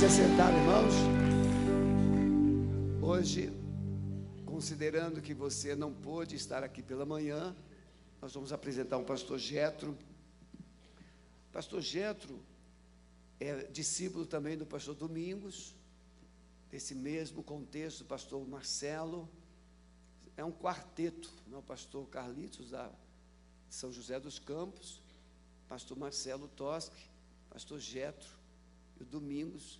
[0.00, 0.94] se assentar, irmãos.
[3.02, 3.52] Hoje,
[4.46, 7.54] considerando que você não pôde estar aqui pela manhã,
[8.18, 9.94] nós vamos apresentar um pastor Getro.
[11.52, 12.40] Pastor Getro
[13.38, 15.74] é discípulo também do pastor Domingos,
[16.70, 19.28] desse mesmo contexto, pastor Marcelo.
[20.34, 21.58] É um quarteto, não?
[21.58, 22.90] o pastor Carlitos da
[23.68, 25.02] São José dos Campos,
[25.68, 26.90] pastor Marcelo Toschi,
[27.50, 28.30] pastor Getro
[28.98, 29.78] e o Domingos.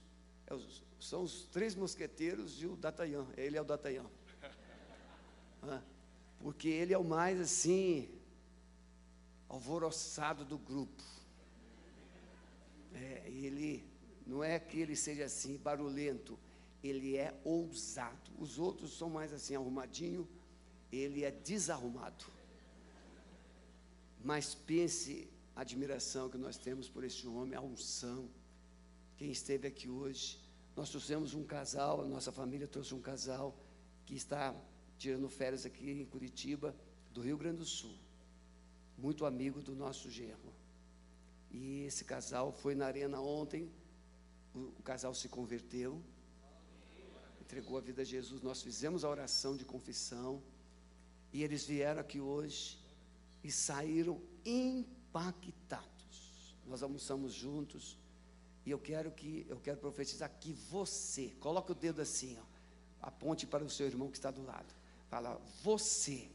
[0.51, 3.27] É são os três mosqueteiros e o Datayan.
[3.37, 4.07] Ele é o Datayan.
[5.63, 5.83] Ah,
[6.39, 8.09] porque ele é o mais assim,
[9.47, 11.03] alvoroçado do grupo.
[12.95, 13.85] É, ele
[14.27, 16.39] não é que ele seja assim, barulhento,
[16.83, 18.31] ele é ousado.
[18.39, 20.27] Os outros são mais assim, arrumadinho,
[20.91, 22.25] ele é desarrumado.
[24.25, 28.31] Mas pense a admiração que nós temos por esse homem, a unção.
[29.19, 30.40] Quem esteve aqui hoje,
[30.77, 33.57] nós trouxemos um casal, a nossa família trouxe um casal
[34.07, 34.55] que está
[34.99, 36.75] tirando férias aqui em Curitiba,
[37.13, 37.97] do Rio Grande do Sul.
[38.97, 40.53] Muito amigo do nosso genro.
[41.51, 43.71] E esse casal foi na arena ontem,
[44.55, 46.03] o, o casal se converteu,
[47.41, 48.43] entregou a vida a Jesus.
[48.43, 50.43] Nós fizemos a oração de confissão.
[51.33, 52.79] E eles vieram aqui hoje
[53.43, 55.89] e saíram impactados.
[56.67, 57.99] Nós almoçamos juntos.
[58.65, 63.47] E eu quero que eu quero profetizar que você, coloque o dedo assim, ó, aponte
[63.47, 64.75] para o seu irmão que está do lado.
[65.09, 66.29] Fala, você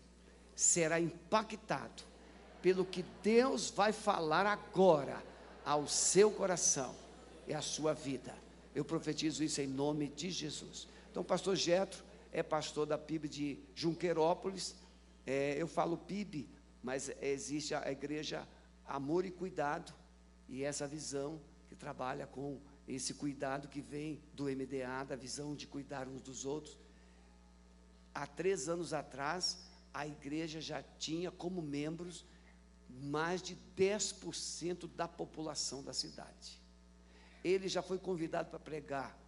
[0.56, 2.04] será impactado
[2.62, 5.24] pelo que Deus vai falar agora
[5.64, 6.96] ao seu coração
[7.48, 8.36] e à sua vida.
[8.74, 10.88] Eu profetizo isso em nome de Jesus.
[11.12, 14.76] Então, pastor Getro é pastor da PIB de Junqueirópolis.
[15.26, 16.50] É, eu falo PIB,
[16.84, 18.48] mas existe a igreja
[18.86, 19.94] Amor e Cuidado,
[20.48, 25.68] e essa visão que trabalha com esse cuidado que vem do MDA, da visão de
[25.68, 26.78] cuidar uns dos outros
[28.16, 29.60] há três anos atrás,
[29.94, 32.26] a igreja já tinha como membros
[32.90, 36.62] mais de 10% da população da cidade.
[37.44, 39.20] Ele já foi convidado para pregar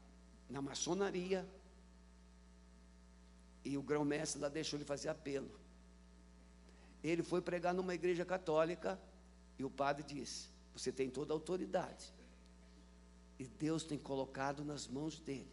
[0.50, 1.46] na maçonaria,
[3.66, 5.52] e o grão-mestre lá deixou ele fazer apelo.
[7.04, 8.98] Ele foi pregar numa igreja católica,
[9.60, 12.14] e o padre disse: Você tem toda a autoridade.
[13.40, 15.52] E Deus tem colocado nas mãos dele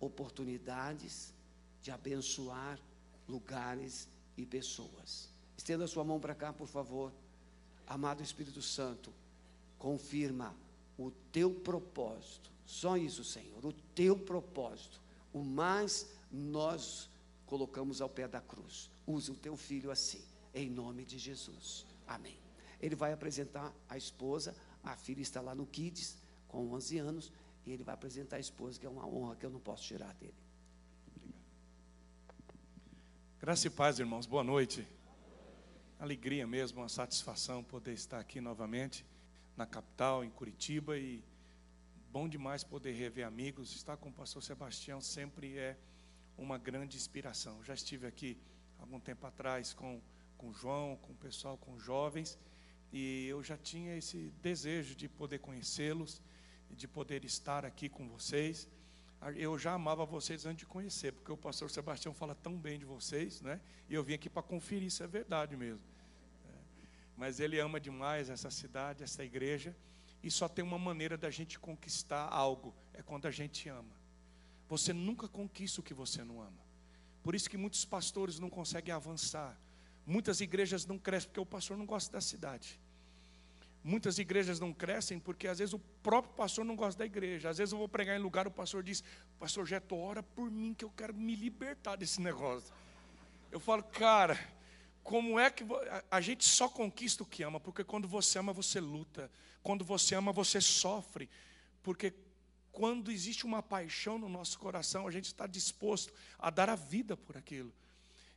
[0.00, 1.32] oportunidades
[1.82, 2.78] de abençoar
[3.28, 5.28] lugares e pessoas.
[5.56, 7.12] Estenda sua mão para cá, por favor.
[7.86, 9.12] Amado Espírito Santo,
[9.78, 10.54] confirma
[10.98, 12.50] o teu propósito.
[12.66, 15.00] Só isso, Senhor, o teu propósito.
[15.32, 17.08] O mais nós
[17.46, 18.90] colocamos ao pé da cruz.
[19.06, 20.22] Use o teu filho assim,
[20.54, 21.84] em nome de Jesus.
[22.06, 22.38] Amém.
[22.80, 26.16] Ele vai apresentar a esposa, a filha está lá no Kids,
[26.54, 27.32] com 11 anos,
[27.66, 30.14] e ele vai apresentar a esposa, que é uma honra que eu não posso tirar
[30.14, 30.34] dele.
[33.40, 34.24] Graça e paz, irmãos.
[34.24, 34.86] Boa noite.
[35.98, 39.04] Alegria mesmo, uma satisfação poder estar aqui novamente
[39.56, 41.24] na capital, em Curitiba e
[42.12, 43.74] bom demais poder rever amigos.
[43.74, 45.76] Estar com o pastor Sebastião sempre é
[46.38, 47.64] uma grande inspiração.
[47.64, 48.38] Já estive aqui
[48.78, 50.00] algum tempo atrás com
[50.36, 52.38] com o João, com o pessoal, com jovens,
[52.92, 56.20] e eu já tinha esse desejo de poder conhecê-los,
[56.74, 58.68] de poder estar aqui com vocês
[59.36, 62.84] eu já amava vocês antes de conhecer, porque o pastor Sebastião fala tão bem de
[62.84, 63.60] vocês, né?
[63.88, 65.82] E eu vim aqui para conferir se é verdade mesmo.
[66.46, 66.52] É.
[67.16, 69.74] Mas ele ama demais essa cidade, essa igreja,
[70.22, 73.96] e só tem uma maneira da gente conquistar algo, é quando a gente ama.
[74.68, 76.64] Você nunca conquista o que você não ama.
[77.22, 79.58] Por isso que muitos pastores não conseguem avançar.
[80.06, 82.78] Muitas igrejas não crescem porque o pastor não gosta da cidade.
[83.86, 87.50] Muitas igrejas não crescem porque às vezes o próprio pastor não gosta da igreja.
[87.50, 89.04] Às vezes eu vou pregar em lugar, o pastor diz:
[89.38, 92.72] Pastor Geto, ora por mim que eu quero me libertar desse negócio.
[93.52, 94.38] Eu falo, cara,
[95.02, 95.62] como é que
[96.10, 97.60] a gente só conquista o que ama?
[97.60, 99.30] Porque quando você ama, você luta.
[99.62, 101.28] Quando você ama, você sofre.
[101.82, 102.14] Porque
[102.72, 107.18] quando existe uma paixão no nosso coração, a gente está disposto a dar a vida
[107.18, 107.70] por aquilo.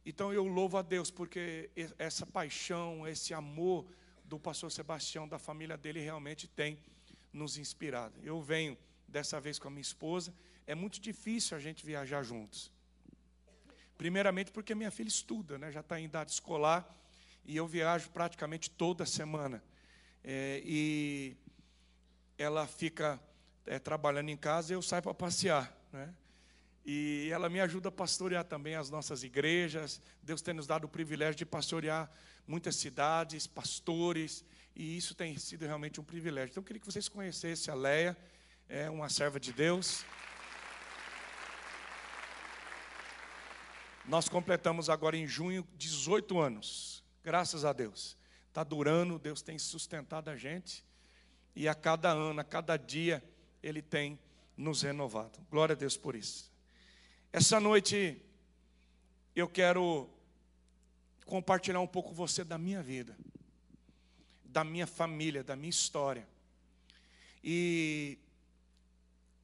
[0.06, 3.86] Então eu louvo a Deus porque essa paixão, esse amor
[4.28, 6.78] do pastor Sebastião, da família dele, realmente tem
[7.32, 8.20] nos inspirado.
[8.24, 8.78] Eu venho
[9.08, 10.34] dessa vez com a minha esposa,
[10.66, 12.72] é muito difícil a gente viajar juntos.
[13.98, 16.94] Primeiramente porque minha filha estuda, né, já está em idade escolar,
[17.46, 19.64] e eu viajo praticamente toda semana.
[20.24, 21.38] É, e
[22.38, 23.20] ela fica
[23.66, 25.74] é, trabalhando em casa e eu saio para passear.
[25.92, 26.14] Né?
[26.86, 30.02] E ela me ajuda a pastorear também as nossas igrejas.
[30.22, 32.12] Deus tem nos dado o privilégio de pastorear
[32.48, 34.44] muitas cidades, pastores,
[34.76, 36.52] e isso tem sido realmente um privilégio.
[36.52, 38.18] Então eu queria que vocês conhecessem a Leia.
[38.70, 40.06] é uma serva de Deus.
[44.06, 48.18] Nós completamos agora em junho 18 anos, graças a Deus.
[48.48, 50.86] Está durando, Deus tem sustentado a gente,
[51.54, 53.22] e a cada ano, a cada dia,
[53.62, 54.18] Ele tem
[54.56, 55.40] nos renovado.
[55.52, 56.52] Glória a Deus por isso.
[57.34, 58.22] Essa noite,
[59.36, 60.10] eu quero
[61.28, 63.16] compartilhar um pouco com você da minha vida,
[64.46, 66.28] da minha família, da minha história.
[67.44, 68.18] E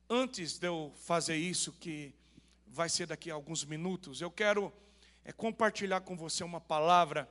[0.09, 2.15] antes de eu fazer isso, que
[2.65, 4.74] vai ser daqui a alguns minutos, eu quero
[5.24, 7.30] é, compartilhar com você uma palavra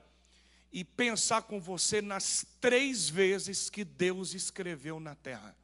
[0.71, 5.57] e pensar com você nas três vezes que Deus escreveu na terra.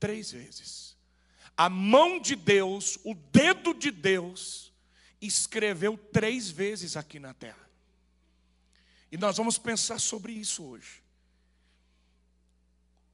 [0.00, 0.96] Três vezes.
[1.56, 4.73] A mão de Deus, o dedo de Deus,
[5.26, 7.68] escreveu três vezes aqui na terra.
[9.10, 11.02] E nós vamos pensar sobre isso hoje.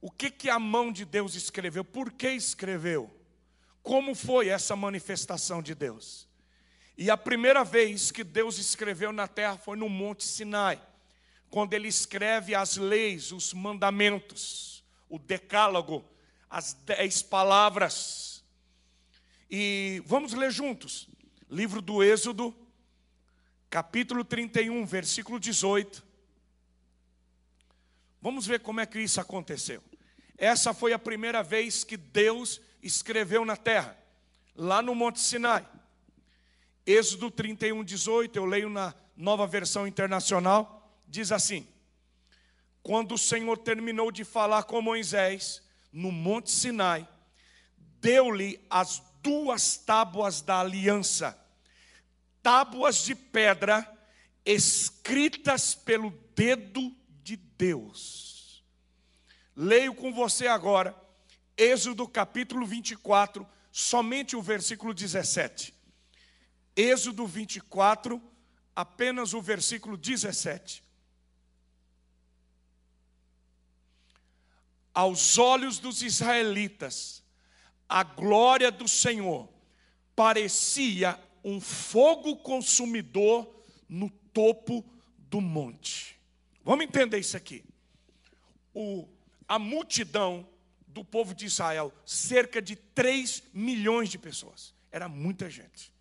[0.01, 1.85] O que, que a mão de Deus escreveu?
[1.85, 3.15] Por que escreveu?
[3.83, 6.27] Como foi essa manifestação de Deus?
[6.97, 10.81] E a primeira vez que Deus escreveu na terra foi no Monte Sinai,
[11.49, 16.03] quando ele escreve as leis, os mandamentos, o decálogo,
[16.49, 18.43] as dez palavras.
[19.49, 21.07] E vamos ler juntos,
[21.51, 22.55] livro do Êxodo,
[23.69, 26.01] capítulo 31, versículo 18.
[28.21, 29.83] Vamos ver como é que isso aconteceu.
[30.37, 33.97] Essa foi a primeira vez que Deus escreveu na terra,
[34.55, 35.67] lá no Monte Sinai.
[36.85, 41.67] Êxodo 31, 18, eu leio na nova versão internacional, diz assim:
[42.81, 45.61] Quando o Senhor terminou de falar com Moisés
[45.91, 47.05] no Monte Sinai,
[47.99, 51.40] deu-lhe as duas tábuas da aliança,
[52.41, 53.87] tábuas de pedra
[54.45, 58.63] escritas pelo dedo de Deus.
[59.55, 60.99] Leio com você agora
[61.57, 65.73] Êxodo capítulo 24, somente o versículo 17.
[66.75, 68.19] Êxodo 24,
[68.75, 70.83] apenas o versículo 17.
[74.91, 77.23] Aos olhos dos israelitas,
[77.87, 79.47] a glória do Senhor
[80.15, 83.49] parecia um fogo consumidor
[83.87, 84.85] no topo
[85.17, 86.19] do monte.
[86.63, 87.63] Vamos entender isso aqui.
[88.73, 89.07] O,
[89.47, 90.47] a multidão
[90.87, 94.73] do povo de Israel, cerca de 3 milhões de pessoas.
[94.91, 95.93] Era muita gente.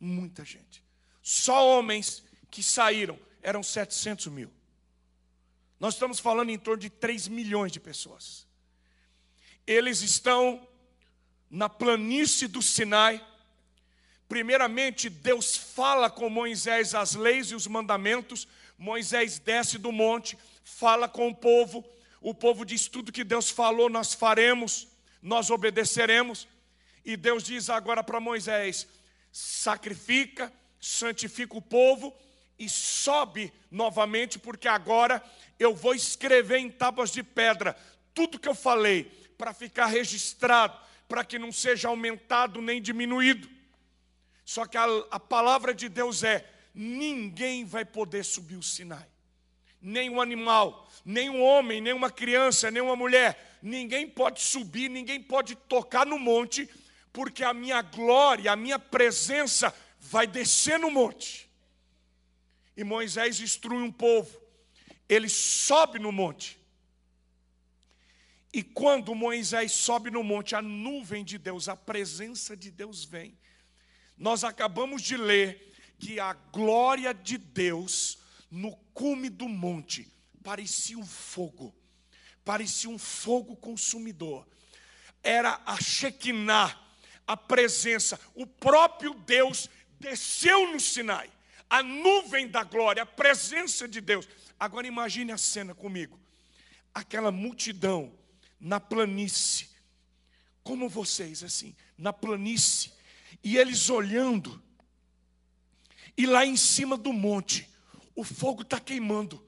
[0.00, 0.82] Muita gente.
[1.22, 4.50] Só homens que saíram eram 700 mil.
[5.78, 8.46] Nós estamos falando em torno de 3 milhões de pessoas.
[9.66, 10.66] Eles estão
[11.50, 13.24] na planície do Sinai.
[14.34, 18.48] Primeiramente, Deus fala com Moisés as leis e os mandamentos.
[18.76, 21.88] Moisés desce do monte, fala com o povo
[22.24, 24.88] o povo diz: tudo que Deus falou, nós faremos,
[25.22, 26.48] nós obedeceremos.
[27.04, 28.88] E Deus diz agora para Moisés:
[29.30, 32.12] sacrifica, santifica o povo
[32.58, 35.22] e sobe novamente, porque agora
[35.60, 37.76] eu vou escrever em tábuas de pedra
[38.12, 39.04] tudo que eu falei,
[39.36, 40.76] para ficar registrado,
[41.06, 43.54] para que não seja aumentado nem diminuído.
[44.44, 49.14] Só que a, a palavra de Deus é: ninguém vai poder subir o Sinai
[49.84, 56.18] nenhum animal, nenhum homem, nenhuma criança, nenhuma mulher, ninguém pode subir, ninguém pode tocar no
[56.18, 56.68] monte,
[57.12, 61.50] porque a minha glória, a minha presença vai descer no monte.
[62.74, 64.40] E Moisés instrui um povo,
[65.06, 66.58] ele sobe no monte.
[68.54, 73.36] E quando Moisés sobe no monte, a nuvem de Deus, a presença de Deus vem.
[74.16, 78.18] Nós acabamos de ler que a glória de Deus
[78.50, 80.08] no cume do monte,
[80.42, 81.74] parecia um fogo,
[82.44, 84.46] parecia um fogo consumidor.
[85.22, 86.78] Era a Shekinah,
[87.26, 89.68] a presença, o próprio Deus
[89.98, 91.30] desceu no Sinai,
[91.68, 94.28] a nuvem da glória, a presença de Deus.
[94.60, 96.20] Agora imagine a cena comigo.
[96.94, 98.16] Aquela multidão
[98.60, 99.68] na planície,
[100.62, 102.92] como vocês assim, na planície,
[103.44, 104.60] e eles olhando,
[106.16, 107.68] e lá em cima do monte,
[108.16, 109.44] o fogo está queimando,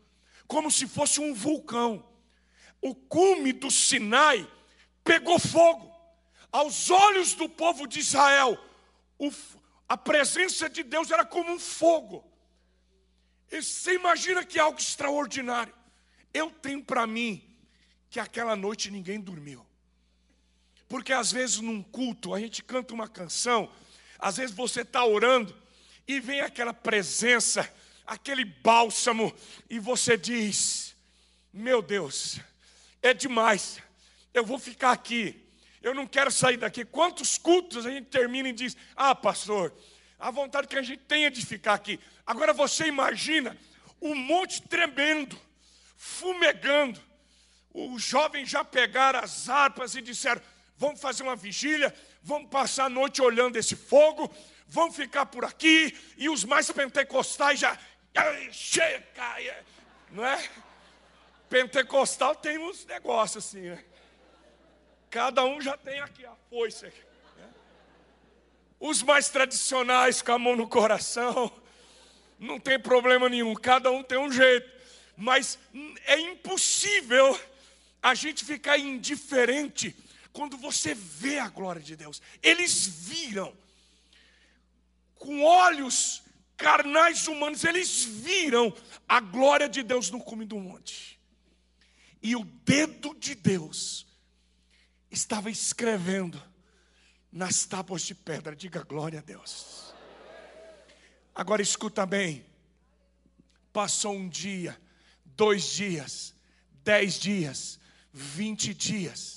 [0.47, 2.07] como se fosse um vulcão.
[2.83, 4.49] O cume do Sinai
[5.03, 5.91] pegou fogo.
[6.53, 8.59] Aos olhos do povo de Israel,
[9.19, 9.33] o,
[9.89, 12.25] a presença de Deus era como um fogo.
[13.51, 15.75] E você imagina que algo extraordinário.
[16.35, 17.43] Eu tenho para mim
[18.11, 19.65] que aquela noite ninguém dormiu.
[20.89, 23.71] Porque às vezes num culto a gente canta uma canção,
[24.19, 25.55] às vezes você está orando
[26.07, 27.69] e vem aquela presença
[28.07, 29.35] aquele bálsamo,
[29.69, 30.95] e você diz:
[31.53, 32.39] Meu Deus,
[33.03, 33.83] é demais.
[34.33, 35.43] eu vou ficar aqui.
[35.83, 36.85] Eu não quero sair daqui.
[36.85, 39.75] Quantos cultos a gente termina e diz: Ah, pastor,
[40.19, 41.99] a vontade que a gente tenha de ficar aqui.
[42.25, 43.57] Agora você imagina
[44.01, 45.39] o um monte tremendo,
[45.97, 47.01] fumegando.
[47.73, 50.41] Os jovens já pegaram as harpas e disseram:
[50.79, 51.95] Vamos fazer uma vigília,
[52.27, 54.29] vamos passar a noite olhando esse fogo,
[54.67, 55.97] vamos ficar por aqui.
[56.19, 57.79] E os mais pentecostais já.
[58.51, 59.65] Chega!
[60.11, 60.51] Não é?
[61.49, 63.85] Pentecostal tem uns negócios assim, né?
[65.09, 66.87] Cada um já tem aqui a foice.
[66.87, 67.49] Né?
[68.81, 71.53] Os mais tradicionais com a mão no coração,
[72.41, 74.69] não tem problema nenhum, cada um tem um jeito.
[75.17, 75.61] Mas
[76.07, 77.39] é impossível
[78.03, 79.95] a gente ficar indiferente
[80.37, 82.21] quando você vê a glória de Deus.
[82.43, 83.57] Eles viram
[85.15, 86.23] com olhos
[86.59, 88.71] carnais humanos, eles viram
[89.09, 91.19] a glória de Deus no cume do monte.
[92.23, 94.07] E o dedo de Deus
[95.11, 96.43] estava escrevendo
[97.33, 98.55] nas tábuas de pedra.
[98.55, 99.95] Diga glória a Deus.
[101.35, 102.45] Agora escuta bem.
[103.73, 104.79] Passou um dia,
[105.25, 106.35] dois dias,
[106.85, 107.81] dez dias,
[108.13, 109.36] vinte dias,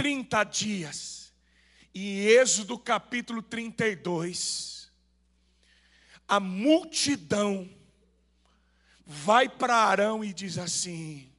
[0.00, 1.30] trinta dias.
[1.92, 4.90] E Êxodo capítulo 32,
[6.26, 7.68] a multidão
[9.04, 11.30] vai para Arão e diz assim: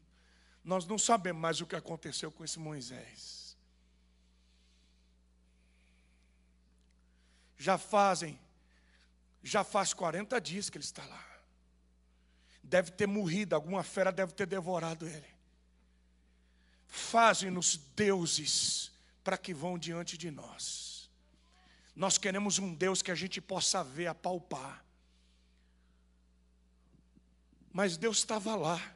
[0.63, 3.57] nós não sabemos mais o que aconteceu com esse Moisés.
[7.57, 8.39] Já fazem,
[9.41, 11.25] já faz 40 dias que ele está lá.
[12.61, 15.40] Deve ter morrido, alguma fera deve ter devorado ele.
[16.93, 18.91] Fazem-nos deuses
[19.23, 21.09] para que vão diante de nós.
[21.95, 24.83] Nós queremos um Deus que a gente possa ver, apalpar.
[27.71, 28.93] Mas Deus estava lá.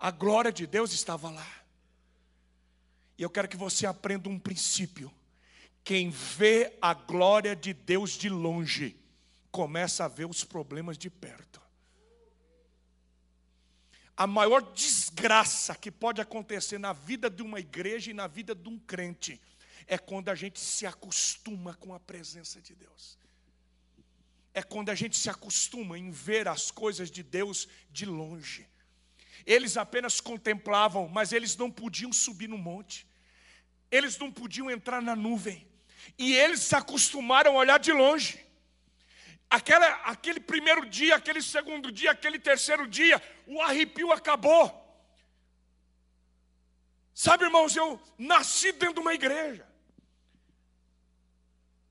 [0.00, 1.48] A glória de Deus estava lá.
[3.16, 5.14] E eu quero que você aprenda um princípio.
[5.84, 8.96] Quem vê a glória de Deus de longe,
[9.52, 11.62] começa a ver os problemas de perto.
[14.16, 18.68] A maior desgraça que pode acontecer na vida de uma igreja e na vida de
[18.68, 19.40] um crente
[19.86, 23.18] é quando a gente se acostuma com a presença de Deus.
[24.54, 28.66] É quando a gente se acostuma em ver as coisas de Deus de longe.
[29.44, 33.06] Eles apenas contemplavam, mas eles não podiam subir no monte.
[33.90, 35.68] Eles não podiam entrar na nuvem.
[36.16, 38.45] E eles se acostumaram a olhar de longe.
[39.48, 44.82] Aquela, aquele primeiro dia, aquele segundo dia, aquele terceiro dia, o arrepio acabou.
[47.14, 49.66] Sabe, irmãos, eu nasci dentro de uma igreja.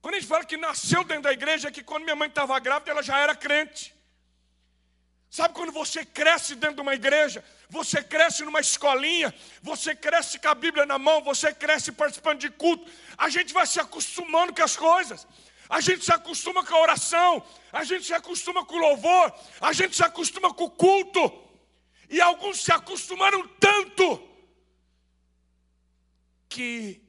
[0.01, 2.59] Quando a gente fala que nasceu dentro da igreja, é que quando minha mãe estava
[2.59, 3.95] grávida, ela já era crente.
[5.31, 10.47] Sabe quando você cresce dentro de uma igreja, você cresce numa escolinha, você cresce com
[10.47, 14.63] a Bíblia na mão, você cresce participando de culto, a gente vai se acostumando com
[14.63, 15.27] as coisas.
[15.69, 19.73] A gente se acostuma com a oração, a gente se acostuma com o louvor, a
[19.73, 21.43] gente se acostuma com o culto.
[22.09, 24.29] E alguns se acostumaram tanto
[26.47, 27.01] que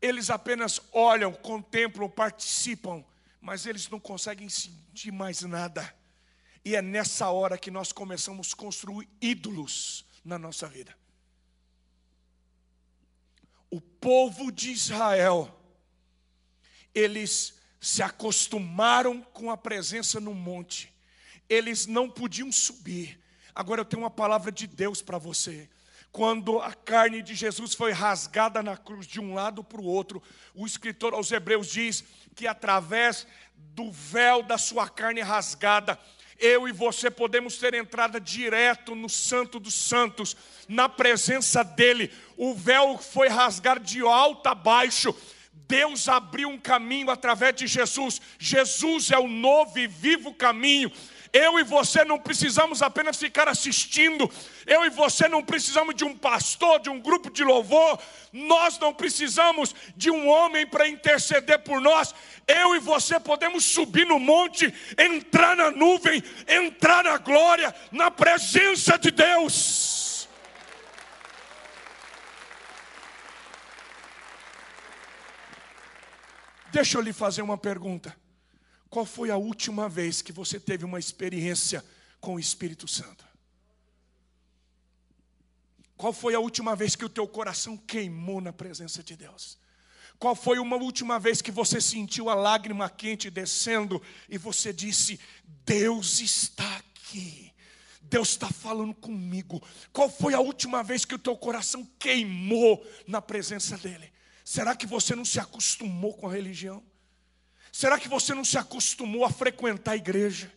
[0.00, 3.04] eles apenas olham, contemplam, participam,
[3.40, 5.94] mas eles não conseguem sentir mais nada.
[6.64, 10.96] E é nessa hora que nós começamos a construir ídolos na nossa vida.
[13.70, 15.54] O povo de Israel,
[16.94, 20.92] eles se acostumaram com a presença no monte,
[21.48, 23.18] eles não podiam subir.
[23.54, 25.68] Agora eu tenho uma palavra de Deus para você.
[26.10, 30.22] Quando a carne de Jesus foi rasgada na cruz de um lado para o outro,
[30.54, 32.04] o escritor aos Hebreus diz
[32.34, 35.98] que através do véu da sua carne rasgada,
[36.38, 40.36] eu e você podemos ter entrada direto no Santo dos Santos,
[40.68, 42.12] na presença dEle.
[42.36, 45.14] O véu foi rasgado de alto a baixo.
[45.68, 48.20] Deus abriu um caminho através de Jesus.
[48.38, 50.90] Jesus é o novo e vivo caminho.
[51.30, 54.30] Eu e você não precisamos apenas ficar assistindo.
[54.66, 57.98] Eu e você não precisamos de um pastor, de um grupo de louvor.
[58.32, 62.14] Nós não precisamos de um homem para interceder por nós.
[62.46, 68.98] Eu e você podemos subir no monte, entrar na nuvem, entrar na glória, na presença
[68.98, 69.97] de Deus.
[76.70, 78.14] Deixa eu lhe fazer uma pergunta.
[78.90, 81.84] Qual foi a última vez que você teve uma experiência
[82.20, 83.26] com o Espírito Santo?
[85.96, 89.58] Qual foi a última vez que o teu coração queimou na presença de Deus?
[90.18, 95.18] Qual foi uma última vez que você sentiu a lágrima quente descendo e você disse:
[95.64, 97.52] Deus está aqui,
[98.02, 99.62] Deus está falando comigo.
[99.92, 104.12] Qual foi a última vez que o teu coração queimou na presença dEle?
[104.48, 106.82] Será que você não se acostumou com a religião?
[107.70, 110.50] Será que você não se acostumou a frequentar a igreja?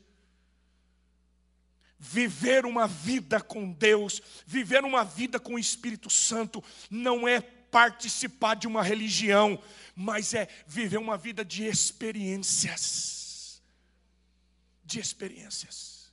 [1.99, 8.55] Viver uma vida com Deus, viver uma vida com o Espírito Santo, não é participar
[8.55, 9.61] de uma religião,
[9.93, 13.61] mas é viver uma vida de experiências.
[14.85, 16.09] De experiências.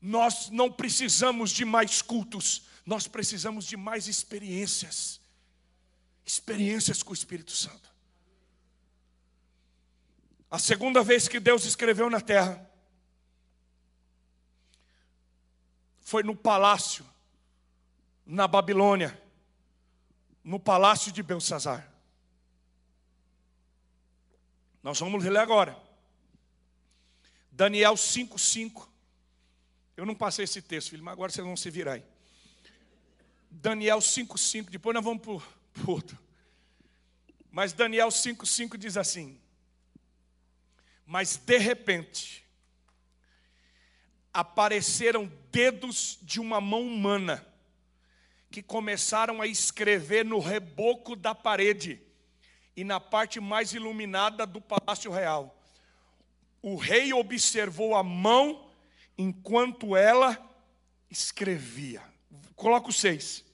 [0.00, 5.27] Nós não precisamos de mais cultos, nós precisamos de mais experiências.
[6.28, 7.88] Experiências com o Espírito Santo.
[10.50, 12.70] A segunda vez que Deus escreveu na terra
[16.00, 17.04] foi no palácio,
[18.26, 19.18] na Babilônia
[20.48, 21.86] no palácio de Belsazar.
[24.82, 25.78] Nós vamos ler agora.
[27.52, 28.88] Daniel 5,5.
[29.94, 32.04] Eu não passei esse texto, filho, mas agora vocês vão se virar aí.
[33.50, 34.70] Daniel 5,5.
[34.70, 35.57] Depois nós vamos para
[37.50, 39.40] Mas Daniel 5,5 diz assim:
[41.06, 42.44] Mas de repente
[44.32, 47.44] apareceram dedos de uma mão humana
[48.50, 52.00] que começaram a escrever no reboco da parede
[52.76, 55.60] e na parte mais iluminada do palácio real.
[56.62, 58.70] O rei observou a mão
[59.16, 60.38] enquanto ela
[61.10, 62.02] escrevia.
[62.54, 63.44] Coloca o seis.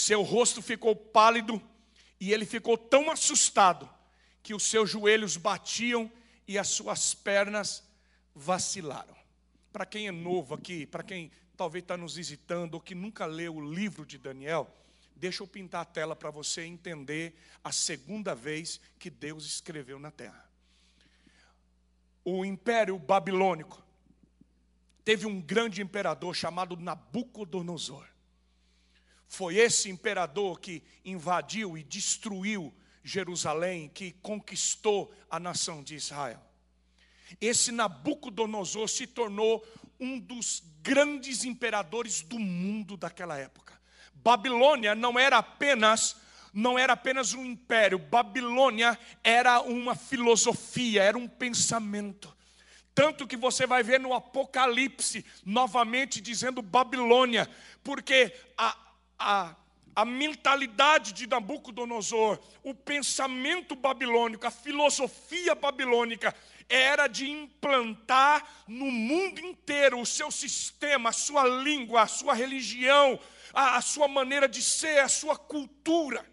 [0.00, 1.60] Seu rosto ficou pálido
[2.18, 3.86] e ele ficou tão assustado
[4.42, 6.10] que os seus joelhos batiam
[6.48, 7.86] e as suas pernas
[8.34, 9.14] vacilaram.
[9.70, 13.56] Para quem é novo aqui, para quem talvez está nos visitando ou que nunca leu
[13.56, 14.74] o livro de Daniel,
[15.14, 20.10] deixa eu pintar a tela para você entender a segunda vez que Deus escreveu na
[20.10, 20.50] terra.
[22.24, 23.84] O Império Babilônico
[25.04, 28.09] teve um grande imperador chamado Nabucodonosor.
[29.30, 36.42] Foi esse imperador que invadiu e destruiu Jerusalém, que conquistou a nação de Israel.
[37.40, 39.64] Esse Nabucodonosor se tornou
[40.00, 43.80] um dos grandes imperadores do mundo daquela época.
[44.12, 46.16] Babilônia não era apenas
[46.52, 52.36] não era apenas um império, Babilônia era uma filosofia, era um pensamento.
[52.92, 57.48] Tanto que você vai ver no Apocalipse novamente dizendo Babilônia,
[57.84, 58.76] porque a,
[59.20, 59.54] a,
[59.94, 66.34] a mentalidade de Nabucodonosor, o pensamento babilônico, a filosofia babilônica
[66.68, 73.20] era de implantar no mundo inteiro o seu sistema, a sua língua, a sua religião,
[73.52, 76.24] a, a sua maneira de ser, a sua cultura.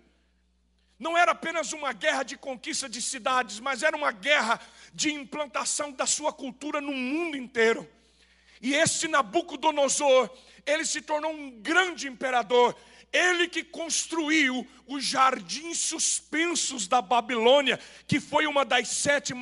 [0.97, 4.59] Não era apenas uma guerra de conquista de cidades, mas era uma guerra
[4.93, 7.87] de implantação da sua cultura no mundo inteiro.
[8.61, 10.29] E esse Nabucodonosor,
[10.65, 12.75] ele se tornou um grande imperador,
[13.11, 19.33] ele que construiu os jardins suspensos da Babilônia, que foi uma das sete,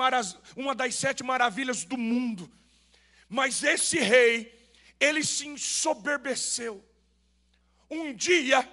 [0.56, 2.52] uma das sete maravilhas do mundo.
[3.28, 4.54] Mas esse rei,
[5.00, 6.84] ele se ensoberbeceu.
[7.90, 8.68] Um dia,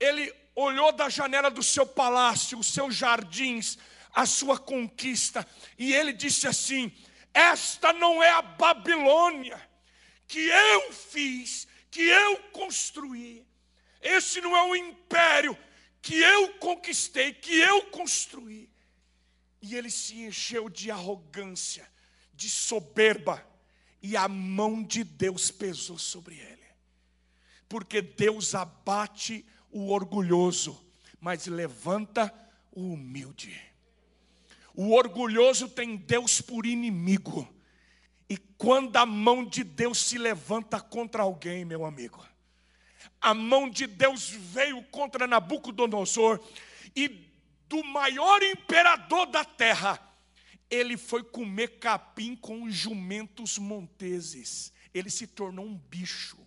[0.00, 3.78] ele olhou da janela do seu palácio, os seus jardins,
[4.12, 5.46] a sua conquista,
[5.78, 6.90] e ele disse assim:
[7.36, 9.60] Esta não é a Babilônia
[10.26, 13.46] que eu fiz, que eu construí.
[14.00, 15.54] Esse não é o império
[16.00, 18.70] que eu conquistei, que eu construí.
[19.60, 21.86] E ele se encheu de arrogância,
[22.32, 23.46] de soberba,
[24.00, 26.64] e a mão de Deus pesou sobre ele.
[27.68, 30.82] Porque Deus abate o orgulhoso,
[31.20, 32.32] mas levanta
[32.72, 33.60] o humilde.
[34.76, 37.48] O orgulhoso tem Deus por inimigo.
[38.28, 42.22] E quando a mão de Deus se levanta contra alguém, meu amigo,
[43.20, 46.40] a mão de Deus veio contra Nabucodonosor
[46.94, 47.08] e
[47.68, 49.98] do maior imperador da terra,
[50.70, 54.72] ele foi comer capim com os jumentos monteses.
[54.92, 56.38] Ele se tornou um bicho.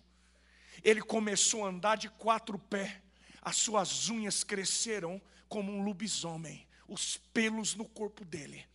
[0.84, 2.92] Ele começou a andar de quatro pés.
[3.42, 8.66] As suas unhas cresceram como um lobisomem, os pelos no corpo dele.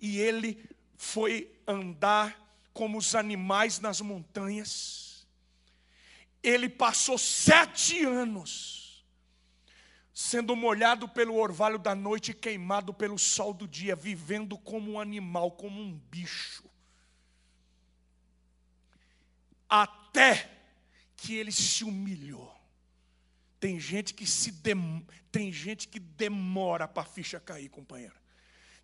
[0.00, 0.64] E ele
[0.96, 2.36] foi andar
[2.72, 5.08] como os animais nas montanhas
[6.42, 9.04] ele passou sete anos
[10.12, 15.00] sendo molhado pelo orvalho da noite e queimado pelo sol do dia, vivendo como um
[15.00, 16.64] animal, como um bicho.
[19.68, 20.50] Até
[21.16, 22.57] que ele se humilhou.
[23.60, 25.04] Tem gente que se dem...
[25.32, 28.14] tem gente que demora para a ficha cair, companheiro.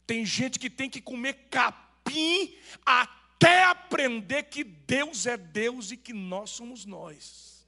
[0.06, 6.12] Tem gente que tem que comer capim até aprender que Deus é Deus e que
[6.12, 7.64] nós somos nós.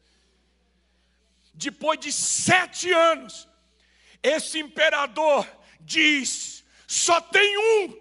[1.55, 3.49] Depois de sete anos,
[4.23, 5.49] esse imperador
[5.81, 7.99] diz: só tem um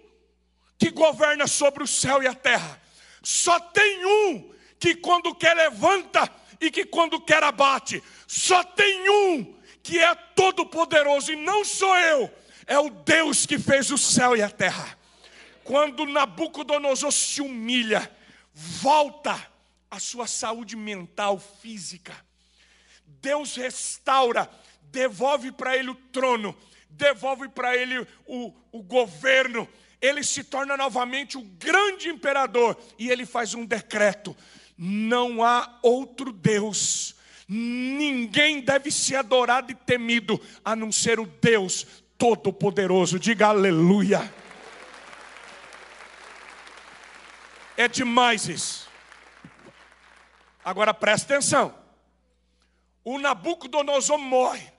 [0.78, 2.80] que governa sobre o céu e a terra,
[3.22, 9.56] só tem um que quando quer levanta e que quando quer abate, só tem um
[9.82, 12.30] que é todo-poderoso, e não sou eu,
[12.66, 14.98] é o Deus que fez o céu e a terra.
[15.62, 18.10] Quando Nabucodonosor se humilha,
[18.52, 19.50] volta
[19.90, 22.14] a sua saúde mental, física.
[23.04, 24.50] Deus restaura,
[24.82, 26.56] devolve para ele o trono,
[26.90, 29.68] devolve para ele o, o governo.
[30.00, 34.36] Ele se torna novamente o grande imperador e ele faz um decreto:
[34.76, 37.16] não há outro Deus
[37.48, 41.86] Ninguém deve ser adorado e temido a não ser o Deus
[42.18, 43.20] Todo-Poderoso.
[43.20, 44.32] Diga aleluia.
[47.76, 48.88] É demais isso.
[50.64, 51.72] Agora presta atenção.
[53.04, 54.72] O Nabucodonosor morre.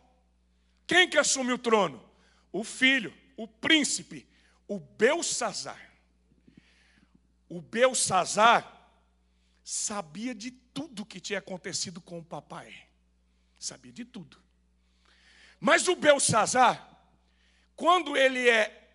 [0.86, 2.04] Quem que assume o trono?
[2.52, 4.28] O filho, o príncipe,
[4.68, 5.80] o Belsazar.
[7.48, 8.77] O Belsazar
[9.70, 12.74] sabia de tudo que tinha acontecido com o papai.
[13.60, 14.42] Sabia de tudo.
[15.60, 16.98] Mas o Belsazar,
[17.76, 18.90] quando ele é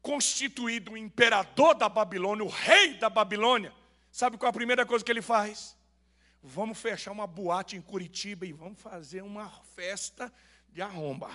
[0.00, 3.70] constituído o imperador da Babilônia, o rei da Babilônia,
[4.10, 5.76] sabe qual é a primeira coisa que ele faz?
[6.42, 10.32] Vamos fechar uma boate em Curitiba e vamos fazer uma festa
[10.72, 11.30] de arromba.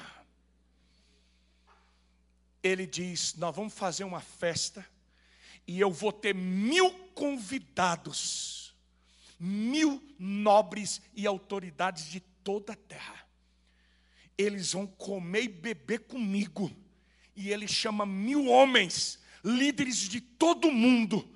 [2.64, 4.84] Ele diz: Nós vamos fazer uma festa
[5.68, 8.59] e eu vou ter mil convidados
[9.40, 13.26] mil nobres e autoridades de toda a terra.
[14.38, 16.72] Eles vão comer e beber comigo.
[17.36, 21.28] E ele chama mil homens, líderes de todo o mundo,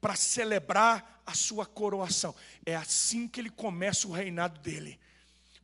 [0.00, 2.34] para celebrar a sua coroação.
[2.64, 4.98] É assim que ele começa o reinado dele: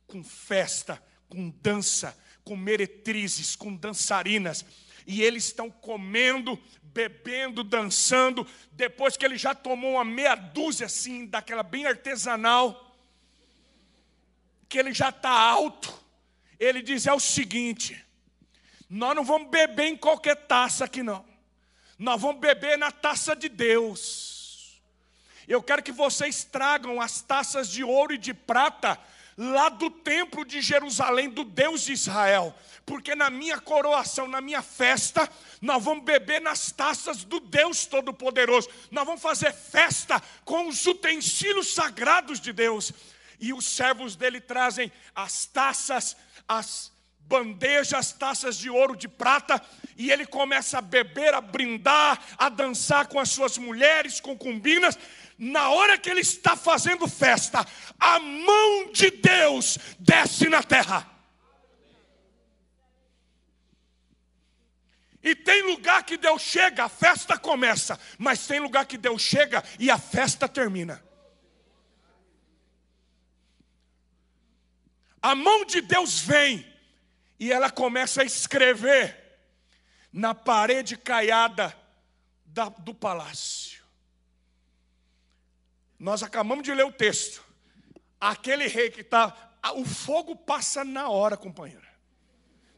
[0.05, 4.65] com festa, com dança, com meretrizes, com dançarinas.
[5.05, 6.59] E eles estão comendo,
[6.97, 12.97] bebendo, dançando, depois que ele já tomou uma meia dúzia assim, daquela bem artesanal,
[14.67, 15.93] que ele já está alto,
[16.59, 18.03] ele diz: é o seguinte,
[18.89, 21.23] nós não vamos beber em qualquer taça aqui, não,
[21.99, 24.81] nós vamos beber na taça de Deus.
[25.47, 28.99] Eu quero que vocês tragam as taças de ouro e de prata
[29.37, 34.63] lá do templo de Jerusalém, do Deus de Israel, porque na minha coroação, na minha
[34.63, 35.29] festa,
[35.61, 41.73] nós vamos beber nas taças do Deus Todo-Poderoso, nós vamos fazer festa com os utensílios
[41.73, 42.91] sagrados de Deus,
[43.39, 46.91] e os servos dele trazem as taças, as
[47.27, 49.61] bandejas, taças de ouro, de prata,
[49.97, 54.97] e ele começa a beber, a brindar, a dançar com as suas mulheres, concubinas,
[55.37, 57.65] na hora que ele está fazendo festa,
[57.99, 61.07] a mão de Deus desce na terra.
[65.21, 69.63] E tem lugar que Deus chega, a festa começa, mas tem lugar que Deus chega
[69.77, 71.03] e a festa termina.
[75.21, 76.65] A mão de Deus vem
[77.39, 79.37] e ela começa a escrever
[80.13, 81.77] na parede caiada
[82.45, 83.83] da, do palácio.
[85.99, 87.43] Nós acabamos de ler o texto.
[88.19, 89.35] Aquele rei que está.
[89.75, 91.85] O fogo passa na hora, companheiro.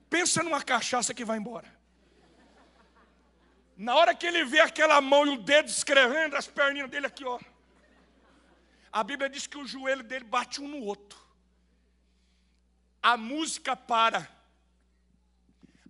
[0.09, 1.79] Pensa numa cachaça que vai embora.
[3.77, 7.23] Na hora que ele vê aquela mão e o dedo escrevendo, as perninhas dele aqui,
[7.23, 7.39] ó.
[8.91, 11.19] A Bíblia diz que o joelho dele bate um no outro.
[13.01, 14.27] A música para.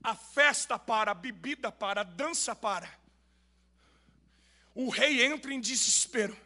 [0.04, 2.89] A festa para, a bebida para, a dança para.
[4.76, 6.38] O rei entra em desespero.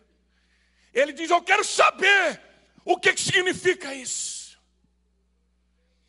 [0.93, 2.41] Ele diz: Eu quero saber
[2.85, 4.59] o que, significa isso.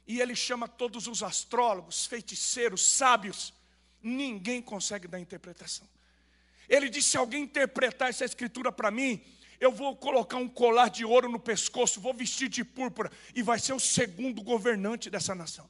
[0.07, 3.55] E ele chama todos os astrólogos, feiticeiros, sábios.
[4.03, 5.88] Ninguém consegue dar interpretação.
[6.68, 9.23] Ele diz: se alguém interpretar essa escritura para mim,
[9.61, 13.59] eu vou colocar um colar de ouro no pescoço, vou vestir de púrpura e vai
[13.59, 15.68] ser o segundo governante dessa nação.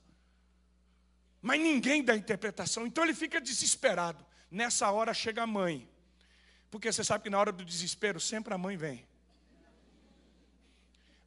[1.40, 4.24] Mas ninguém dá interpretação, então ele fica desesperado.
[4.50, 5.88] Nessa hora chega a mãe,
[6.74, 9.06] porque você sabe que na hora do desespero sempre a mãe vem.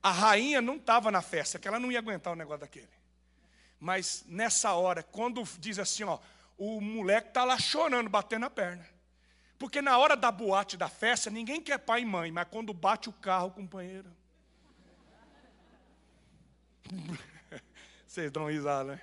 [0.03, 2.89] A rainha não estava na festa, que ela não ia aguentar o negócio daquele.
[3.79, 6.19] Mas nessa hora, quando diz assim, ó,
[6.57, 8.86] o moleque está lá chorando, batendo a perna.
[9.57, 13.07] Porque na hora da boate da festa, ninguém quer pai e mãe, mas quando bate
[13.07, 14.13] o carro, companheiro.
[18.05, 19.01] Vocês dão risada, né?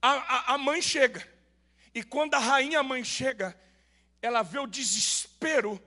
[0.00, 1.26] A, a, a mãe chega.
[1.92, 3.58] E quando a rainha mãe chega,
[4.24, 5.78] ela vê o desespero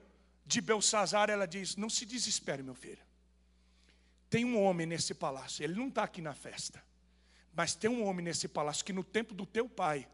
[0.46, 3.02] de Belsazar, ela diz: Não se desespere, meu filho.
[4.30, 6.80] Tem um homem nesse palácio, ele não está aqui na festa,
[7.52, 10.06] mas tem um homem nesse palácio que no tempo do teu pai,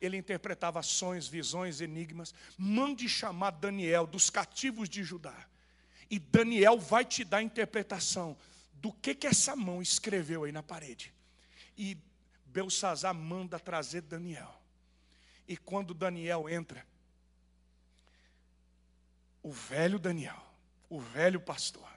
[0.00, 2.32] ele interpretava sonhos, visões, enigmas.
[2.56, 5.48] Mande chamar Daniel dos cativos de Judá.
[6.08, 8.36] E Daniel vai te dar a interpretação
[8.74, 11.12] do que, que essa mão escreveu aí na parede.
[11.76, 11.96] E
[12.46, 14.60] Belsazar manda trazer Daniel.
[15.48, 16.86] E quando Daniel entra,
[19.42, 20.42] o velho Daniel,
[20.88, 21.92] o velho pastor,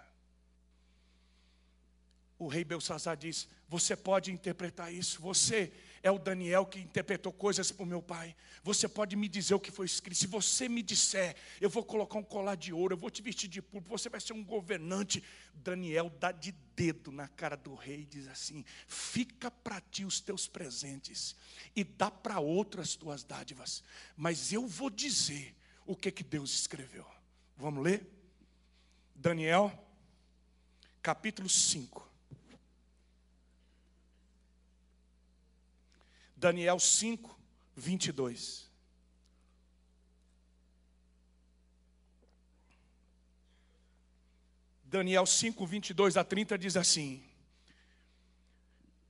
[2.38, 5.72] o rei Belsazar diz: Você pode interpretar isso, você
[6.04, 8.36] é o Daniel que interpretou coisas para o meu pai.
[8.62, 10.18] Você pode me dizer o que foi escrito.
[10.18, 13.48] Se você me disser, eu vou colocar um colar de ouro, eu vou te vestir
[13.48, 15.24] de púrpura, você vai ser um governante.
[15.54, 20.20] Daniel dá de dedo na cara do rei e diz assim: Fica para ti os
[20.20, 21.36] teus presentes
[21.76, 23.82] e dá para outro as tuas dádivas.
[24.18, 25.56] Mas eu vou dizer
[25.86, 27.15] o que, que Deus escreveu.
[27.58, 28.06] Vamos ler?
[29.16, 29.72] Daniel,
[31.02, 32.06] capítulo 5.
[36.36, 37.40] Daniel 5,
[37.76, 38.70] 22.
[44.84, 47.24] Daniel 5, 22 a 30 diz assim: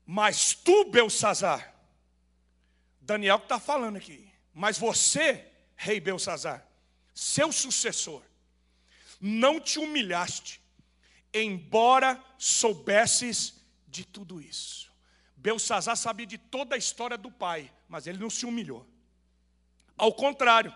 [0.05, 1.75] Mas tu, Belsazar,
[3.01, 6.65] Daniel que está falando aqui, mas você, rei Belsazar,
[7.13, 8.23] seu sucessor,
[9.19, 10.61] não te humilhaste,
[11.33, 13.55] embora soubesses
[13.87, 14.91] de tudo isso.
[15.35, 18.87] Belsazar sabia de toda a história do pai, mas ele não se humilhou.
[19.97, 20.73] Ao contrário,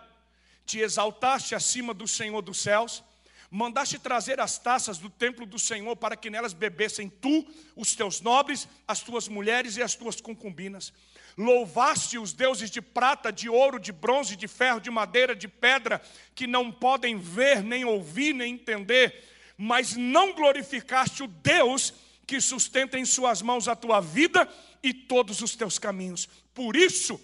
[0.65, 3.03] te exaltaste acima do Senhor dos céus,
[3.49, 8.21] mandaste trazer as taças do templo do Senhor para que nelas bebessem tu, os teus
[8.21, 10.93] nobres, as tuas mulheres e as tuas concubinas.
[11.39, 16.01] Louvaste os deuses de prata, de ouro, de bronze, de ferro, de madeira, de pedra,
[16.35, 19.23] que não podem ver, nem ouvir, nem entender,
[19.57, 21.93] mas não glorificaste o Deus
[22.27, 24.49] que sustenta em suas mãos a tua vida
[24.83, 26.27] e todos os teus caminhos.
[26.53, 27.17] Por isso,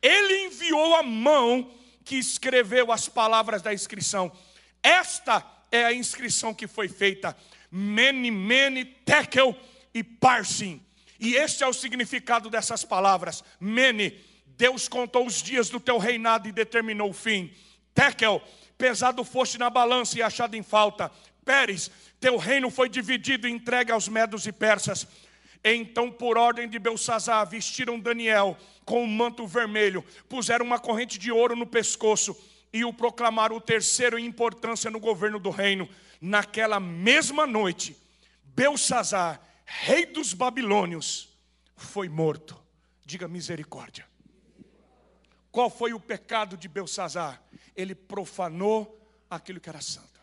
[0.00, 1.70] ele enviou a mão
[2.02, 4.32] que escreveu as palavras da inscrição.
[4.82, 7.36] Esta é a inscrição que foi feita:
[7.70, 9.54] Mene, Mene, Tekel
[9.92, 10.80] e Parsim.
[11.20, 13.44] E este é o significado dessas palavras.
[13.60, 17.52] Mene, Deus contou os dias do teu reinado e determinou o fim.
[17.94, 18.42] Tekel,
[18.78, 21.12] pesado foste na balança e achado em falta.
[21.44, 25.06] Pérez, teu reino foi dividido e entregue aos medos e persas.
[25.62, 28.56] Então, por ordem de Belsazar, vestiram Daniel
[28.86, 32.34] com um manto vermelho, puseram uma corrente de ouro no pescoço
[32.72, 35.86] e o proclamaram o terceiro em importância no governo do reino.
[36.18, 37.94] Naquela mesma noite,
[38.42, 41.28] Belsazar, rei dos babilônios,
[41.76, 42.60] foi morto.
[43.04, 44.06] Diga misericórdia.
[45.50, 47.42] Qual foi o pecado de Belsazar?
[47.74, 50.20] Ele profanou aquilo que era santo.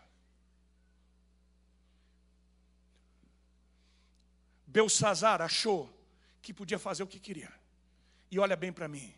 [4.66, 5.90] Belsazar achou
[6.42, 7.52] que podia fazer o que queria.
[8.30, 9.14] E olha bem para mim.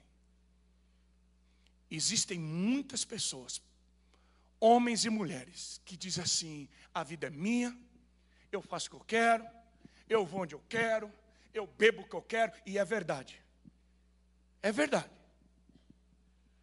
[1.89, 3.61] Existem muitas pessoas,
[4.59, 7.75] homens e mulheres, que dizem assim: a vida é minha,
[8.51, 9.58] eu faço o que eu quero,
[10.09, 11.11] eu vou onde eu quero,
[11.53, 13.41] eu bebo o que eu quero, e é verdade.
[14.61, 15.09] É verdade.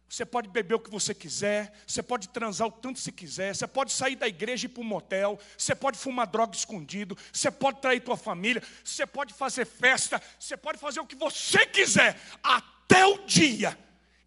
[0.09, 3.67] Você pode beber o que você quiser, você pode transar o tanto você quiser, você
[3.67, 7.51] pode sair da igreja e ir para um motel, você pode fumar droga escondido, você
[7.51, 12.19] pode trair tua família, você pode fazer festa, você pode fazer o que você quiser,
[12.41, 13.77] até o dia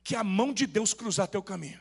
[0.05, 1.81] que a mão de Deus cruzar teu caminho.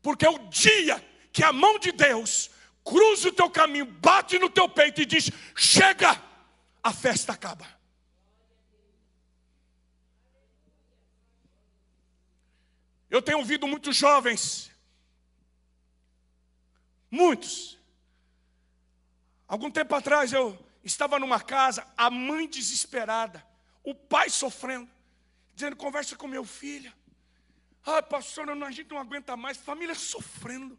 [0.00, 1.02] Porque o dia
[1.34, 2.48] que a mão de Deus
[2.84, 6.22] cruza o teu caminho, bate no teu peito e diz: chega,
[6.80, 7.66] a festa acaba.
[13.10, 14.70] Eu tenho ouvido muitos jovens,
[17.10, 17.76] muitos.
[19.48, 23.44] Algum tempo atrás eu estava numa casa, a mãe desesperada,
[23.82, 24.88] o pai sofrendo,
[25.52, 26.92] dizendo: conversa com meu filho.
[27.84, 30.78] Ah, pastor, a gente não aguenta mais, família sofrendo.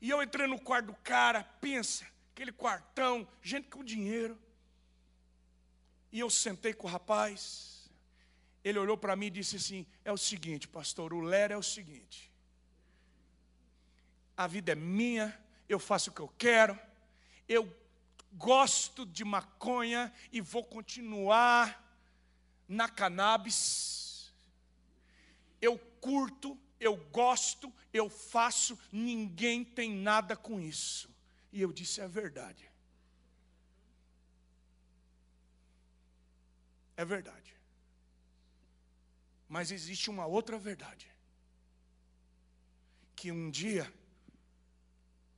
[0.00, 4.38] E eu entrei no quarto do cara, pensa, aquele quartão, gente com dinheiro.
[6.10, 7.90] E eu sentei com o rapaz,
[8.64, 11.62] ele olhou para mim e disse assim: É o seguinte, pastor, o Lera é o
[11.62, 12.30] seguinte.
[14.36, 16.78] A vida é minha, eu faço o que eu quero,
[17.46, 17.70] eu
[18.32, 21.86] gosto de maconha e vou continuar
[22.68, 24.32] na cannabis.
[25.60, 31.08] Eu curto, eu gosto, eu faço, ninguém tem nada com isso.
[31.52, 32.70] E eu disse: É verdade.
[36.96, 37.54] É verdade.
[39.48, 41.10] Mas existe uma outra verdade.
[43.16, 43.92] Que um dia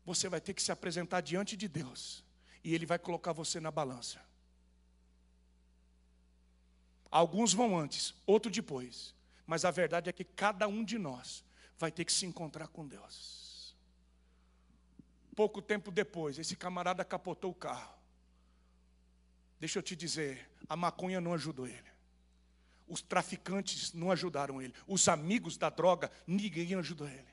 [0.05, 2.23] você vai ter que se apresentar diante de Deus
[2.63, 4.21] e Ele vai colocar você na balança.
[7.11, 9.15] Alguns vão antes, outro depois.
[9.47, 11.45] Mas a verdade é que cada um de nós
[11.79, 13.75] vai ter que se encontrar com Deus.
[15.35, 17.95] Pouco tempo depois, esse camarada capotou o carro.
[19.59, 21.93] Deixa eu te dizer, a maconha não ajudou ele.
[22.89, 24.75] Os traficantes não ajudaram ele.
[24.87, 27.33] Os amigos da droga, ninguém ajudou ele.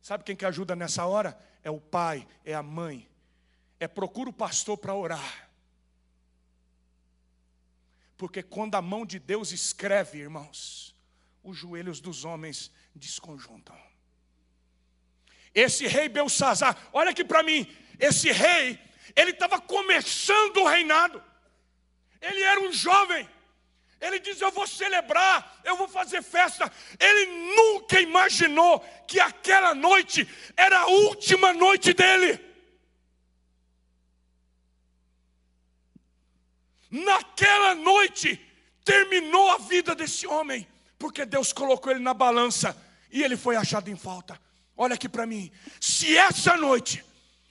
[0.00, 1.38] Sabe quem que ajuda nessa hora?
[1.62, 3.08] É o pai, é a mãe.
[3.80, 5.50] É procura o pastor para orar.
[8.16, 10.94] Porque quando a mão de Deus escreve, irmãos,
[11.42, 13.76] os joelhos dos homens desconjuntam.
[15.54, 17.66] Esse rei Belsazar, olha aqui para mim,
[17.98, 18.78] esse rei,
[19.14, 21.22] ele estava começando o reinado.
[22.20, 23.28] Ele era um jovem.
[24.00, 26.70] Ele diz: Eu vou celebrar, eu vou fazer festa.
[26.98, 32.40] Ele nunca imaginou que aquela noite era a última noite dele.
[36.90, 38.40] Naquela noite
[38.84, 40.66] terminou a vida desse homem,
[40.98, 42.76] porque Deus colocou ele na balança
[43.14, 44.38] e ele foi achado em falta.
[44.76, 47.04] Olha aqui para mim, se essa noite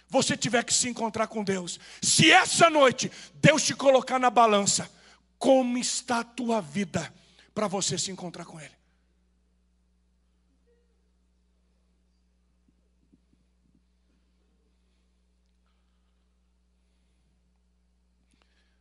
[0.09, 4.91] você tiver que se encontrar com Deus, se essa noite Deus te colocar na balança,
[5.39, 7.11] como está a tua vida
[7.55, 8.75] para você se encontrar com Ele?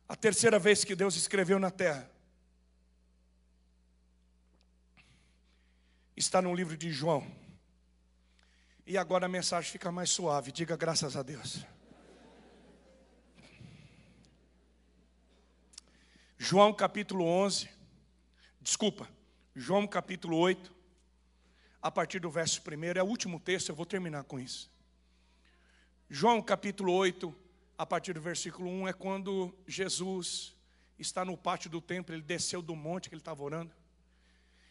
[0.09, 2.12] A terceira vez que Deus escreveu na terra
[6.15, 7.25] está no livro de João.
[8.85, 10.51] E agora a mensagem fica mais suave.
[10.51, 11.65] Diga graças a Deus.
[16.37, 17.69] João capítulo 11,
[18.59, 19.07] desculpa,
[19.55, 20.75] João capítulo 8,
[21.81, 24.69] a partir do verso 1, é o último texto, eu vou terminar com isso.
[26.09, 27.33] João capítulo 8,
[27.77, 30.53] a partir do versículo 1, é quando Jesus
[30.99, 33.73] está no pátio do templo, ele desceu do monte que ele estava orando,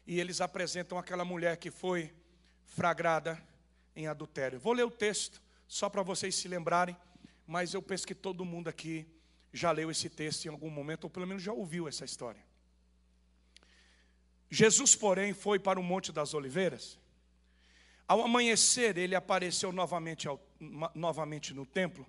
[0.07, 2.13] e eles apresentam aquela mulher que foi
[2.65, 3.43] fragrada
[3.95, 4.59] em adultério.
[4.59, 6.97] Vou ler o texto, só para vocês se lembrarem,
[7.47, 9.07] mas eu penso que todo mundo aqui
[9.53, 12.43] já leu esse texto em algum momento, ou pelo menos já ouviu essa história.
[14.51, 16.99] Jesus, porém, foi para o Monte das Oliveiras.
[18.07, 20.41] Ao amanhecer, ele apareceu novamente, ao,
[20.95, 22.07] novamente no templo,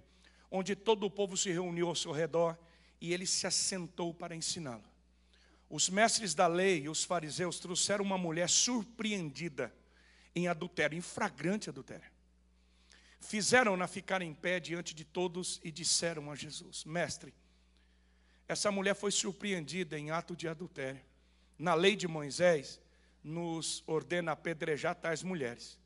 [0.52, 2.58] onde todo o povo se reuniu ao seu redor
[3.00, 4.84] e ele se assentou para ensiná-lo.
[5.76, 9.74] Os mestres da lei e os fariseus trouxeram uma mulher surpreendida
[10.36, 12.12] em adultério, em flagrante adultério.
[13.20, 17.34] Fizeram-na ficar em pé diante de todos e disseram a Jesus: Mestre,
[18.48, 21.02] essa mulher foi surpreendida em ato de adultério.
[21.58, 22.80] Na lei de Moisés,
[23.24, 25.80] nos ordena apedrejar tais mulheres.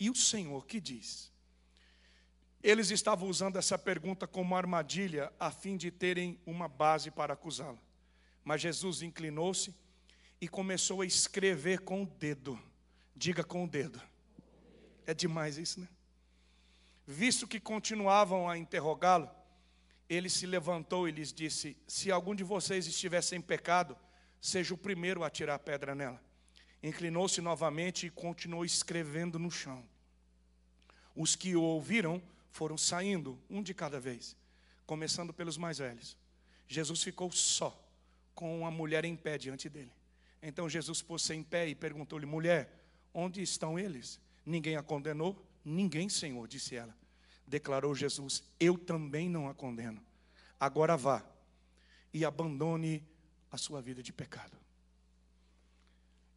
[0.00, 1.30] E o Senhor que diz?
[2.62, 7.87] Eles estavam usando essa pergunta como armadilha a fim de terem uma base para acusá-la.
[8.48, 9.74] Mas Jesus inclinou-se
[10.40, 12.58] e começou a escrever com o dedo.
[13.14, 14.00] Diga com o dedo.
[15.04, 15.88] É demais isso, né?
[17.06, 19.28] Visto que continuavam a interrogá-lo,
[20.08, 23.94] ele se levantou e lhes disse: Se algum de vocês estiver sem pecado,
[24.40, 26.18] seja o primeiro a tirar a pedra nela.
[26.82, 29.86] Inclinou-se novamente e continuou escrevendo no chão.
[31.14, 34.34] Os que o ouviram foram saindo, um de cada vez,
[34.86, 36.16] começando pelos mais velhos.
[36.66, 37.84] Jesus ficou só,
[38.38, 39.90] com a mulher em pé diante dele.
[40.40, 42.72] Então Jesus pôs-se em pé e perguntou-lhe: Mulher,
[43.12, 44.20] onde estão eles?
[44.46, 45.44] Ninguém a condenou?
[45.64, 46.96] Ninguém, Senhor, disse ela.
[47.44, 50.00] Declarou Jesus: Eu também não a condeno.
[50.60, 51.20] Agora vá
[52.14, 53.04] e abandone
[53.50, 54.56] a sua vida de pecado.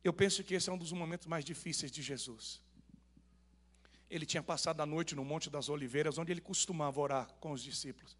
[0.03, 2.59] Eu penso que esse é um dos momentos mais difíceis de Jesus.
[4.09, 7.61] Ele tinha passado a noite no Monte das Oliveiras, onde ele costumava orar com os
[7.61, 8.17] discípulos.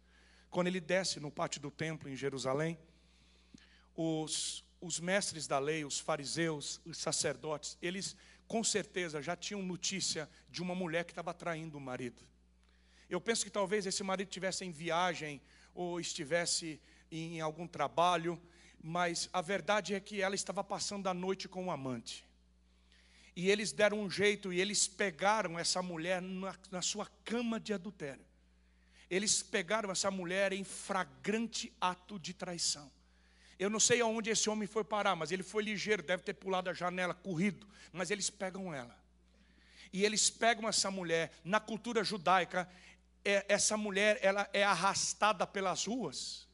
[0.52, 2.78] Quando ele desce no pátio do templo em Jerusalém,
[3.96, 8.16] os, os mestres da lei, os fariseus, os sacerdotes, eles
[8.46, 12.22] com certeza já tinham notícia de uma mulher que estava traindo o marido.
[13.08, 15.40] Eu penso que talvez esse marido estivesse em viagem
[15.74, 16.80] ou estivesse
[17.10, 18.40] em algum trabalho,
[18.82, 22.24] mas a verdade é que ela estava passando a noite com um amante.
[23.34, 27.72] E eles deram um jeito e eles pegaram essa mulher na, na sua cama de
[27.72, 28.24] adultério.
[29.08, 32.90] Eles pegaram essa mulher em flagrante ato de traição.
[33.58, 36.70] Eu não sei aonde esse homem foi parar, mas ele foi ligeiro, deve ter pulado
[36.70, 37.66] a janela, corrido.
[37.92, 38.96] Mas eles pegam ela.
[39.92, 41.32] E eles pegam essa mulher.
[41.44, 42.68] Na cultura judaica,
[43.24, 46.48] é, essa mulher ela é arrastada pelas ruas.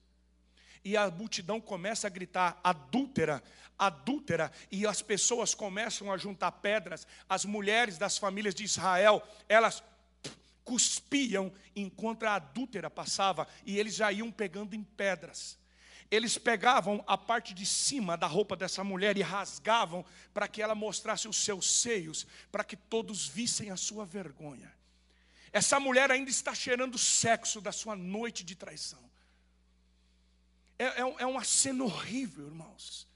[0.84, 3.42] E a multidão começa a gritar: adúltera,
[3.78, 7.06] adúltera, e as pessoas começam a juntar pedras.
[7.28, 9.82] As mulheres das famílias de Israel, elas
[10.64, 15.56] cuspiam enquanto a adúltera passava, e eles já iam pegando em pedras.
[16.10, 20.74] Eles pegavam a parte de cima da roupa dessa mulher e rasgavam para que ela
[20.74, 24.72] mostrasse os seus seios, para que todos vissem a sua vergonha.
[25.52, 29.08] Essa mulher ainda está cheirando sexo da sua noite de traição.
[30.78, 33.06] É, é, é uma cena horrível, irmãos.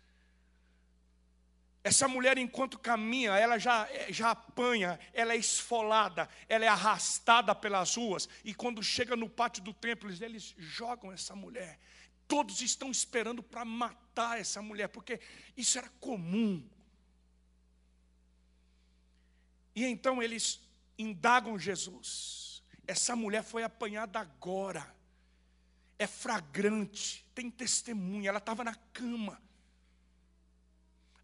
[1.84, 7.96] Essa mulher, enquanto caminha, ela já, já apanha, ela é esfolada, ela é arrastada pelas
[7.96, 11.78] ruas, e quando chega no pátio do templo, eles jogam essa mulher.
[12.26, 15.20] Todos estão esperando para matar essa mulher, porque
[15.56, 16.66] isso era comum.
[19.74, 20.60] E então eles
[20.98, 22.62] indagam Jesus.
[22.86, 24.94] Essa mulher foi apanhada agora,
[25.98, 29.40] é fragrante, tem testemunha, ela estava na cama.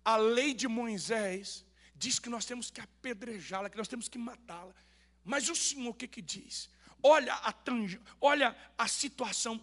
[0.05, 4.75] A lei de Moisés diz que nós temos que apedrejá-la, que nós temos que matá-la.
[5.25, 6.71] Mas o Senhor o que, que diz?
[7.03, 9.61] Olha a, tange, olha a situação,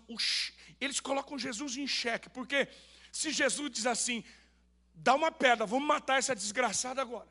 [0.80, 2.68] eles colocam Jesus em xeque, porque
[3.12, 4.24] se Jesus diz assim,
[4.94, 7.28] dá uma pedra, vamos matar essa desgraçada agora,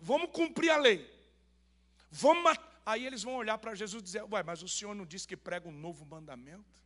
[0.00, 1.08] vamos cumprir a lei,
[2.10, 2.68] vamos matar.
[2.88, 5.36] Aí eles vão olhar para Jesus e dizer: Ué, mas o Senhor não disse que
[5.36, 6.80] prega um novo mandamento?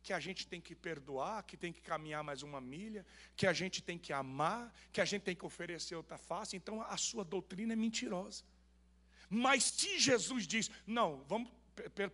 [0.00, 3.52] Que a gente tem que perdoar, que tem que caminhar mais uma milha, que a
[3.52, 6.56] gente tem que amar, que a gente tem que oferecer outra face.
[6.56, 8.44] Então a sua doutrina é mentirosa.
[9.28, 11.50] Mas se Jesus diz: Não, vamos,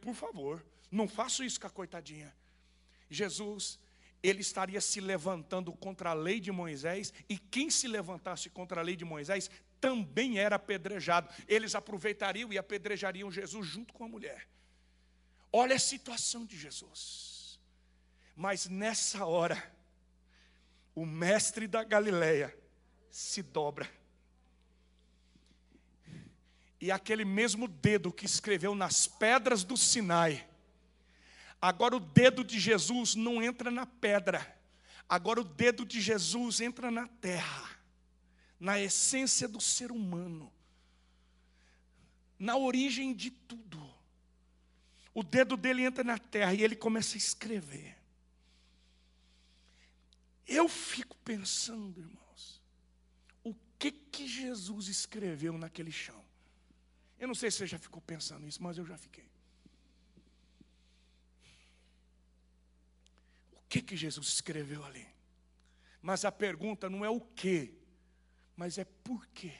[0.01, 2.35] por favor, não faça isso com a coitadinha.
[3.09, 3.79] Jesus,
[4.23, 8.85] ele estaria se levantando contra a lei de Moisés, e quem se levantasse contra a
[8.85, 9.51] lei de Moisés
[9.81, 11.29] também era apedrejado.
[11.47, 14.49] Eles aproveitariam e apedrejariam Jesus junto com a mulher.
[15.53, 17.61] Olha a situação de Jesus.
[18.35, 19.63] Mas nessa hora,
[20.95, 22.57] o mestre da Galileia
[23.11, 23.89] se dobra.
[26.85, 30.47] E aquele mesmo dedo que escreveu nas pedras do Sinai,
[31.65, 34.55] Agora o dedo de Jesus não entra na pedra.
[35.09, 37.71] Agora o dedo de Jesus entra na terra,
[38.61, 40.53] na essência do ser humano,
[42.39, 43.83] na origem de tudo.
[45.15, 47.97] O dedo dele entra na terra e ele começa a escrever.
[50.47, 52.61] Eu fico pensando, irmãos,
[53.43, 56.23] o que que Jesus escreveu naquele chão?
[57.19, 59.29] Eu não sei se você já ficou pensando nisso, mas eu já fiquei.
[63.75, 65.05] que, que Jesus escreveu ali?
[66.01, 67.75] Mas a pergunta não é o que,
[68.55, 69.53] mas é por quê.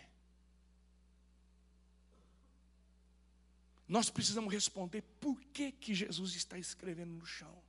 [3.89, 7.61] Nós precisamos responder por que, que Jesus está escrevendo no chão.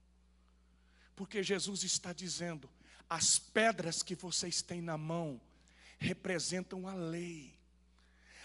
[1.15, 2.69] Porque Jesus está dizendo:
[3.09, 5.41] as pedras que vocês têm na mão
[5.97, 7.55] representam a lei.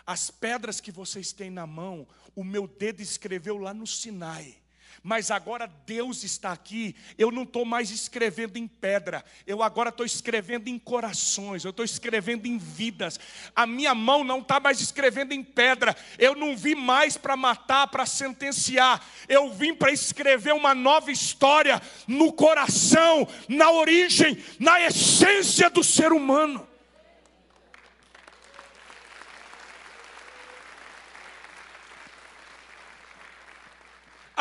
[0.06, 4.60] As pedras que vocês têm na mão, o meu dedo escreveu lá no Sinai
[5.02, 6.94] mas agora Deus está aqui.
[7.16, 11.84] Eu não estou mais escrevendo em pedra, eu agora estou escrevendo em corações, eu estou
[11.84, 13.18] escrevendo em vidas.
[13.54, 17.86] A minha mão não está mais escrevendo em pedra, eu não vim mais para matar,
[17.88, 25.70] para sentenciar, eu vim para escrever uma nova história no coração, na origem, na essência
[25.70, 26.69] do ser humano.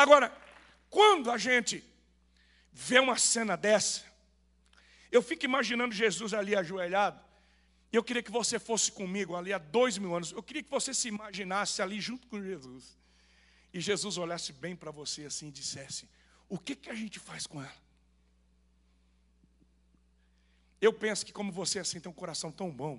[0.00, 0.34] Agora,
[0.88, 1.84] quando a gente
[2.72, 4.02] vê uma cena dessa,
[5.12, 7.22] eu fico imaginando Jesus ali ajoelhado.
[7.92, 10.32] Eu queria que você fosse comigo ali há dois mil anos.
[10.32, 12.96] Eu queria que você se imaginasse ali junto com Jesus.
[13.74, 16.08] E Jesus olhasse bem para você assim e dissesse:
[16.48, 17.82] O que, que a gente faz com ela?
[20.80, 22.98] Eu penso que, como você assim tem um coração tão bom,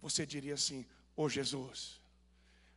[0.00, 2.00] você diria assim: Ô oh, Jesus,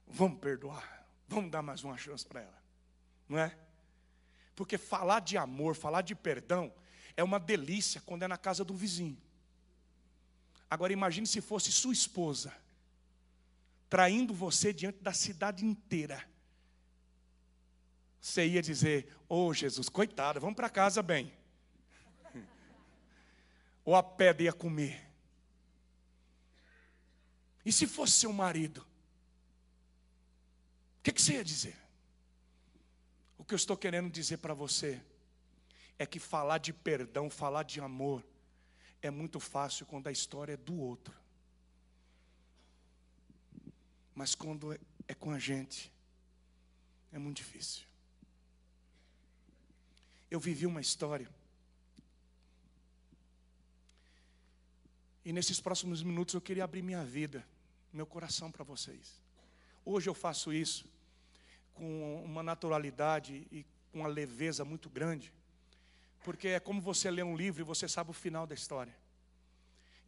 [0.05, 2.62] vamos perdoar, vamos dar mais uma chance para ela,
[3.33, 3.57] não é?
[4.55, 6.71] Porque falar de amor, falar de perdão,
[7.17, 9.17] é uma delícia quando é na casa do vizinho.
[10.69, 12.55] Agora imagine se fosse sua esposa,
[13.89, 16.23] traindo você diante da cidade inteira.
[18.21, 21.33] Você ia dizer: Ô oh, Jesus, coitada, vamos para casa bem.
[23.83, 25.09] Ou a pedra ia comer.
[27.65, 28.81] E se fosse seu marido?
[30.99, 31.82] O que, que você ia dizer?
[33.43, 35.03] O que eu estou querendo dizer para você
[35.99, 38.23] é que falar de perdão, falar de amor,
[39.01, 41.13] é muito fácil quando a história é do outro.
[44.15, 44.79] Mas quando é,
[45.09, 45.91] é com a gente,
[47.11, 47.83] é muito difícil.
[50.31, 51.29] Eu vivi uma história.
[55.25, 57.45] E nesses próximos minutos eu queria abrir minha vida,
[57.91, 59.21] meu coração para vocês.
[59.83, 60.92] Hoje eu faço isso
[61.73, 65.33] com uma naturalidade e com uma leveza muito grande,
[66.23, 68.95] porque é como você lê um livro e você sabe o final da história.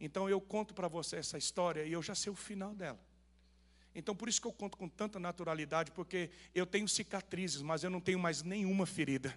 [0.00, 2.98] Então eu conto para você essa história e eu já sei o final dela.
[3.94, 7.90] Então por isso que eu conto com tanta naturalidade, porque eu tenho cicatrizes, mas eu
[7.90, 9.36] não tenho mais nenhuma ferida.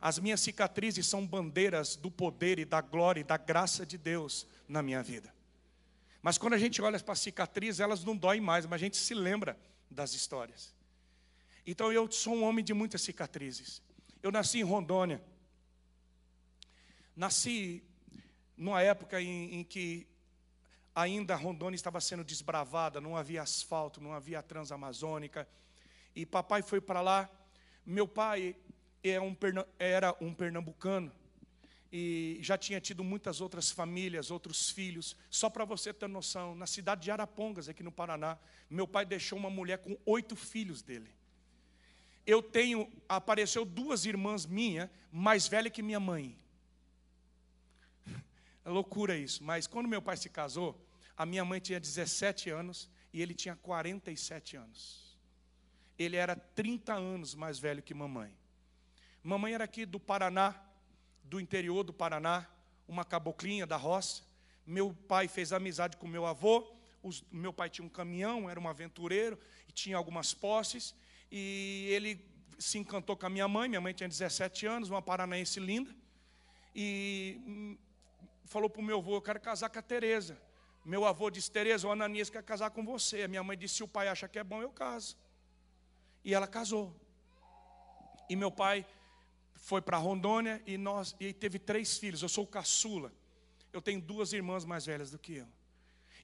[0.00, 4.46] As minhas cicatrizes são bandeiras do poder e da glória e da graça de Deus
[4.68, 5.32] na minha vida.
[6.20, 9.14] Mas quando a gente olha para cicatrizes, elas não doem mais, mas a gente se
[9.14, 9.58] lembra
[9.90, 10.74] das histórias.
[11.66, 13.82] Então eu sou um homem de muitas cicatrizes.
[14.22, 15.22] Eu nasci em Rondônia.
[17.14, 17.82] Nasci
[18.56, 20.06] numa época em, em que
[20.94, 25.48] ainda Rondônia estava sendo desbravada, não havia asfalto, não havia transamazônica.
[26.14, 27.30] E papai foi para lá.
[27.84, 28.56] Meu pai
[29.04, 29.18] é
[29.78, 31.12] era um pernambucano
[31.92, 35.14] e já tinha tido muitas outras famílias, outros filhos.
[35.28, 38.38] Só para você ter noção, na cidade de Arapongas, aqui no Paraná,
[38.70, 41.10] meu pai deixou uma mulher com oito filhos dele.
[42.26, 46.36] Eu tenho, apareceu duas irmãs minhas, mais velha que minha mãe.
[48.64, 50.80] É loucura isso, mas quando meu pai se casou,
[51.16, 55.18] a minha mãe tinha 17 anos e ele tinha 47 anos.
[55.98, 58.32] Ele era 30 anos mais velho que mamãe.
[59.22, 60.54] Mamãe era aqui do Paraná,
[61.24, 62.48] do interior do Paraná,
[62.88, 64.22] uma caboclinha da roça.
[64.66, 66.72] Meu pai fez amizade com meu avô.
[67.02, 70.94] Os, meu pai tinha um caminhão, era um aventureiro e tinha algumas posses.
[71.34, 72.22] E ele
[72.58, 73.66] se encantou com a minha mãe.
[73.66, 75.90] Minha mãe tinha 17 anos, uma paranaense linda.
[76.74, 77.78] E
[78.44, 80.38] falou para o meu avô: Eu quero casar com a Tereza.
[80.84, 83.22] Meu avô disse: Tereza, o Ananias quer casar com você.
[83.22, 85.16] A minha mãe disse: Se o pai acha que é bom, eu caso.
[86.22, 86.94] E ela casou.
[88.28, 88.84] E meu pai
[89.54, 92.22] foi para Rondônia e nós e teve três filhos.
[92.22, 93.10] Eu sou o caçula.
[93.72, 95.48] Eu tenho duas irmãs mais velhas do que eu.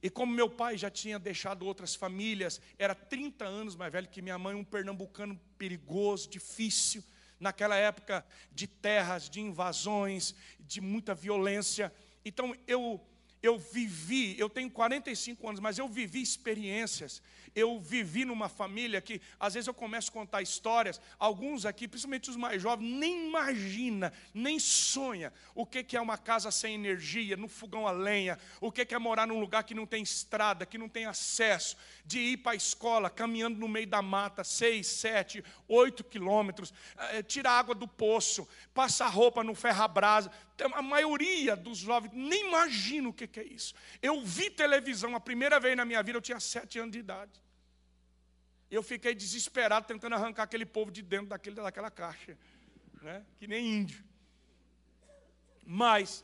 [0.01, 4.21] E como meu pai já tinha deixado outras famílias, era 30 anos mais velho que
[4.21, 7.03] minha mãe, um pernambucano perigoso, difícil,
[7.39, 11.93] naquela época de terras, de invasões, de muita violência.
[12.23, 13.01] Então eu
[13.41, 17.21] eu vivi, eu tenho 45 anos, mas eu vivi experiências
[17.55, 20.99] eu vivi numa família que, às vezes, eu começo a contar histórias.
[21.17, 26.51] Alguns aqui, principalmente os mais jovens, nem imagina, nem sonha o que é uma casa
[26.51, 30.03] sem energia, no fogão a lenha, o que é morar num lugar que não tem
[30.03, 31.75] estrada, que não tem acesso,
[32.05, 37.23] de ir para a escola caminhando no meio da mata, seis, sete, oito quilômetros, eh,
[37.23, 40.31] tirar água do poço, passar roupa no ferrabrasa.
[40.73, 43.73] A maioria dos jovens nem imagina o que é isso.
[44.01, 47.41] Eu vi televisão a primeira vez na minha vida, eu tinha sete anos de idade.
[48.69, 52.37] Eu fiquei desesperado tentando arrancar aquele povo de dentro daquele, daquela caixa,
[53.01, 53.25] né?
[53.37, 54.03] que nem índio.
[55.65, 56.23] Mas,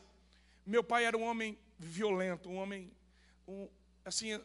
[0.64, 2.92] meu pai era um homem violento, um homem,
[3.46, 3.68] um,
[4.04, 4.40] assim,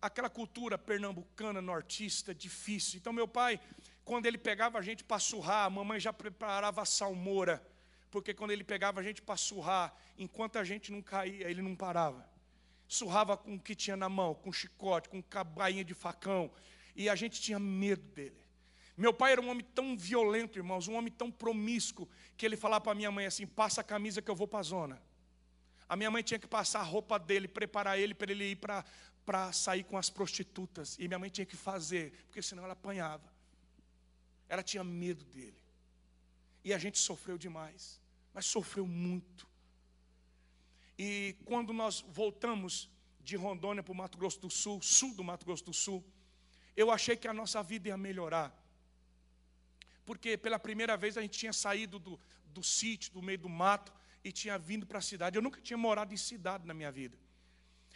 [0.00, 2.98] aquela cultura pernambucana, nortista, difícil.
[2.98, 3.60] Então, meu pai,
[4.04, 7.62] quando ele pegava a gente para surrar, a mamãe já preparava a salmoura,
[8.10, 11.76] porque quando ele pegava a gente para surrar, enquanto a gente não caía, ele não
[11.76, 12.28] parava.
[12.88, 16.50] Surrava com o que tinha na mão, com chicote, com cabainha de facão
[16.94, 18.36] e a gente tinha medo dele.
[18.96, 22.82] Meu pai era um homem tão violento, irmãos, um homem tão promíscuo, que ele falava
[22.82, 25.02] para minha mãe assim: passa a camisa que eu vou para a zona.
[25.88, 29.52] A minha mãe tinha que passar a roupa dele, preparar ele para ele ir para
[29.52, 30.96] sair com as prostitutas.
[30.98, 33.32] E minha mãe tinha que fazer, porque senão ela apanhava.
[34.48, 35.60] Ela tinha medo dele.
[36.62, 37.99] E a gente sofreu demais,
[38.32, 39.48] mas sofreu muito.
[40.98, 45.46] E quando nós voltamos de Rondônia para o Mato Grosso do Sul, sul do Mato
[45.46, 46.04] Grosso do Sul,
[46.76, 48.54] eu achei que a nossa vida ia melhorar.
[50.04, 53.92] Porque pela primeira vez a gente tinha saído do, do sítio, do meio do mato,
[54.22, 55.36] e tinha vindo para a cidade.
[55.36, 57.16] Eu nunca tinha morado em cidade na minha vida.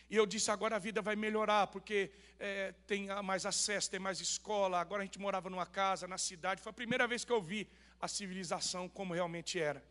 [0.08, 4.20] E eu disse: agora a vida vai melhorar, porque é, tem mais acesso, tem mais
[4.20, 4.80] escola.
[4.80, 6.62] Agora a gente morava numa casa, na cidade.
[6.62, 7.68] Foi a primeira vez que eu vi
[8.00, 9.84] a civilização como realmente era.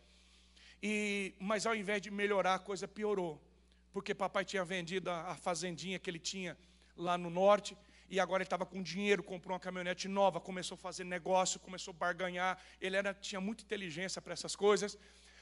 [0.86, 3.42] E, mas ao invés de melhorar, a coisa piorou.
[3.94, 6.58] Porque papai tinha vendido a, fazendinha que ele tinha
[6.98, 7.78] lá no norte
[8.10, 11.94] e agora ele estava com dinheiro, comprou uma caminhonete nova, começou a fazer negócio, começou
[11.94, 12.62] a barganhar.
[12.82, 14.98] Ele era, tinha muita inteligência para essas coisas,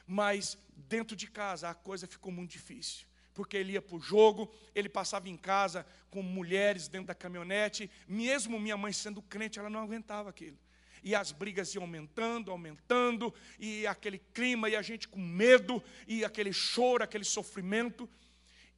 [0.06, 3.08] mas dentro de casa a coisa ficou muito difícil.
[3.34, 7.90] Porque ele ia para o jogo, ele passava em casa com mulheres dentro da caminhonete,
[8.08, 10.58] mesmo minha mãe sendo crente, ela não aguentava aquilo.
[11.04, 16.24] E as brigas iam aumentando, aumentando, e aquele clima, e a gente com medo, e
[16.24, 18.10] aquele choro, aquele sofrimento.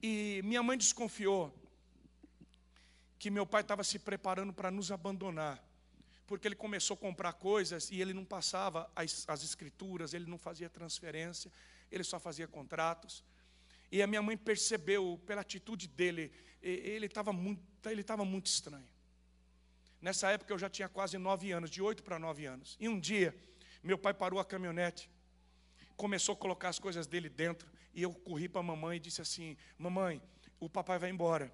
[0.02, 1.54] E minha mãe desconfiou
[3.20, 5.64] que meu pai estava se preparando para nos abandonar,
[6.28, 10.38] porque ele começou a comprar coisas e ele não passava as, as escrituras, ele não
[10.38, 11.52] fazia transferência,
[11.90, 13.24] ele só fazia contratos.
[13.92, 18.88] E a minha mãe percebeu, pela atitude dele, ele estava muito, ele estava muito estranho.
[20.04, 22.76] Nessa época eu já tinha quase nove anos, de oito para nove anos.
[22.78, 23.34] E um dia,
[23.82, 25.10] meu pai parou a caminhonete,
[25.95, 29.22] começou a colocar as coisas dele dentro, e eu corri para a mamãe e disse
[29.22, 30.22] assim: Mamãe,
[30.60, 31.49] o papai vai embora.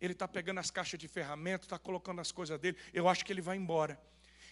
[0.00, 3.32] Ele está pegando as caixas de ferramenta, está colocando as coisas dele, eu acho que
[3.32, 3.96] ele vai embora.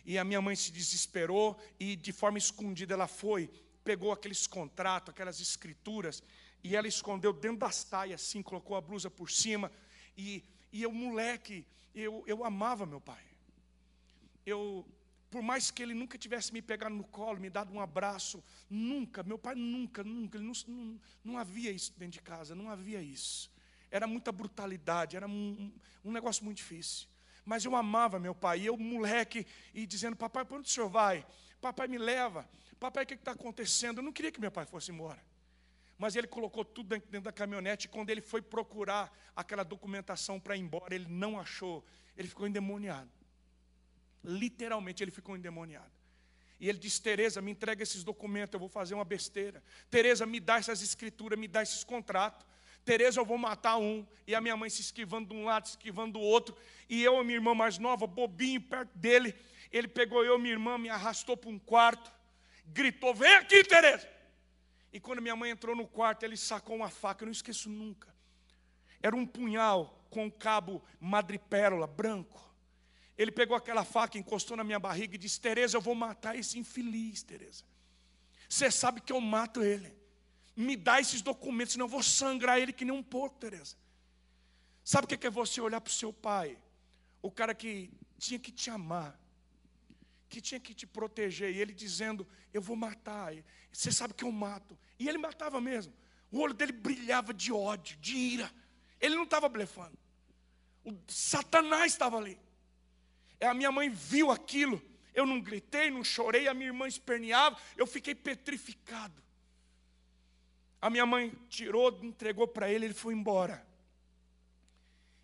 [0.05, 3.51] E a minha mãe se desesperou e, de forma escondida, ela foi,
[3.83, 6.23] pegou aqueles contratos, aquelas escrituras,
[6.63, 9.73] e ela escondeu dentro das saias, assim, colocou a blusa por cima.
[10.17, 13.32] E, e eu, moleque, eu, eu amava meu pai.
[14.45, 14.87] Eu,
[15.31, 19.23] por mais que ele nunca tivesse me pegado no colo, me dado um abraço, nunca,
[19.23, 23.51] meu pai nunca, nunca, não, não, não havia isso dentro de casa, não havia isso.
[23.91, 25.73] Era muita brutalidade, era um,
[26.05, 27.09] um negócio muito difícil.
[27.45, 30.89] Mas eu amava meu pai, e eu, moleque, e dizendo: Papai, para onde o senhor
[30.89, 31.27] vai?
[31.61, 32.49] Papai, me leva.
[32.79, 33.99] Papai, o que está acontecendo?
[33.99, 35.23] Eu não queria que meu pai fosse embora.
[35.99, 37.87] Mas ele colocou tudo dentro da caminhonete.
[37.87, 41.85] E quando ele foi procurar aquela documentação para ir embora, ele não achou.
[42.17, 43.11] Ele ficou endemoniado.
[44.25, 45.91] Literalmente, ele ficou endemoniado.
[46.61, 49.63] E ele disse: Tereza, me entrega esses documentos, eu vou fazer uma besteira.
[49.91, 52.47] Tereza, me dá essas escrituras, me dá esses contratos.
[52.85, 54.07] Tereza, eu vou matar um.
[54.27, 56.57] E a minha mãe se esquivando de um lado, se esquivando do outro.
[56.89, 59.35] E eu, minha irmã mais nova, bobinho, perto dele.
[59.73, 62.13] Ele pegou eu, minha irmã, me arrastou para um quarto.
[62.67, 64.09] Gritou: Vem aqui, Tereza.
[64.93, 68.15] E quando minha mãe entrou no quarto, ele sacou uma faca, eu não esqueço nunca.
[69.03, 72.52] Era um punhal com cabo madrepérola, branco.
[73.17, 76.59] Ele pegou aquela faca, encostou na minha barriga e disse: Tereza, eu vou matar esse
[76.59, 77.65] infeliz, Tereza.
[78.49, 79.95] Você sabe que eu mato ele.
[80.55, 83.77] Me dá esses documentos, senão eu vou sangrar ele que nem um porco, Tereza.
[84.85, 86.59] Sabe o que é você olhar para o seu pai?
[87.21, 89.19] O cara que tinha que te amar,
[90.29, 93.35] que tinha que te proteger, e ele dizendo: Eu vou matar.
[93.73, 94.79] Você sabe que eu mato.
[94.99, 95.93] E ele matava mesmo.
[96.31, 98.53] O olho dele brilhava de ódio, de ira.
[99.01, 99.99] Ele não estava blefando.
[100.85, 102.39] O Satanás estava ali.
[103.43, 104.81] A minha mãe viu aquilo.
[105.15, 109.23] Eu não gritei, não chorei, a minha irmã esperneava, eu fiquei petrificado.
[110.81, 113.65] A minha mãe tirou, entregou para ele, ele foi embora.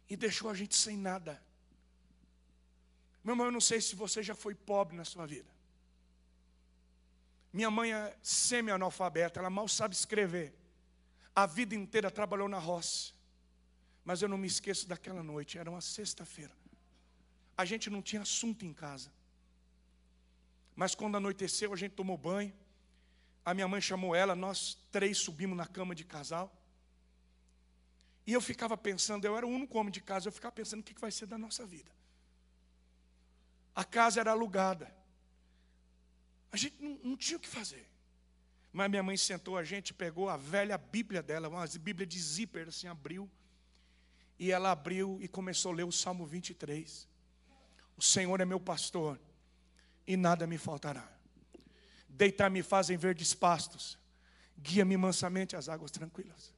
[0.09, 1.43] E deixou a gente sem nada.
[3.25, 5.51] Meu irmão, eu não sei se você já foi pobre na sua vida.
[7.53, 10.55] Minha mãe é semi-analfabeta, ela mal sabe escrever.
[11.35, 13.13] A vida inteira trabalhou na roça.
[14.05, 16.53] Mas eu não me esqueço daquela noite, era uma sexta-feira.
[17.59, 19.13] A gente não tinha assunto em casa.
[20.77, 22.55] Mas quando anoiteceu, a gente tomou banho.
[23.45, 26.55] A minha mãe chamou ela, nós três subimos na cama de casal.
[28.25, 30.83] E eu ficava pensando, eu era o único homem de casa, eu ficava pensando o
[30.85, 31.91] que vai ser da nossa vida.
[33.75, 34.95] A casa era alugada.
[36.53, 37.89] A gente não, não tinha o que fazer.
[38.73, 42.69] Mas minha mãe sentou a gente, pegou a velha Bíblia dela, uma Bíblia de zíper,
[42.69, 43.29] assim, abriu.
[44.39, 47.09] E ela abriu e começou a ler o Salmo 23.
[47.99, 49.19] O Senhor é meu pastor
[50.07, 51.07] e nada me faltará.
[52.09, 53.99] Deitar-me fazem verdes pastos,
[54.57, 56.55] guia-me mansamente às águas tranquilas.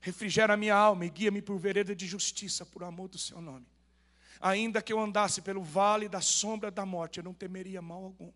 [0.00, 3.66] Refrigera minha alma e guia-me por vereda de justiça, por amor do seu nome.
[4.40, 8.32] Ainda que eu andasse pelo vale da sombra da morte, eu não temeria mal algum,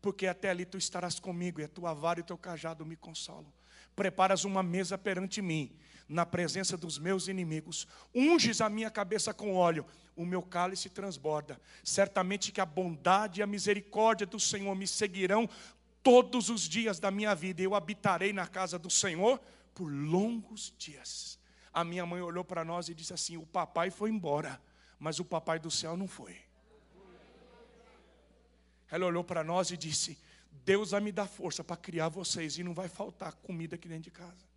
[0.00, 2.94] porque até ali tu estarás comigo e a tua vara e o teu cajado me
[2.94, 3.52] consolam.
[3.96, 5.74] Preparas uma mesa perante mim,
[6.08, 7.86] na presença dos meus inimigos.
[8.14, 9.84] Unges a minha cabeça com óleo,
[10.16, 11.60] o meu cálice transborda.
[11.84, 15.48] Certamente que a bondade e a misericórdia do Senhor me seguirão
[16.02, 19.38] todos os dias da minha vida eu habitarei na casa do Senhor
[19.74, 21.38] por longos dias.
[21.72, 24.60] A minha mãe olhou para nós e disse assim: O papai foi embora,
[24.98, 26.36] mas o papai do céu não foi.
[28.90, 30.18] Ela olhou para nós e disse:
[30.64, 34.04] Deus vai me dar força para criar vocês e não vai faltar comida aqui dentro
[34.04, 34.47] de casa.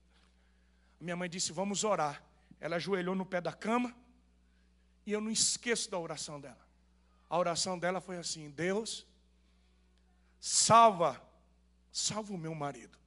[1.02, 2.24] Minha mãe disse: Vamos orar.
[2.60, 3.94] Ela ajoelhou no pé da cama
[5.06, 6.66] e eu não esqueço da oração dela.
[7.30, 9.06] A oração dela foi assim: Deus,
[10.40, 11.22] salva
[11.92, 12.98] salva o meu marido.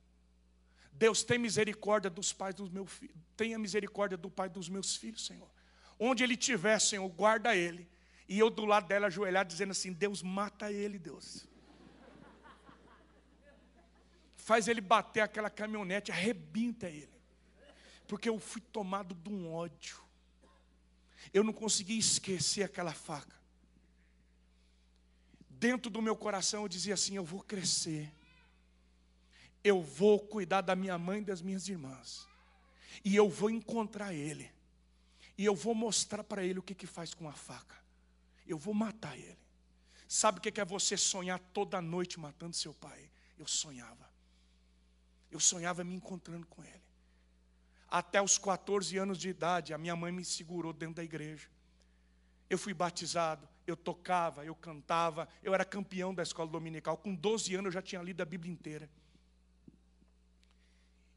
[0.92, 3.16] Deus tem misericórdia dos pais dos meus filhos.
[3.36, 5.50] Tenha misericórdia do pai dos meus filhos, Senhor.
[5.98, 7.88] Onde ele estiver, Senhor, guarda ele.
[8.28, 11.46] E eu do lado dela ajoelhado dizendo assim: Deus mata ele, Deus.
[14.36, 17.14] Faz ele bater aquela caminhonete, arrebenta ele.
[18.06, 19.98] Porque eu fui tomado de um ódio.
[21.32, 23.34] Eu não consegui esquecer aquela faca.
[25.48, 28.12] Dentro do meu coração eu dizia assim: eu vou crescer
[29.64, 32.28] eu vou cuidar da minha mãe e das minhas irmãs.
[33.02, 34.52] E eu vou encontrar ele.
[35.38, 37.74] E eu vou mostrar para ele o que, que faz com a faca.
[38.46, 39.38] Eu vou matar ele.
[40.06, 43.10] Sabe o que é você sonhar toda noite matando seu pai?
[43.38, 44.08] Eu sonhava.
[45.30, 46.83] Eu sonhava me encontrando com ele.
[47.94, 51.48] Até os 14 anos de idade, a minha mãe me segurou dentro da igreja.
[52.50, 56.96] Eu fui batizado, eu tocava, eu cantava, eu era campeão da escola dominical.
[56.96, 58.90] Com 12 anos eu já tinha lido a Bíblia inteira.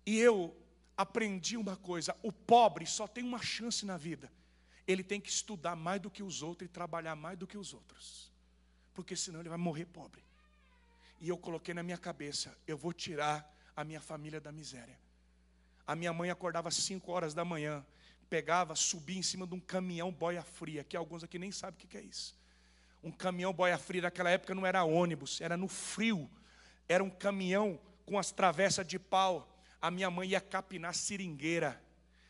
[0.06, 0.56] E eu
[0.96, 4.32] aprendi uma coisa: o pobre só tem uma chance na vida.
[4.86, 7.74] Ele tem que estudar mais do que os outros e trabalhar mais do que os
[7.74, 8.32] outros.
[8.94, 10.24] Porque senão ele vai morrer pobre.
[11.20, 15.07] E eu coloquei na minha cabeça: eu vou tirar a minha família da miséria.
[15.88, 17.84] A minha mãe acordava às 5 horas da manhã,
[18.30, 21.88] pegava, subia em cima de um caminhão boia fria, que alguns aqui nem sabem o
[21.88, 22.38] que é isso.
[23.02, 26.30] Um caminhão boia fria naquela época não era ônibus, era no frio.
[26.90, 29.58] Era um caminhão com as travessas de pau.
[29.82, 31.82] A minha mãe ia capinar seringueira.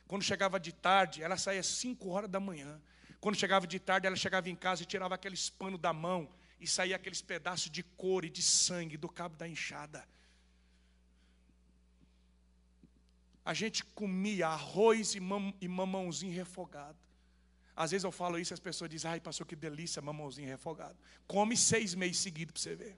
[0.08, 2.80] Quando chegava de tarde, ela saía às 5 horas da manhã.
[3.20, 6.30] Quando chegava de tarde, ela chegava em casa e tirava aqueles panos da mão
[6.60, 10.08] e saía aqueles pedaços de couro e de sangue do cabo da enxada.
[13.48, 16.98] A gente comia arroz e, mam, mamãozinho refogado.
[17.74, 20.98] Às vezes eu falo isso e as pessoas dizem, ai, pastor, que delícia, mamãozinho refogado.
[21.26, 22.98] Come seis meses seguidos para você ver.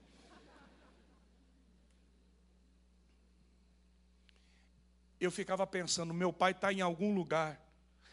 [5.20, 7.64] Eu ficava pensando, meu pai está em algum lugar,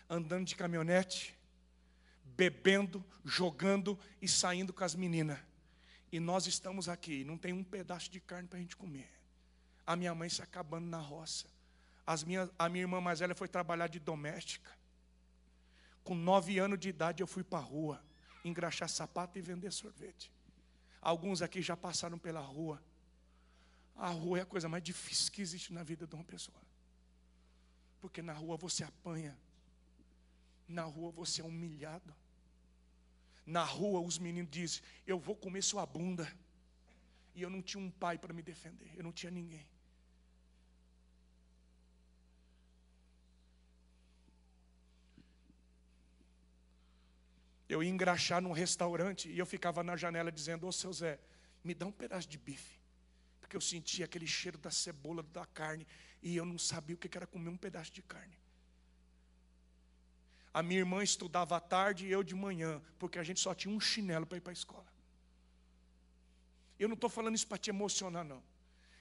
[0.07, 1.35] andando de caminhonete,
[2.23, 5.39] bebendo, jogando e saindo com as meninas.
[6.11, 9.09] E nós estamos aqui, não tem um pedaço de carne para a gente comer.
[9.88, 11.56] A minha mãe se acabando na roça.
[12.07, 14.71] As minha, a minha irmã mais velha foi trabalhar de doméstica.
[16.05, 18.01] Com nove anos de idade eu fui para a rua,
[18.45, 20.31] engraxar sapato e vender sorvete.
[21.01, 22.81] Alguns aqui já passaram pela rua.
[23.93, 26.61] A rua é a coisa mais difícil que existe na vida de uma pessoa.
[27.99, 29.37] Porque na rua você apanha.
[30.65, 32.15] Na rua você é humilhado.
[33.45, 36.31] Na rua os meninos dizem: Eu vou comer sua bunda.
[37.35, 39.67] E eu não tinha um pai para me defender, eu não tinha ninguém.
[47.68, 51.20] Eu ia engraxar num restaurante e eu ficava na janela dizendo: Ô seu Zé,
[51.63, 52.80] me dá um pedaço de bife.
[53.39, 55.88] Porque eu sentia aquele cheiro da cebola, da carne,
[56.22, 58.38] e eu não sabia o que era comer um pedaço de carne.
[60.53, 63.74] A minha irmã estudava à tarde e eu de manhã, porque a gente só tinha
[63.74, 64.88] um chinelo para ir para a escola.
[66.80, 68.41] Eu não estou falando isso para te emocionar, não.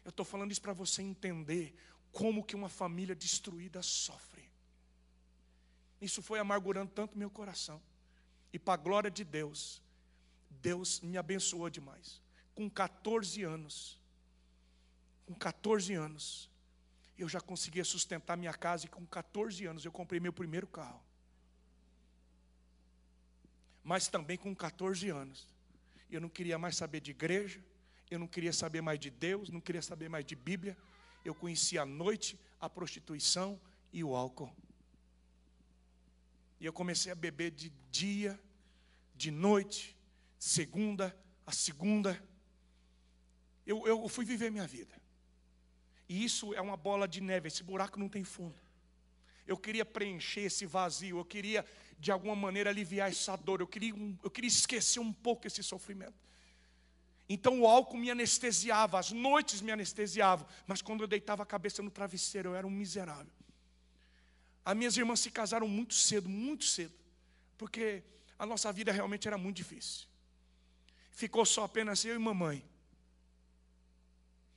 [0.04, 1.74] Eu estou falando isso para você entender
[2.12, 4.50] como que uma família destruída sofre.
[6.00, 7.80] Isso foi amargurando tanto meu coração.
[8.56, 9.82] E para a glória de Deus,
[10.62, 12.22] Deus me abençoou demais.
[12.54, 14.00] Com 14 anos,
[15.26, 16.50] com 14 anos,
[17.18, 21.04] eu já conseguia sustentar minha casa e com 14 anos eu comprei meu primeiro carro.
[23.84, 25.46] Mas também com 14 anos,
[26.10, 27.62] eu não queria mais saber de igreja,
[28.10, 30.74] eu não queria saber mais de Deus, não queria saber mais de Bíblia.
[31.22, 33.60] Eu conhecia a noite, a prostituição
[33.92, 34.50] e o álcool.
[36.58, 38.40] E eu comecei a beber de dia,
[39.16, 39.96] de noite,
[40.38, 42.20] segunda a segunda.
[43.64, 44.94] Eu, eu fui viver minha vida.
[46.08, 48.54] E isso é uma bola de neve, esse buraco não tem fundo.
[49.46, 51.64] Eu queria preencher esse vazio, eu queria
[51.98, 56.14] de alguma maneira aliviar essa dor, eu queria, eu queria esquecer um pouco esse sofrimento.
[57.28, 61.82] Então o álcool me anestesiava, as noites me anestesiavam, mas quando eu deitava a cabeça
[61.82, 63.32] no travesseiro, eu era um miserável.
[64.64, 66.94] As minhas irmãs se casaram muito cedo, muito cedo,
[67.56, 68.02] porque
[68.38, 70.06] a nossa vida realmente era muito difícil.
[71.10, 72.64] Ficou só apenas eu e mamãe.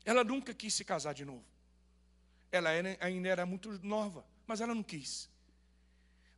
[0.03, 1.45] Ela nunca quis se casar de novo.
[2.51, 2.69] Ela
[2.99, 5.30] ainda era muito nova, mas ela não quis.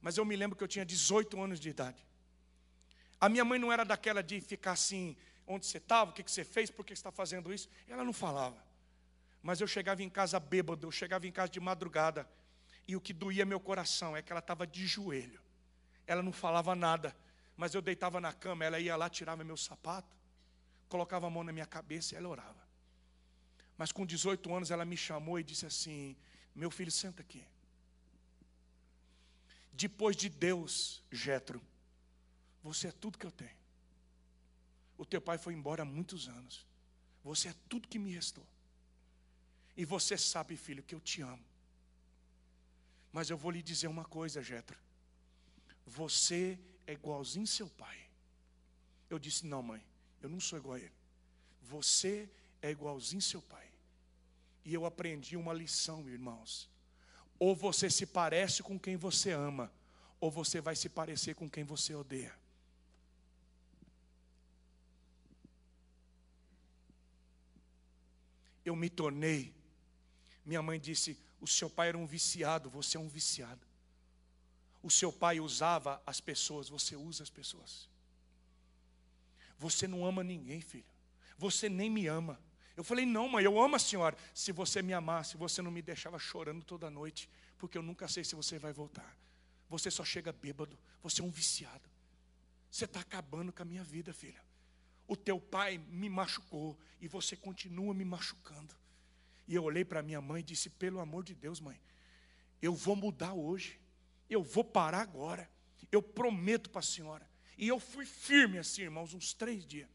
[0.01, 2.05] Mas eu me lembro que eu tinha 18 anos de idade.
[3.19, 5.15] A minha mãe não era daquela de ficar assim,
[5.47, 7.69] onde você estava, o que você fez, por que você está fazendo isso.
[7.87, 8.57] Ela não falava.
[9.41, 12.27] Mas eu chegava em casa bêbado, eu chegava em casa de madrugada.
[12.87, 15.39] E o que doía meu coração é que ela estava de joelho.
[16.05, 17.15] Ela não falava nada.
[17.61, 20.17] Mas eu deitava na cama, ela ia lá, tirava meu sapato,
[20.89, 22.67] colocava a mão na minha cabeça e ela orava.
[23.77, 26.17] Mas com 18 anos ela me chamou e disse assim:
[26.55, 27.45] Meu filho, senta aqui.
[29.71, 31.61] Depois de Deus, Jetro,
[32.63, 33.55] você é tudo que eu tenho.
[34.97, 36.65] O teu pai foi embora há muitos anos.
[37.23, 38.47] Você é tudo que me restou.
[39.77, 41.45] E você sabe, filho, que eu te amo.
[43.13, 44.79] Mas eu vou lhe dizer uma coisa, Jetro.
[45.85, 46.59] Você
[46.91, 47.97] é igualzinho seu pai.
[49.09, 49.83] Eu disse: Não, mãe,
[50.21, 50.93] eu não sou igual a ele.
[51.61, 52.29] Você
[52.61, 53.67] é igualzinho seu pai.
[54.63, 56.69] E eu aprendi uma lição, irmãos.
[57.39, 59.71] Ou você se parece com quem você ama,
[60.19, 62.35] ou você vai se parecer com quem você odeia.
[68.63, 69.53] Eu me tornei
[70.45, 73.70] Minha mãe disse: O seu pai era um viciado, você é um viciado.
[74.81, 77.89] O seu pai usava as pessoas, você usa as pessoas.
[79.57, 80.85] Você não ama ninguém, filho.
[81.37, 82.39] Você nem me ama.
[82.75, 84.17] Eu falei: Não, mãe, eu amo a senhora.
[84.33, 88.23] Se você me amasse, você não me deixava chorando toda noite, porque eu nunca sei
[88.23, 89.15] se você vai voltar.
[89.69, 91.89] Você só chega bêbado, você é um viciado.
[92.69, 94.41] Você está acabando com a minha vida, filha.
[95.07, 98.73] O teu pai me machucou e você continua me machucando.
[99.47, 101.79] E eu olhei para minha mãe e disse: Pelo amor de Deus, mãe,
[102.61, 103.77] eu vou mudar hoje.
[104.31, 105.47] Eu vou parar agora.
[105.91, 107.29] Eu prometo para a senhora.
[107.57, 109.89] E eu fui firme assim, irmãos, uns três dias.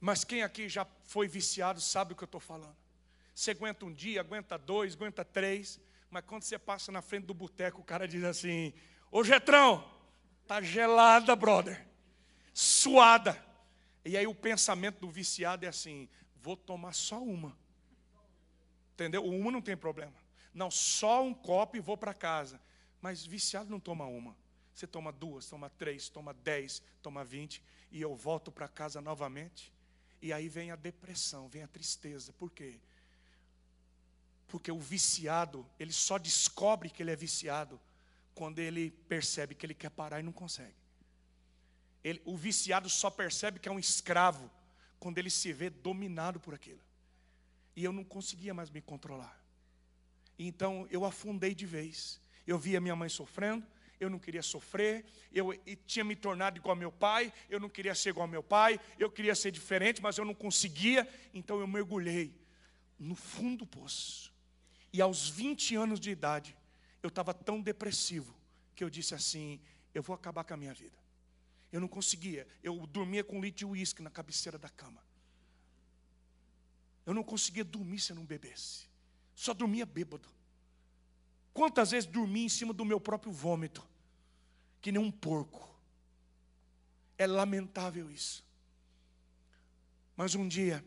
[0.00, 2.76] Mas quem aqui já foi viciado sabe o que eu estou falando.
[3.32, 5.80] Você aguenta um dia, aguenta dois, aguenta três,
[6.10, 8.72] mas quando você passa na frente do boteco, o cara diz assim:
[9.12, 9.88] Ô Getrão,
[10.46, 11.86] tá gelada, brother,
[12.52, 13.40] suada.
[14.04, 17.56] E aí o pensamento do viciado é assim: vou tomar só uma.
[19.00, 19.24] Entendeu?
[19.24, 20.12] Uma não tem problema.
[20.52, 22.60] Não, só um copo e vou para casa.
[23.00, 24.36] Mas viciado não toma uma.
[24.74, 27.62] Você toma duas, toma três, toma dez, toma vinte.
[27.90, 29.72] E eu volto para casa novamente.
[30.20, 32.30] E aí vem a depressão, vem a tristeza.
[32.34, 32.78] Por quê?
[34.46, 37.80] Porque o viciado, ele só descobre que ele é viciado
[38.34, 40.76] quando ele percebe que ele quer parar e não consegue.
[42.04, 44.50] Ele, o viciado só percebe que é um escravo
[44.98, 46.89] quando ele se vê dominado por aquilo.
[47.76, 49.38] E eu não conseguia mais me controlar.
[50.38, 52.20] Então eu afundei de vez.
[52.46, 53.66] Eu via minha mãe sofrendo,
[54.00, 55.54] eu não queria sofrer, eu
[55.86, 58.80] tinha me tornado igual ao meu pai, eu não queria ser igual ao meu pai,
[58.98, 62.34] eu queria ser diferente, mas eu não conseguia, então eu mergulhei
[62.98, 64.32] no fundo do poço.
[64.92, 66.56] E aos 20 anos de idade,
[67.02, 68.34] eu estava tão depressivo
[68.74, 69.60] que eu disse assim:
[69.94, 70.98] eu vou acabar com a minha vida.
[71.70, 72.46] Eu não conseguia.
[72.62, 75.00] Eu dormia com litro de uísque na cabeceira da cama.
[77.06, 78.88] Eu não conseguia dormir se eu não bebesse.
[79.34, 80.28] Só dormia bêbado.
[81.52, 83.86] Quantas vezes dormi em cima do meu próprio vômito?
[84.80, 85.68] Que nem um porco.
[87.18, 88.44] É lamentável isso.
[90.16, 90.84] Mas um dia,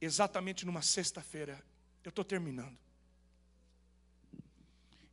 [0.00, 1.64] exatamente numa sexta-feira,
[2.02, 2.76] eu estou terminando.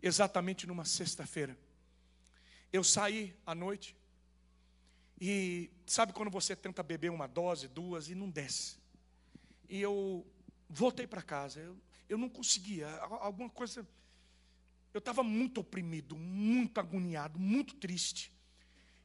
[0.02, 1.56] Exatamente numa sexta-feira,
[2.72, 3.96] eu saí à noite,
[5.22, 8.79] e sabe quando você tenta beber uma dose, duas e não desce?
[9.70, 10.26] E eu
[10.68, 11.78] voltei para casa, eu,
[12.10, 12.90] eu não conseguia,
[13.22, 13.88] alguma coisa.
[14.92, 18.34] Eu estava muito oprimido, muito agoniado, muito triste.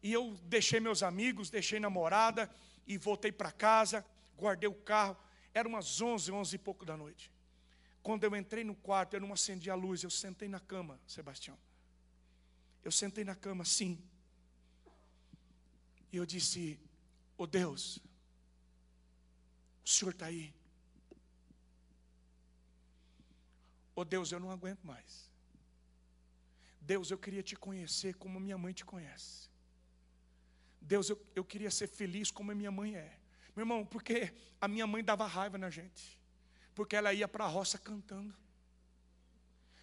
[0.03, 2.51] E eu deixei meus amigos, deixei namorada
[2.87, 4.05] e voltei para casa,
[4.37, 5.17] guardei o carro.
[5.53, 7.31] Era umas 11, 11 e pouco da noite.
[8.03, 11.59] Quando eu entrei no quarto, eu não acendi a luz, eu sentei na cama, Sebastião.
[12.83, 13.99] Eu sentei na cama, sim.
[16.13, 16.79] E eu disse:
[17.37, 17.99] Oh Deus,
[19.85, 20.55] o Senhor está aí.
[23.95, 25.31] Oh Deus, eu não aguento mais.
[26.81, 29.49] Deus, eu queria te conhecer como minha mãe te conhece.
[30.81, 33.19] Deus, eu, eu queria ser feliz como a minha mãe é.
[33.55, 36.19] Meu irmão, porque a minha mãe dava raiva na gente.
[36.75, 38.35] Porque ela ia para a roça cantando.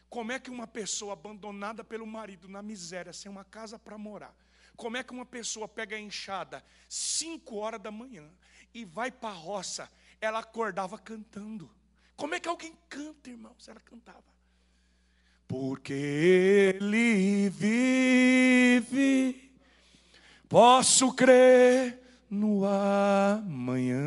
[0.10, 4.36] Como é que uma pessoa abandonada pelo marido na miséria, sem uma casa para morar,
[4.76, 8.30] como é que uma pessoa pega a enxada 5 horas da manhã
[8.74, 9.90] e vai para a roça?
[10.20, 11.70] Ela acordava cantando.
[12.16, 13.68] Como é que alguém canta, irmãos?
[13.68, 14.24] Ela cantava.
[15.48, 15.94] Porque
[16.76, 18.92] ele vive,
[20.48, 22.00] posso crer
[22.30, 24.00] no amanhã.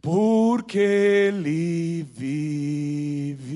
[0.00, 3.52] Porque ele vive,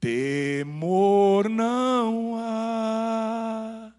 [0.00, 3.92] temor não há.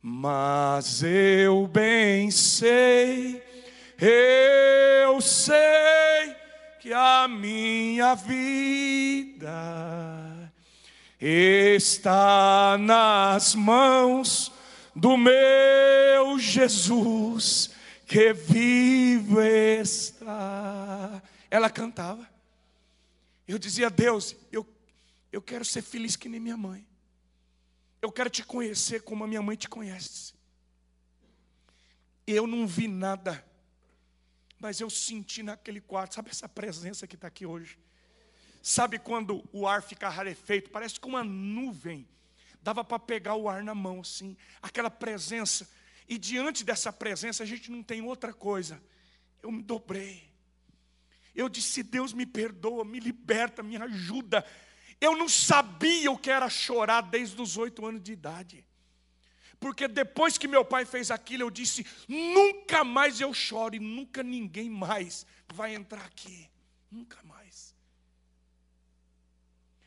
[0.00, 3.42] Mas eu bem sei,
[5.04, 6.36] eu sei
[6.80, 9.48] que a minha vida
[11.20, 14.52] está nas mãos
[14.94, 17.70] do meu Jesus,
[18.06, 21.22] que vivo está.
[21.50, 22.26] Ela cantava.
[23.46, 24.66] Eu dizia, Deus, eu,
[25.38, 26.84] eu quero ser feliz que nem minha mãe.
[28.02, 30.34] Eu quero te conhecer como a minha mãe te conhece.
[32.26, 33.44] Eu não vi nada,
[34.58, 37.78] mas eu senti naquele quarto, sabe essa presença que está aqui hoje?
[38.60, 40.70] Sabe quando o ar fica rarefeito?
[40.70, 42.06] Parece que uma nuvem.
[42.60, 45.70] Dava para pegar o ar na mão, assim, aquela presença.
[46.08, 48.82] E diante dessa presença, a gente não tem outra coisa.
[49.40, 50.28] Eu me dobrei.
[51.32, 54.44] Eu disse: Deus me perdoa, me liberta, me ajuda.
[55.00, 58.66] Eu não sabia o que era chorar desde os oito anos de idade.
[59.60, 64.22] Porque depois que meu pai fez aquilo, eu disse: nunca mais eu choro e nunca
[64.22, 66.48] ninguém mais vai entrar aqui.
[66.90, 67.74] Nunca mais.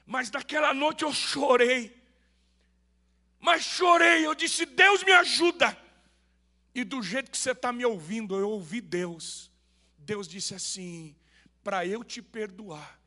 [0.06, 1.96] Mas naquela noite eu chorei.
[3.40, 5.78] Mas chorei, eu disse: Deus me ajuda.
[6.74, 9.52] E do jeito que você está me ouvindo, eu ouvi Deus.
[9.98, 11.16] Deus disse assim:
[11.64, 13.00] para eu te perdoar,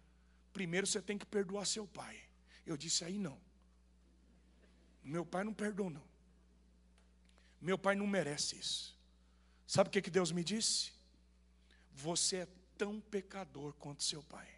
[0.54, 2.18] primeiro você tem que perdoar seu pai.
[2.64, 3.38] Eu disse: aí não.
[5.02, 6.02] Meu pai não perdoou, não.
[7.60, 8.96] Meu pai não merece isso.
[9.66, 10.92] Sabe o que, que Deus me disse?
[11.92, 12.48] Você é
[12.78, 14.48] tão pecador quanto seu pai.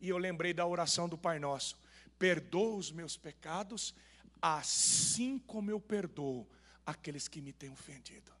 [0.00, 1.78] E eu lembrei da oração do Pai Nosso:
[2.18, 3.94] perdoa os meus pecados,
[4.40, 6.48] assim como eu perdoo
[6.84, 8.32] aqueles que me têm ofendido.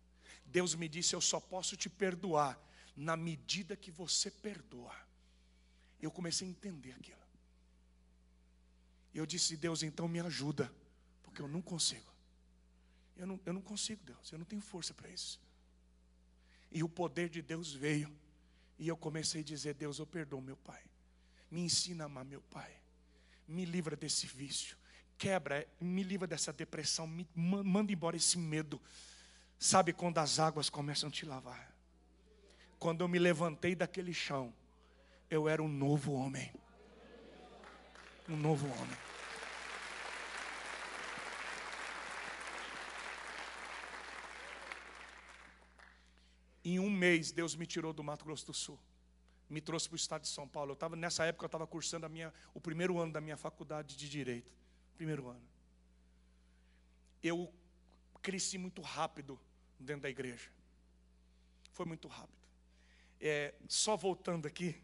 [0.46, 2.58] Deus me disse: eu só posso te perdoar
[2.96, 5.05] na medida que você perdoa.
[6.06, 7.18] Eu comecei a entender aquilo.
[9.12, 10.72] Eu disse: Deus, então me ajuda,
[11.22, 12.10] porque eu não consigo.
[13.16, 15.40] Eu não, eu não consigo, Deus, eu não tenho força para isso.
[16.70, 18.14] E o poder de Deus veio,
[18.78, 20.82] e eu comecei a dizer: Deus, eu perdoo meu pai,
[21.50, 22.72] me ensina a amar meu pai,
[23.48, 24.76] me livra desse vício,
[25.18, 28.80] quebra, me livra dessa depressão, me manda embora esse medo.
[29.58, 31.74] Sabe quando as águas começam a te lavar?
[32.78, 34.54] Quando eu me levantei daquele chão,
[35.30, 36.52] eu era um novo homem.
[38.28, 38.98] Um novo homem.
[46.64, 48.78] Em um mês, Deus me tirou do Mato Grosso do Sul.
[49.48, 50.72] Me trouxe para o estado de São Paulo.
[50.72, 54.08] Eu tava, nessa época eu estava cursando minha, o primeiro ano da minha faculdade de
[54.08, 54.52] Direito.
[54.96, 55.46] Primeiro ano.
[57.22, 57.52] Eu
[58.20, 59.38] cresci muito rápido
[59.78, 60.50] dentro da igreja.
[61.72, 62.36] Foi muito rápido.
[63.20, 64.82] É, só voltando aqui,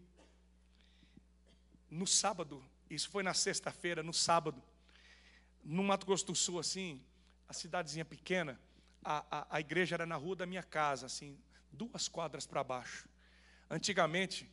[1.93, 4.63] no sábado, isso foi na sexta-feira, no sábado,
[5.63, 7.03] no Mato Grosso do Sul, assim,
[7.47, 8.59] a cidadezinha pequena,
[9.05, 11.39] a, a, a igreja era na rua da minha casa, assim,
[11.71, 13.07] duas quadras para baixo.
[13.69, 14.51] Antigamente,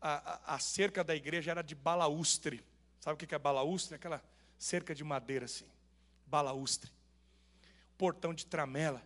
[0.00, 2.64] a, a, a, cerca da igreja era de balaustre.
[3.00, 3.94] Sabe o que é balaustre?
[3.94, 4.20] Aquela
[4.58, 5.66] cerca de madeira assim.
[6.26, 6.90] Balaustre.
[7.96, 9.00] Portão de tramela.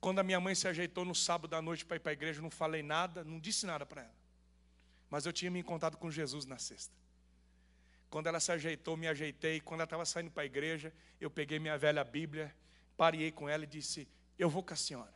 [0.00, 2.40] Quando a minha mãe se ajeitou no sábado à noite para ir para a igreja,
[2.40, 4.21] eu não falei nada, não disse nada para ela.
[5.12, 6.94] Mas eu tinha me encontrado com Jesus na sexta.
[8.08, 9.60] Quando ela se ajeitou, me ajeitei.
[9.60, 10.90] Quando ela estava saindo para a igreja,
[11.20, 12.56] eu peguei minha velha Bíblia,
[12.96, 14.08] parei com ela e disse:
[14.38, 15.12] Eu vou com a senhora.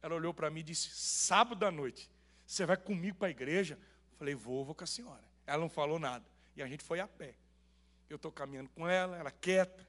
[0.00, 2.10] Ela olhou para mim e disse: Sábado à noite,
[2.46, 3.78] você vai comigo para a igreja?
[4.12, 5.22] Eu falei: Vou, vou com a senhora.
[5.46, 6.24] Ela não falou nada.
[6.56, 7.34] E a gente foi a pé.
[8.08, 9.86] Eu estou caminhando com ela, ela quieta.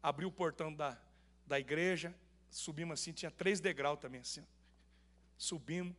[0.00, 0.96] Abriu o portão da,
[1.48, 2.14] da igreja,
[2.48, 4.46] subimos assim, tinha três degraus também assim.
[5.36, 5.96] Subimos.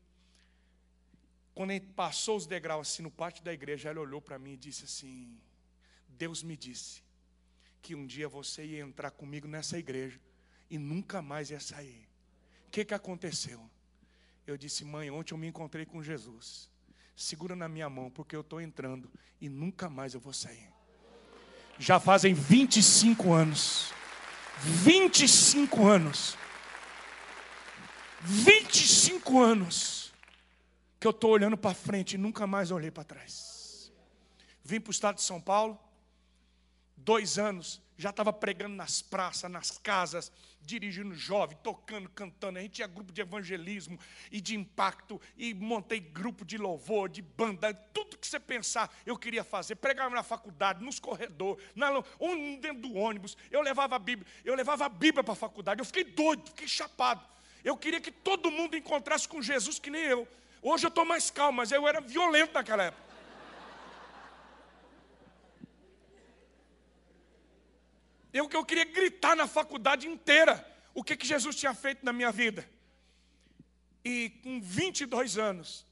[1.54, 4.58] Quando gente passou os degraus assim no pátio da igreja, ela olhou para mim e
[4.58, 5.39] disse assim:
[6.08, 7.04] Deus me disse
[7.82, 10.20] que um dia você ia entrar comigo nessa igreja
[10.70, 12.08] e nunca mais ia sair
[12.74, 13.70] que, que aconteceu?
[14.47, 16.68] Eu disse, mãe, ontem eu me encontrei com Jesus.
[17.16, 20.68] Segura na minha mão, porque eu estou entrando e nunca mais eu vou sair.
[21.78, 23.93] Já fazem 25 anos.
[24.60, 26.36] 25 anos.
[28.22, 30.03] 25 anos
[31.04, 33.91] que eu estou olhando para frente e nunca mais olhei para trás.
[34.64, 35.78] Vim para o estado de São Paulo,
[36.95, 40.32] dois anos, já estava pregando nas praças, nas casas,
[40.62, 42.58] dirigindo jovem, tocando, cantando.
[42.58, 43.99] A gente tinha grupo de evangelismo
[44.32, 49.18] e de impacto, e montei grupo de louvor, de banda, tudo que você pensar eu
[49.18, 49.76] queria fazer.
[49.76, 51.62] Pregava na faculdade, nos corredores,
[52.62, 53.36] dentro do ônibus.
[53.51, 55.82] Eu levava a Bíblia, eu levava a Bíblia para a faculdade.
[55.82, 57.28] Eu fiquei doido, fiquei chapado.
[57.62, 60.26] Eu queria que todo mundo encontrasse com Jesus que nem eu.
[60.64, 63.03] Hoje eu estou mais calmo, mas eu era violento naquela época.
[68.32, 72.14] Eu que eu queria gritar na faculdade inteira o que, que Jesus tinha feito na
[72.14, 72.68] minha vida.
[74.05, 75.86] E com 22 anos,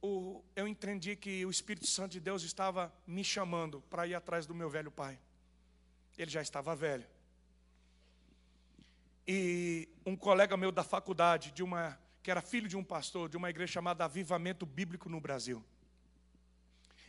[0.00, 4.46] o, eu entendi que o Espírito Santo de Deus estava me chamando para ir atrás
[4.46, 5.18] do meu velho pai.
[6.16, 7.06] Ele já estava velho.
[9.26, 13.36] E um colega meu da faculdade, de uma, que era filho de um pastor, de
[13.36, 15.64] uma igreja chamada Avivamento Bíblico no Brasil.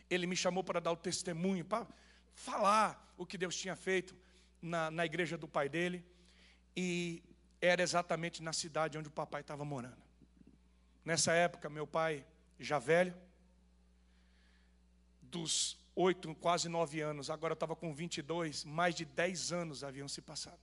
[0.08, 1.88] Ele me chamou para dar o testemunho, para
[2.32, 4.14] falar o que Deus tinha feito
[4.62, 6.04] na, na igreja do pai dele.
[6.76, 7.20] E
[7.60, 10.00] era exatamente na cidade onde o papai estava morando.
[11.04, 12.24] Nessa época, meu pai,
[12.60, 13.12] já velho,
[15.20, 20.06] dos oito, quase nove anos, agora eu estava com 22, mais de dez anos haviam
[20.06, 20.60] se passado.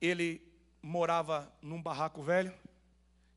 [0.00, 0.40] Ele
[0.86, 2.54] morava num barraco velho,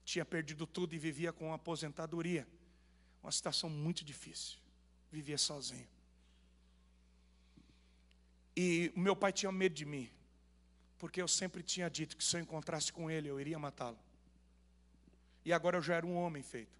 [0.05, 2.47] tinha perdido tudo e vivia com aposentadoria.
[3.23, 4.59] Uma situação muito difícil.
[5.11, 5.87] Vivia sozinho.
[8.55, 10.09] E meu pai tinha medo de mim,
[10.99, 13.97] porque eu sempre tinha dito que se eu encontrasse com ele, eu iria matá-lo.
[15.43, 16.77] E agora eu já era um homem feito.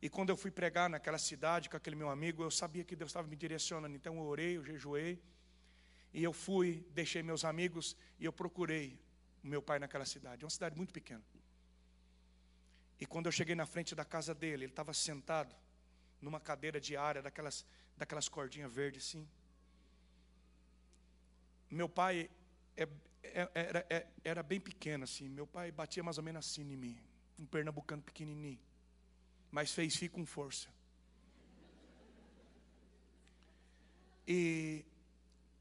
[0.00, 3.10] E quando eu fui pregar naquela cidade com aquele meu amigo, eu sabia que Deus
[3.10, 3.96] estava me direcionando.
[3.96, 5.20] Então eu orei, eu jejuei.
[6.12, 9.02] E eu fui, deixei meus amigos e eu procurei
[9.44, 10.42] o meu pai naquela cidade.
[10.42, 11.22] É uma cidade muito pequena.
[12.98, 15.54] E quando eu cheguei na frente da casa dele, ele estava sentado
[16.20, 17.66] numa cadeira de área, daquelas,
[17.96, 19.28] daquelas cordinhas verdes assim.
[21.70, 22.30] Meu pai
[22.76, 22.88] é,
[23.22, 25.28] é, era, é, era bem pequeno assim.
[25.28, 26.98] Meu pai batia mais ou menos assim em mim.
[27.38, 28.60] Um pernambucano pequenininho.
[29.50, 30.68] Mas fez fi com força.
[34.26, 34.86] E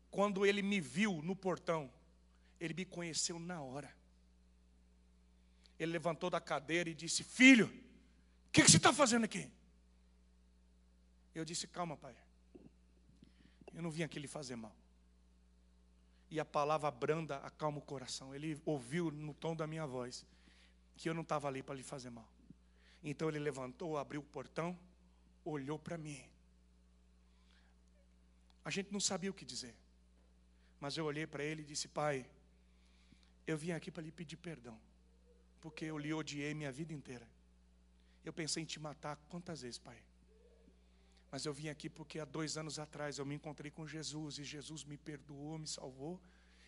[0.10, 1.92] quando ele me viu no portão,
[2.64, 3.94] ele me conheceu na hora.
[5.78, 7.68] Ele levantou da cadeira e disse: Filho,
[8.48, 9.52] o que, que você está fazendo aqui?
[11.36, 12.16] Eu disse: Calma, pai.
[13.74, 14.74] Eu não vim aqui lhe fazer mal.
[16.30, 18.34] E a palavra branda acalma o coração.
[18.34, 20.26] Ele ouviu no tom da minha voz
[20.96, 22.28] que eu não estava ali para lhe fazer mal.
[23.04, 24.78] Então ele levantou, abriu o portão,
[25.44, 26.24] olhou para mim.
[28.64, 29.76] A gente não sabia o que dizer.
[30.80, 32.26] Mas eu olhei para ele e disse: Pai,
[33.46, 34.80] eu vim aqui para lhe pedir perdão,
[35.62, 37.28] porque eu lhe odiei minha vida inteira.
[38.24, 39.98] Eu pensei em te matar quantas vezes, Pai?
[41.30, 44.44] Mas eu vim aqui porque há dois anos atrás eu me encontrei com Jesus e
[44.44, 46.22] Jesus me perdoou, me salvou.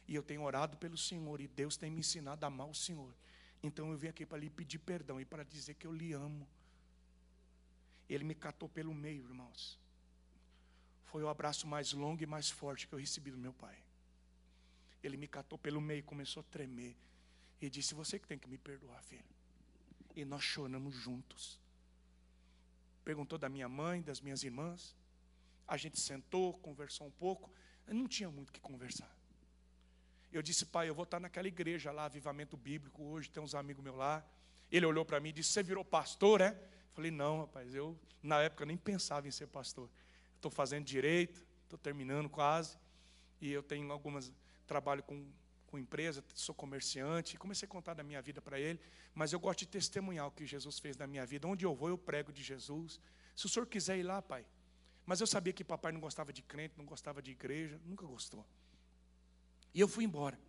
[0.07, 3.13] E eu tenho orado pelo Senhor e Deus tem me ensinado a amar o Senhor.
[3.61, 6.47] Então eu vim aqui para lhe pedir perdão e para dizer que eu lhe amo.
[8.09, 9.79] Ele me catou pelo meio, irmãos.
[11.05, 13.84] Foi o abraço mais longo e mais forte que eu recebi do meu pai.
[15.05, 16.95] Ele me catou pelo meio começou a tremer.
[17.61, 19.23] E disse: Você que tem que me perdoar, filho.
[20.15, 21.59] E nós choramos juntos
[23.05, 24.95] perguntou da minha mãe, das minhas irmãs.
[25.67, 27.51] A gente sentou, conversou um pouco.
[27.87, 29.15] Não tinha muito o que conversar.
[30.33, 33.81] Eu disse, pai, eu vou estar naquela igreja lá, avivamento bíblico, hoje tem uns amigos
[33.83, 34.25] meus lá.
[34.71, 36.59] Ele olhou para mim e disse, você virou pastor, é?
[36.93, 39.87] Falei, não, rapaz, eu na época nem pensava em ser pastor.
[40.35, 42.75] Estou fazendo direito, estou terminando quase.
[43.39, 44.33] E eu tenho algumas,
[44.65, 45.25] trabalho com
[45.75, 48.79] com empresa, sou comerciante, comecei a contar da minha vida para ele,
[49.13, 51.47] mas eu gosto de testemunhar o que Jesus fez na minha vida.
[51.47, 52.99] Onde eu vou, eu prego de Jesus.
[53.35, 54.45] Se o senhor quiser ir lá, pai.
[55.05, 58.45] Mas eu sabia que papai não gostava de crente, não gostava de igreja, nunca gostou.
[59.73, 60.39] E eu fui embora.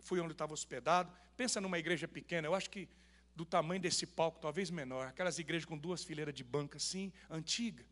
[0.00, 1.12] Fui onde estava hospedado.
[1.36, 2.88] Pensa numa igreja pequena, eu acho que
[3.36, 5.06] do tamanho desse palco, talvez menor.
[5.06, 7.84] Aquelas igrejas com duas fileiras de banca assim, antiga.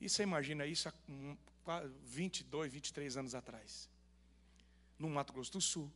[0.00, 0.88] E você imagina isso
[2.04, 3.88] 22, 23 anos atrás
[4.98, 5.90] no Mato Grosso do Sul.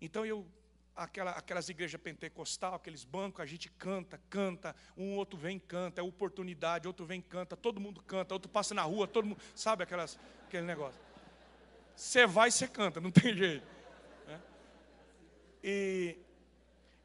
[0.00, 0.46] Então eu,
[0.94, 6.04] aquela, aquelas igrejas pentecostal, aqueles bancos, a gente canta, canta, um outro vem canta, é
[6.04, 10.18] oportunidade, outro vem canta, todo mundo canta, outro passa na rua, todo mundo, sabe aquelas,
[10.46, 11.00] aquele negócio.
[11.96, 13.66] Você vai e você canta, não tem jeito.
[14.26, 14.40] Né?
[15.62, 16.18] E,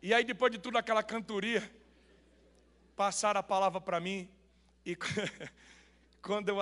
[0.01, 1.72] e aí depois de tudo aquela cantoria,
[2.95, 4.30] passaram a palavra para mim,
[4.86, 4.97] e
[6.22, 6.57] quando eu,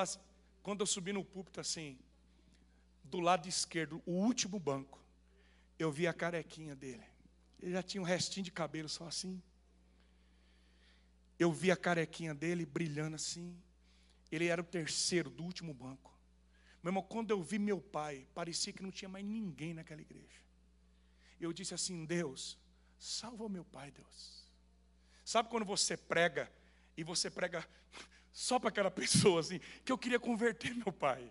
[0.68, 1.98] quando eu subi no púlpito assim,
[3.02, 5.02] do lado esquerdo, o último banco,
[5.80, 7.06] eu vi a carequinha dele.
[7.62, 9.42] Ele já tinha um restinho de cabelo só assim.
[11.40, 13.58] Eu vi a carequinha dele brilhando assim.
[14.30, 16.14] Ele era o terceiro do último banco.
[16.84, 20.42] Meu irmão, quando eu vi meu pai, parecia que não tinha mais ninguém naquela igreja.
[21.40, 22.60] Eu disse assim: Deus,
[23.00, 24.44] salva o meu pai, Deus.
[25.24, 26.52] Sabe quando você prega
[26.98, 27.66] e você prega
[28.38, 31.28] só para aquela pessoa assim, que eu queria converter meu pai.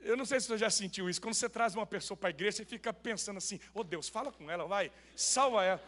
[0.00, 1.20] Eu não sei se você já sentiu isso.
[1.20, 4.30] Quando você traz uma pessoa para a igreja, você fica pensando assim: oh Deus, fala
[4.30, 5.82] com ela, vai, salva ela.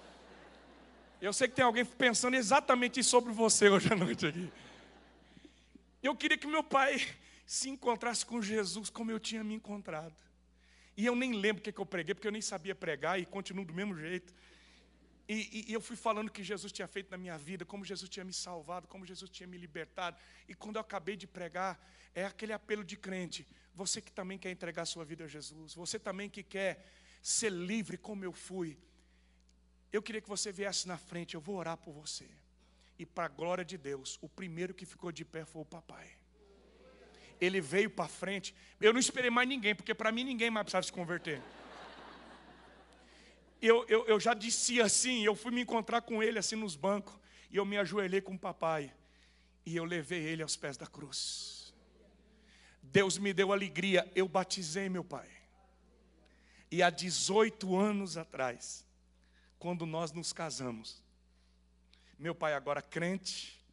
[1.23, 4.53] Eu sei que tem alguém pensando exatamente sobre você hoje à noite aqui.
[6.03, 7.01] Eu queria que meu pai
[7.47, 10.17] se encontrasse com Jesus como eu tinha me encontrado.
[10.97, 13.25] E eu nem lembro o que, que eu preguei, porque eu nem sabia pregar e
[13.25, 14.35] continuo do mesmo jeito.
[15.29, 17.85] E, e, e, eu fui falando o que Jesus tinha feito na minha vida, como
[17.85, 20.17] Jesus tinha me salvado, como Jesus tinha me libertado.
[20.49, 21.81] E quando eu acabei de pregar,
[22.15, 23.47] é aquele apelo de crente.
[23.75, 26.87] Você que também quer entregar sua vida a Jesus, você também que quer
[27.21, 28.79] ser livre como eu fui.
[29.93, 32.29] Eu queria que você viesse na frente, eu vou orar por você.
[32.99, 36.09] E para a glória de Deus, o primeiro que ficou de pé foi o papai.
[37.41, 38.55] Ele veio para frente.
[38.81, 41.43] Eu não esperei mais ninguém, porque para mim ninguém mais precisava se converter.
[43.61, 47.19] Eu, eu, eu já disse assim, eu fui me encontrar com ele assim nos bancos,
[47.51, 48.93] e eu me ajoelhei com o papai,
[49.65, 51.75] e eu levei ele aos pés da cruz.
[52.83, 55.29] Deus me deu alegria, eu batizei meu pai.
[56.71, 58.85] E há 18 anos atrás,
[59.59, 61.03] quando nós nos casamos,
[62.19, 63.65] meu pai agora crente,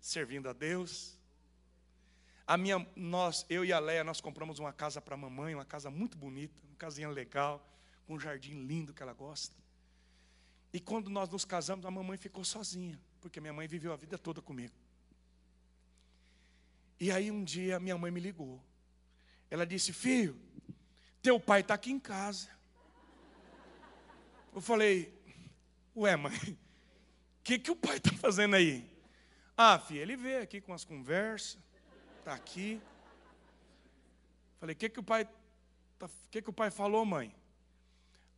[0.00, 1.18] servindo a Deus,
[2.50, 5.64] A minha, nós, eu e a Leia, nós compramos uma casa para a mamãe, uma
[5.64, 7.64] casa muito bonita, uma casinha legal,
[8.14, 9.54] um jardim lindo que ela gosta.
[10.72, 14.16] E quando nós nos casamos, a mamãe ficou sozinha, porque minha mãe viveu a vida
[14.16, 14.74] toda comigo.
[16.98, 18.62] E aí um dia minha mãe me ligou.
[19.50, 20.38] Ela disse: Filho,
[21.22, 22.48] teu pai está aqui em casa.
[24.54, 25.12] Eu falei:
[25.96, 28.88] Ué, mãe, o que, que o pai está fazendo aí?
[29.56, 31.58] Ah, filho, ele veio aqui com as conversas,
[32.18, 32.80] está aqui.
[34.60, 35.28] Falei: O que, que o pai.
[35.98, 37.34] Tá, que, que o pai falou, mãe?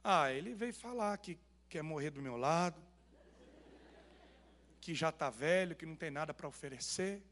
[0.03, 1.39] Ah, ele veio falar que
[1.69, 2.81] quer morrer do meu lado,
[4.81, 7.23] que já está velho, que não tem nada para oferecer,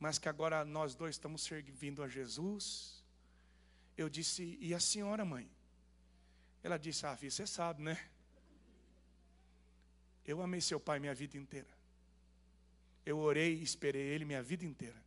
[0.00, 3.04] mas que agora nós dois estamos servindo a Jesus.
[3.96, 5.48] Eu disse, e a senhora, mãe?
[6.62, 8.10] Ela disse, ah, filho, você sabe, né?
[10.24, 11.68] Eu amei seu pai minha vida inteira.
[13.06, 15.02] Eu orei e esperei ele minha vida inteira.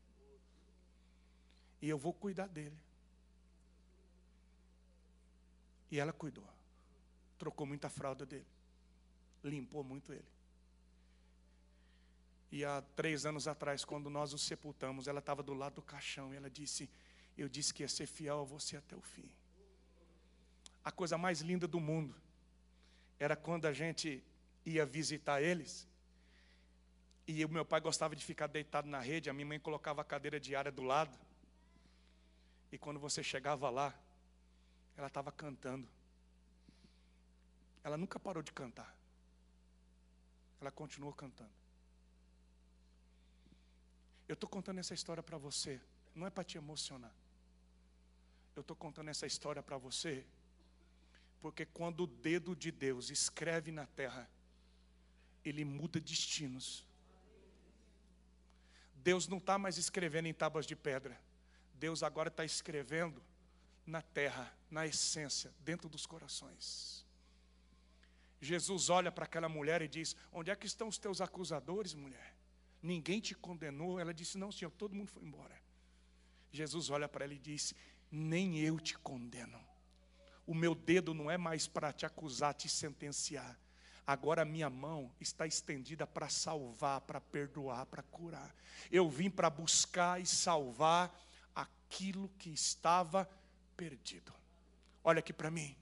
[1.81, 2.77] E eu vou cuidar dele.
[5.91, 6.50] E ela cuidou.
[7.41, 8.45] Trocou muita fralda dele.
[9.43, 10.31] Limpou muito ele.
[12.51, 16.31] E há três anos atrás, quando nós o sepultamos, ela estava do lado do caixão
[16.31, 16.87] e ela disse:
[17.35, 19.27] Eu disse que ia ser fiel a você até o fim.
[20.85, 22.13] A coisa mais linda do mundo
[23.17, 24.23] era quando a gente
[24.63, 25.87] ia visitar eles.
[27.27, 30.05] E o meu pai gostava de ficar deitado na rede, a minha mãe colocava a
[30.05, 31.17] cadeira diária do lado.
[32.71, 33.99] E quando você chegava lá,
[34.95, 35.89] ela estava cantando.
[37.83, 38.95] Ela nunca parou de cantar.
[40.59, 41.51] Ela continuou cantando.
[44.27, 45.81] Eu estou contando essa história para você,
[46.15, 47.13] não é para te emocionar.
[48.55, 50.25] Eu estou contando essa história para você,
[51.41, 54.29] porque quando o dedo de Deus escreve na terra,
[55.43, 56.85] ele muda destinos.
[58.95, 61.19] Deus não está mais escrevendo em tábuas de pedra,
[61.73, 63.21] Deus agora está escrevendo
[63.85, 67.03] na terra, na essência, dentro dos corações.
[68.41, 72.35] Jesus olha para aquela mulher e diz: Onde é que estão os teus acusadores, mulher?
[72.81, 73.99] Ninguém te condenou?
[73.99, 75.55] Ela disse: Não, Senhor, todo mundo foi embora.
[76.51, 77.75] Jesus olha para ela e diz:
[78.11, 79.63] Nem eu te condeno.
[80.47, 83.57] O meu dedo não é mais para te acusar, te sentenciar.
[84.07, 88.53] Agora minha mão está estendida para salvar, para perdoar, para curar.
[88.91, 91.15] Eu vim para buscar e salvar
[91.53, 93.29] aquilo que estava
[93.77, 94.33] perdido.
[95.03, 95.75] Olha aqui para mim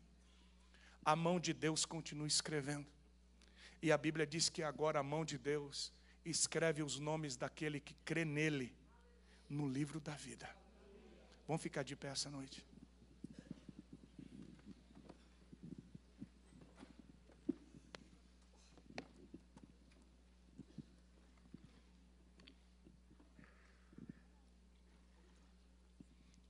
[1.12, 2.86] a mão de Deus continua escrevendo.
[3.82, 5.92] E a Bíblia diz que agora a mão de Deus
[6.24, 8.72] escreve os nomes daquele que crê nele
[9.50, 10.48] no livro da vida.
[11.48, 12.64] Vamos ficar de pé essa noite.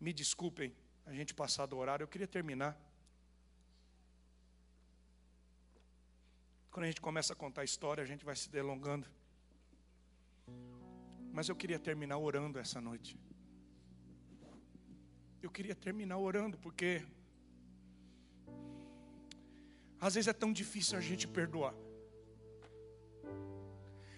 [0.01, 0.75] Me desculpem
[1.05, 2.88] a gente passar do horário, eu queria terminar.
[6.79, 9.05] Quando a gente começa a contar a história, a gente vai se delongando.
[11.33, 13.19] Mas eu queria terminar orando essa noite.
[15.41, 17.05] Eu queria terminar orando, porque
[19.99, 21.73] às vezes é tão difícil a gente perdoar.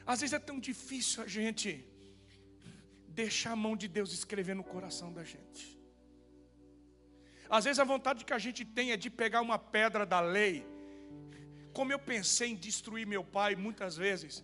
[0.05, 1.83] Às vezes é tão difícil a gente
[3.07, 5.81] deixar a mão de Deus escrever no coração da gente.
[7.49, 10.70] Às vezes a vontade que a gente tem é de pegar uma pedra da lei
[11.73, 14.43] como eu pensei em destruir meu pai muitas vezes.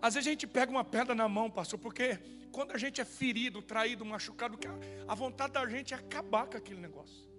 [0.00, 2.18] Às vezes a gente pega uma pedra na mão, pastor, porque
[2.50, 4.58] quando a gente é ferido, traído, machucado,
[5.08, 7.30] a vontade da gente é acabar com aquele negócio.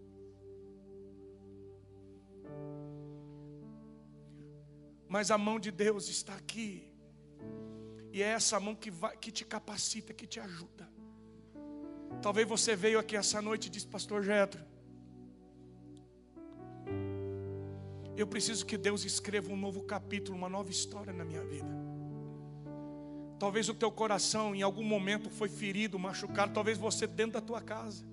[5.07, 6.91] Mas a mão de Deus está aqui.
[8.11, 10.89] E é essa mão que, vai, que te capacita, que te ajuda.
[12.21, 14.63] Talvez você veio aqui essa noite e disse, Pastor Getro,
[18.15, 21.67] Eu preciso que Deus escreva um novo capítulo, uma nova história na minha vida.
[23.39, 27.59] Talvez o teu coração em algum momento foi ferido, machucado, talvez você dentro da tua
[27.59, 28.05] casa.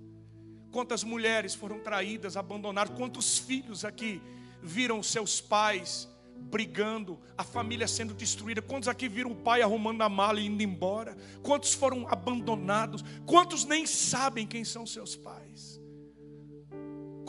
[0.72, 4.22] Quantas mulheres foram traídas, abandonadas, quantos filhos aqui
[4.62, 6.08] viram seus pais
[6.40, 8.62] brigando, a família sendo destruída.
[8.62, 11.16] Quantos aqui viram o pai arrumando a mala e indo embora?
[11.42, 13.04] Quantos foram abandonados?
[13.26, 15.69] Quantos nem sabem quem são seus pais?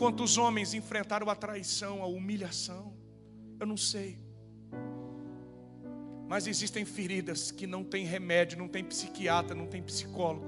[0.02, 2.92] Quantos homens enfrentaram a traição, a humilhação?
[3.60, 4.20] Eu não sei.
[6.28, 10.48] Mas existem feridas que não tem remédio, não tem psiquiatra, não tem psicólogo,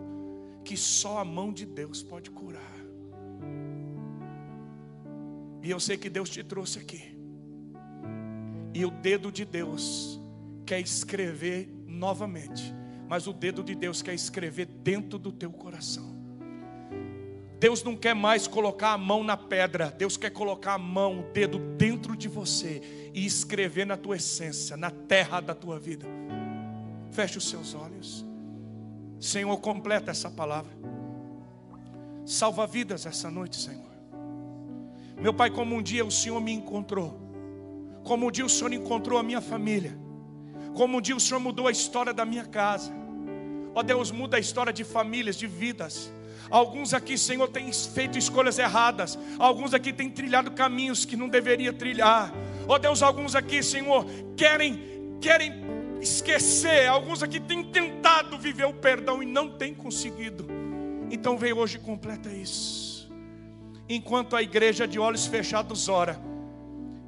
[0.65, 2.73] que só a mão de Deus pode curar.
[5.61, 7.15] E eu sei que Deus te trouxe aqui.
[8.73, 10.19] E o dedo de Deus
[10.65, 12.73] quer escrever novamente
[13.07, 16.12] mas o dedo de Deus quer escrever dentro do teu coração.
[17.64, 21.31] Deus não quer mais colocar a mão na pedra, Deus quer colocar a mão, o
[21.31, 22.81] dedo dentro de você
[23.14, 26.06] e escrever na tua essência, na terra da tua vida.
[27.14, 28.26] Feche os seus olhos.
[29.18, 30.73] Senhor, completa essa palavra.
[32.26, 33.94] Salva vidas essa noite, Senhor.
[35.18, 37.18] Meu Pai, como um dia o Senhor me encontrou,
[38.03, 39.98] como um dia o Senhor encontrou a minha família,
[40.76, 42.91] como um dia o Senhor mudou a história da minha casa.
[43.73, 46.11] Ó Deus, muda a história de famílias, de vidas.
[46.49, 49.17] Alguns aqui, Senhor, têm feito escolhas erradas.
[49.39, 52.33] Alguns aqui têm trilhado caminhos que não deveria trilhar.
[52.67, 54.05] Ó Deus, alguns aqui, Senhor,
[54.35, 55.53] querem querem
[56.01, 56.87] esquecer.
[56.87, 60.45] Alguns aqui têm tentado viver o perdão e não têm conseguido.
[61.09, 63.11] Então vem hoje e completa isso.
[63.87, 66.19] Enquanto a igreja de olhos fechados ora,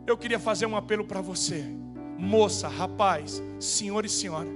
[0.07, 1.65] eu queria fazer um apelo para você,
[2.17, 4.49] moça, rapaz, senhor e senhora.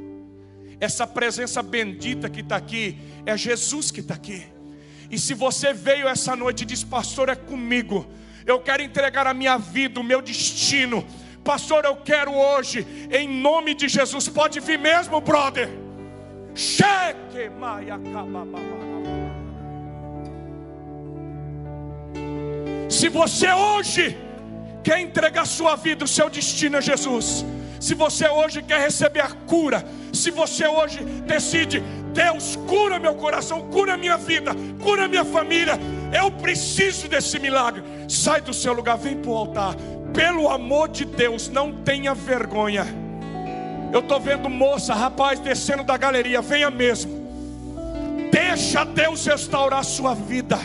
[0.80, 4.46] Essa presença bendita que está aqui é Jesus que está aqui.
[5.10, 8.08] E se você veio essa noite e diz, pastor, é comigo,
[8.46, 11.06] eu quero entregar a minha vida, o meu destino,
[11.44, 15.70] pastor, eu quero hoje, em nome de Jesus, pode vir mesmo, brother.
[16.54, 18.00] Cheque, maia,
[22.90, 24.18] Se você hoje
[24.84, 27.46] quer entregar sua vida, o seu destino a Jesus,
[27.80, 31.82] se você hoje quer receber a cura, se você hoje decide,
[32.20, 34.52] Deus, cura meu coração, cura minha vida,
[34.84, 35.80] cura minha família,
[36.12, 37.82] eu preciso desse milagre.
[38.10, 39.76] Sai do seu lugar, vem para o altar.
[40.14, 42.86] Pelo amor de Deus, não tenha vergonha.
[43.94, 47.10] Eu estou vendo moça, rapaz, descendo da galeria, venha mesmo.
[48.30, 50.60] Deixa Deus restaurar sua vida.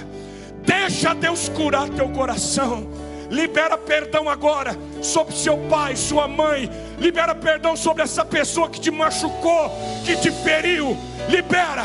[0.67, 2.89] Deixa Deus curar teu coração.
[3.35, 6.71] Libera perdão agora sobre seu pai, sua mãe.
[7.01, 9.73] Libera perdão sobre essa pessoa que te machucou,
[10.05, 10.97] que te feriu.
[11.29, 11.85] Libera.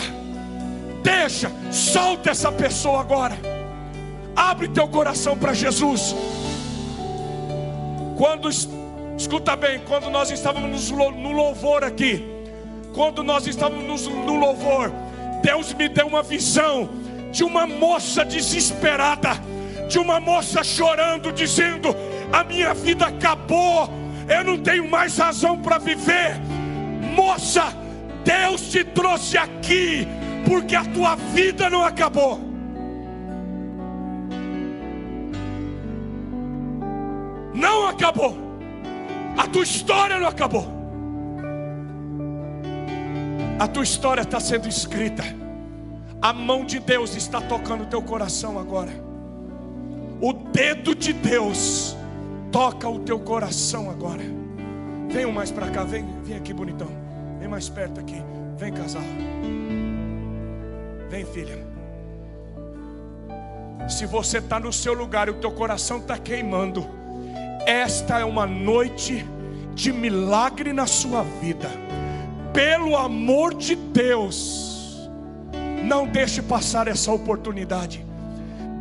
[1.01, 3.35] Deixa, solta essa pessoa agora.
[4.35, 6.15] Abre teu coração para Jesus.
[8.15, 8.47] Quando
[9.17, 12.23] escuta bem, quando nós estávamos no louvor aqui,
[12.93, 14.91] quando nós estávamos no louvor,
[15.41, 16.89] Deus me deu uma visão
[17.31, 19.31] de uma moça desesperada
[19.89, 21.89] de uma moça chorando, dizendo:
[22.31, 23.89] A minha vida acabou,
[24.29, 26.39] eu não tenho mais razão para viver.
[27.15, 27.73] Moça,
[28.23, 30.07] Deus te trouxe aqui,
[30.47, 32.39] porque a tua vida não acabou.
[37.53, 38.37] Não acabou,
[39.35, 40.79] a tua história não acabou.
[43.59, 45.23] A tua história está sendo escrita.
[46.21, 49.08] A mão de Deus está tocando o teu coração agora.
[50.21, 51.95] O dedo de Deus
[52.51, 54.23] toca o teu coração agora.
[55.09, 56.89] Venham mais para cá, vem, vem aqui bonitão.
[57.39, 58.21] Vem mais perto aqui.
[58.57, 59.01] Vem casal.
[61.09, 61.65] Vem filha.
[63.87, 66.85] Se você está no seu lugar e o teu coração está queimando,
[67.65, 69.25] esta é uma noite
[69.73, 71.69] de milagre na sua vida.
[72.53, 75.09] Pelo amor de Deus,
[75.83, 78.05] não deixe passar essa oportunidade.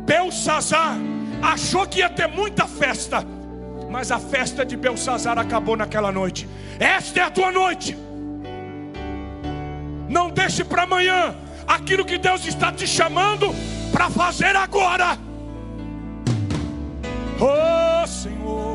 [0.05, 0.97] Belsazar
[1.41, 3.25] achou que ia ter muita festa,
[3.89, 6.47] mas a festa de Belsazar acabou naquela noite.
[6.79, 7.97] Esta é a tua noite.
[10.07, 11.35] Não deixe para amanhã
[11.67, 13.53] aquilo que Deus está te chamando
[13.91, 15.17] para fazer agora.
[17.39, 18.69] Oh Senhor.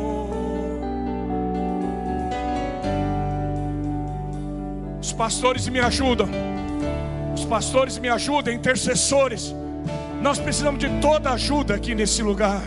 [5.01, 6.29] Os pastores me ajudam.
[7.35, 9.55] Os pastores me ajudam, intercessores.
[10.25, 12.63] Nós precisamos de toda ajuda aqui nesse lugar.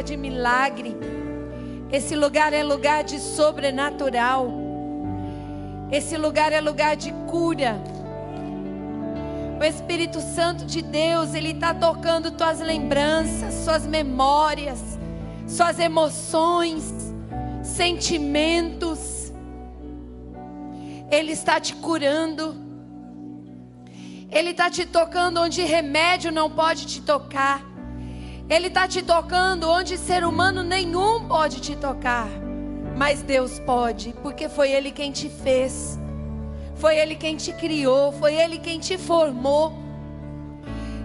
[0.00, 0.96] Lugar de milagre.
[1.92, 4.50] Esse lugar é lugar de sobrenatural.
[5.90, 7.76] Esse lugar é lugar de cura.
[9.60, 14.80] O Espírito Santo de Deus, Ele está tocando tuas lembranças, suas memórias,
[15.46, 17.12] suas emoções,
[17.62, 19.32] sentimentos.
[21.10, 22.56] Ele está te curando.
[24.30, 27.69] Ele está te tocando onde remédio não pode te tocar.
[28.50, 32.26] Ele está te tocando onde ser humano nenhum pode te tocar.
[32.96, 35.96] Mas Deus pode, porque foi Ele quem te fez,
[36.74, 39.72] foi Ele quem te criou, foi Ele quem te formou.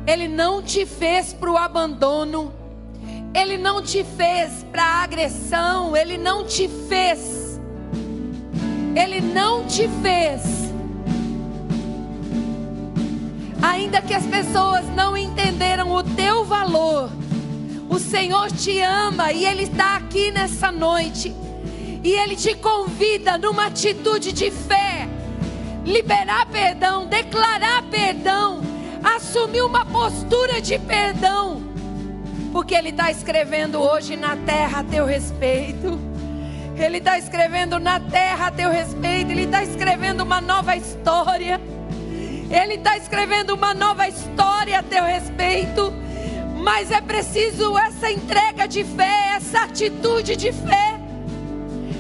[0.08, 2.52] Ele não te fez para o abandono,
[3.32, 7.62] Ele não te fez para a agressão, Ele não te fez,
[8.96, 10.74] Ele não te fez.
[13.62, 17.10] Ainda que as pessoas não entenderam o teu valor,
[17.90, 21.34] o Senhor te ama e Ele está aqui nessa noite.
[22.04, 25.08] E Ele te convida numa atitude de fé,
[25.84, 28.62] liberar perdão, declarar perdão,
[29.04, 31.64] assumir uma postura de perdão,
[32.52, 36.00] porque Ele está escrevendo hoje na terra a teu respeito.
[36.78, 41.60] Ele está escrevendo na terra a teu respeito, Ele está escrevendo uma nova história.
[42.52, 46.05] Ele está escrevendo uma nova história a teu respeito.
[46.66, 51.00] Mas é preciso essa entrega de fé, essa atitude de fé.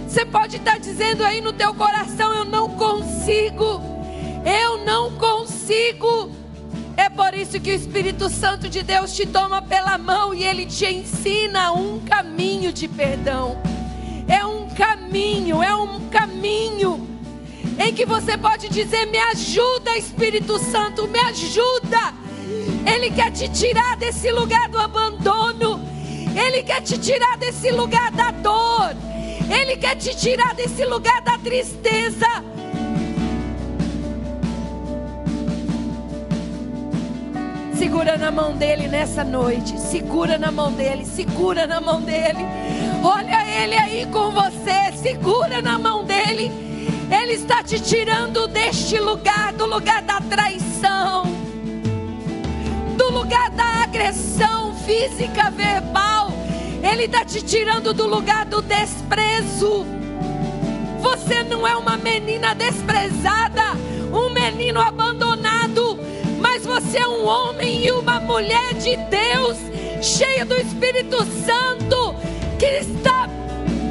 [0.08, 3.80] Você pode estar dizendo aí no teu coração: Eu não consigo,
[4.44, 6.32] eu não consigo.
[6.98, 10.66] É por isso que o Espírito Santo de Deus te toma pela mão e ele
[10.66, 13.62] te ensina um caminho de perdão.
[14.28, 17.08] É um caminho, é um caminho
[17.78, 22.26] em que você pode dizer: Me ajuda, Espírito Santo, me ajuda.
[22.86, 25.80] Ele quer te tirar desse lugar do abandono.
[26.36, 28.96] Ele quer te tirar desse lugar da dor.
[29.50, 32.28] Ele quer te tirar desse lugar da tristeza.
[37.78, 39.80] Segura na mão dele nessa noite.
[39.80, 41.06] Segura na mão dele.
[41.06, 42.46] Segura na mão dele.
[43.04, 44.92] Olha ele aí com você.
[44.98, 46.52] Segura na mão dele.
[47.12, 51.35] Ele está te tirando deste lugar, do lugar da traição
[53.26, 56.32] lugar da agressão física, verbal.
[56.84, 59.84] Ele está te tirando do lugar do desprezo.
[61.00, 63.64] Você não é uma menina desprezada,
[64.14, 65.98] um menino abandonado,
[66.40, 69.58] mas você é um homem e uma mulher de Deus,
[70.04, 72.16] cheia do Espírito Santo,
[72.60, 73.28] que está.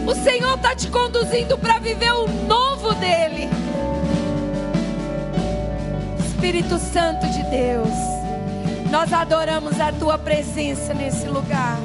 [0.07, 3.49] O Senhor está te conduzindo para viver o novo dele.
[6.21, 8.14] Espírito Santo de Deus.
[8.91, 11.79] Nós adoramos a tua presença nesse lugar.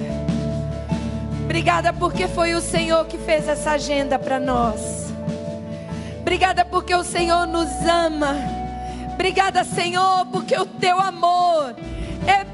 [1.44, 5.12] Obrigada porque foi o Senhor que fez essa agenda para nós.
[6.22, 8.36] Obrigada porque o Senhor nos ama.
[9.14, 11.76] Obrigada, Senhor, porque o teu amor
[12.28, 12.46] é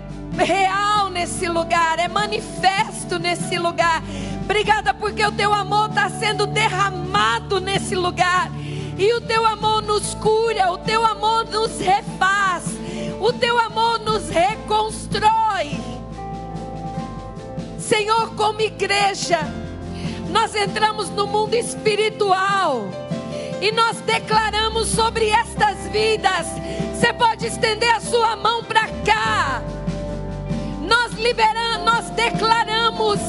[0.44, 4.02] real nesse lugar, é manifesto nesse lugar.
[4.44, 8.50] Obrigada porque o teu amor está sendo derramado nesse lugar.
[8.98, 12.64] E o teu amor nos cura, o teu amor nos refaz.
[13.26, 15.72] O teu amor nos reconstrói.
[17.80, 19.40] Senhor, como igreja,
[20.30, 22.84] nós entramos no mundo espiritual
[23.60, 26.46] e nós declaramos sobre estas vidas.
[26.94, 29.64] Você pode estender a sua mão para cá.
[30.84, 33.20] Nós liberamos, nós declaramos: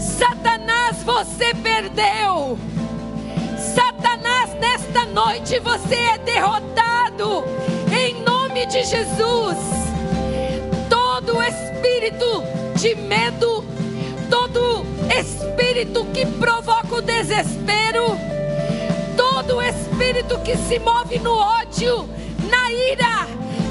[0.00, 2.58] Satanás, você perdeu.
[3.56, 7.44] Satanás, nesta noite você é derrotado.
[7.96, 9.56] Em nome de Jesus.
[10.88, 12.42] Todo espírito
[12.76, 13.64] de medo,
[14.30, 18.18] todo espírito que provoca o desespero,
[19.16, 22.08] todo espírito que se move no ódio,
[22.50, 23.28] na ira,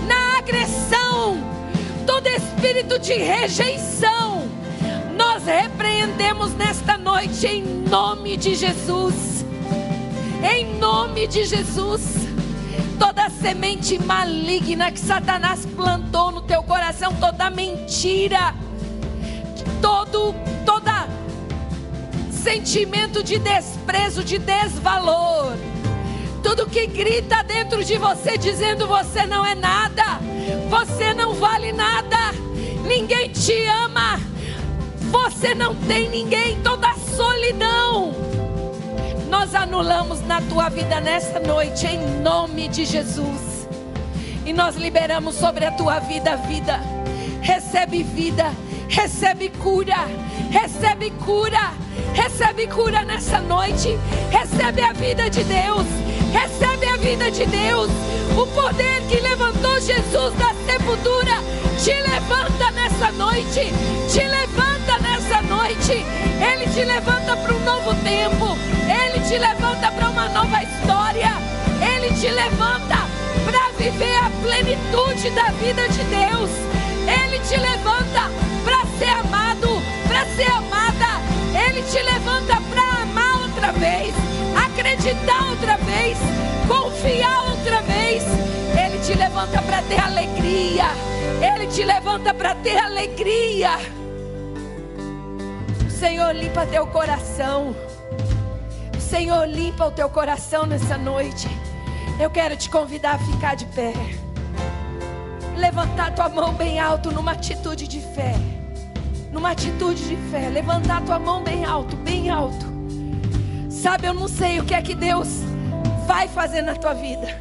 [0.07, 1.37] na agressão,
[2.05, 4.43] todo espírito de rejeição,
[5.17, 9.45] nós repreendemos nesta noite em nome de Jesus.
[10.43, 12.26] Em nome de Jesus
[12.99, 18.53] toda semente maligna que Satanás plantou no teu coração, toda mentira,
[19.81, 20.33] todo
[20.65, 21.07] toda
[22.31, 25.53] sentimento de desprezo, de desvalor,
[26.43, 30.19] tudo que grita dentro de você dizendo você não é nada,
[30.69, 32.17] você não vale nada,
[32.87, 34.19] ninguém te ama,
[35.11, 38.13] você não tem ninguém, toda solidão
[39.29, 43.67] nós anulamos na tua vida nesta noite, em nome de Jesus.
[44.45, 46.79] E nós liberamos sobre a tua vida vida.
[47.41, 48.51] Recebe vida,
[48.87, 50.07] recebe cura,
[50.49, 51.73] recebe cura,
[52.13, 53.97] recebe cura nessa noite.
[54.31, 55.85] Recebe a vida de Deus,
[56.31, 57.89] recebe a vida de Deus.
[58.37, 61.41] O poder que levantou Jesus da sepultura
[61.83, 63.73] te levanta nessa noite,
[64.09, 66.05] te levanta nessa noite.
[66.39, 68.46] Ele te levanta para um novo tempo.
[69.37, 71.31] Te levanta para uma nova história.
[71.79, 72.97] Ele te levanta
[73.45, 76.49] para viver a plenitude da vida de Deus.
[77.05, 78.31] Ele te levanta
[78.65, 79.67] para ser amado,
[80.07, 81.21] para ser amada.
[81.53, 84.15] Ele te levanta para amar outra vez.
[84.55, 86.17] acreditar outra vez,
[86.67, 88.23] confiar outra vez.
[88.75, 90.85] Ele te levanta para ter alegria.
[91.39, 93.77] Ele te levanta para ter alegria.
[95.85, 97.75] O Senhor limpa teu coração.
[99.07, 101.47] Senhor limpa o teu coração nessa noite.
[102.19, 103.93] Eu quero te convidar a ficar de pé.
[105.55, 108.35] Levantar tua mão bem alto numa atitude de fé.
[109.31, 110.49] Numa atitude de fé.
[110.49, 112.65] Levantar tua mão bem alto, bem alto.
[113.69, 115.29] Sabe, eu não sei o que é que Deus
[116.05, 117.39] vai fazer na tua vida.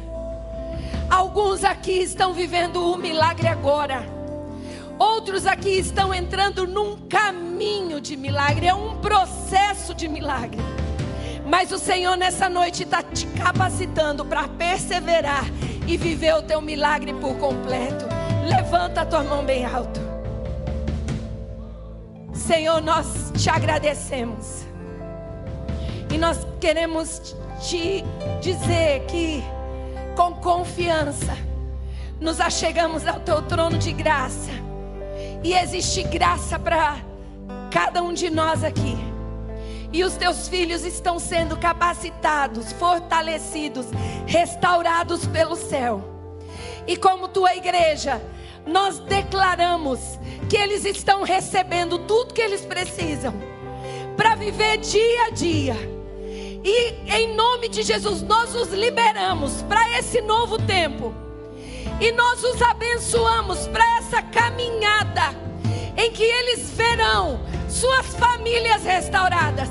[1.09, 4.05] Alguns aqui estão vivendo um milagre agora.
[4.97, 10.61] Outros aqui estão entrando num caminho de milagre, é um processo de milagre.
[11.47, 15.45] Mas o Senhor nessa noite está te capacitando para perseverar
[15.87, 18.05] e viver o teu milagre por completo.
[18.45, 20.01] Levanta a tua mão bem alto.
[22.33, 24.65] Senhor, nós te agradecemos.
[26.13, 28.03] E nós queremos te
[28.41, 29.41] dizer que,
[30.17, 31.37] com confiança,
[32.19, 34.51] nos achegamos ao teu trono de graça.
[35.43, 36.97] E existe graça para
[37.71, 38.97] cada um de nós aqui.
[39.91, 43.87] E os teus filhos estão sendo capacitados, fortalecidos,
[44.25, 46.03] restaurados pelo céu.
[46.85, 48.21] E como tua igreja,
[48.65, 50.19] nós declaramos
[50.49, 53.33] que eles estão recebendo tudo que eles precisam
[54.15, 55.75] para viver dia a dia.
[56.63, 61.13] E em nome de Jesus, nós os liberamos para esse novo tempo.
[61.99, 65.46] E nós os abençoamos para essa caminhada
[65.97, 69.69] em que eles verão suas famílias restauradas,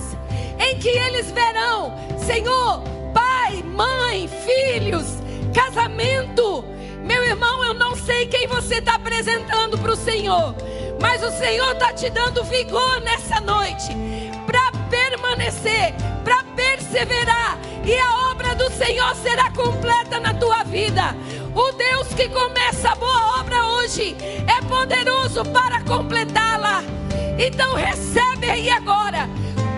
[0.58, 2.82] em que eles verão, Senhor,
[3.14, 5.06] pai, mãe, filhos,
[5.54, 6.64] casamento.
[7.04, 10.54] Meu irmão, eu não sei quem você está apresentando para o Senhor,
[11.00, 13.96] mas o Senhor está te dando vigor nessa noite
[14.44, 15.94] para permanecer,
[16.24, 21.14] para perseverar, e a obra do Senhor será completa na tua vida.
[21.56, 24.14] O Deus que começa a boa obra hoje
[24.46, 26.84] é poderoso para completá-la.
[27.38, 29.26] Então recebe aí agora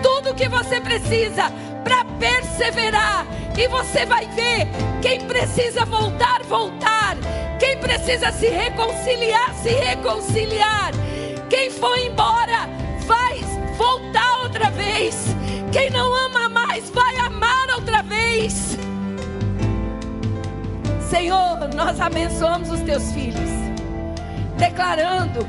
[0.03, 1.49] tudo que você precisa
[1.85, 3.25] para perseverar.
[3.57, 4.67] E você vai ver
[5.01, 7.15] quem precisa voltar, voltar.
[7.57, 10.91] Quem precisa se reconciliar, se reconciliar.
[11.49, 12.67] Quem foi embora,
[13.07, 13.39] vai
[13.77, 15.15] voltar outra vez.
[15.71, 18.77] Quem não ama mais, vai amar outra vez.
[21.09, 23.49] Senhor, nós abençoamos os teus filhos,
[24.57, 25.39] declarando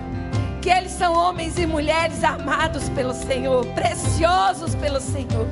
[0.62, 5.46] que eles são homens e mulheres amados pelo Senhor, preciosos pelo Senhor.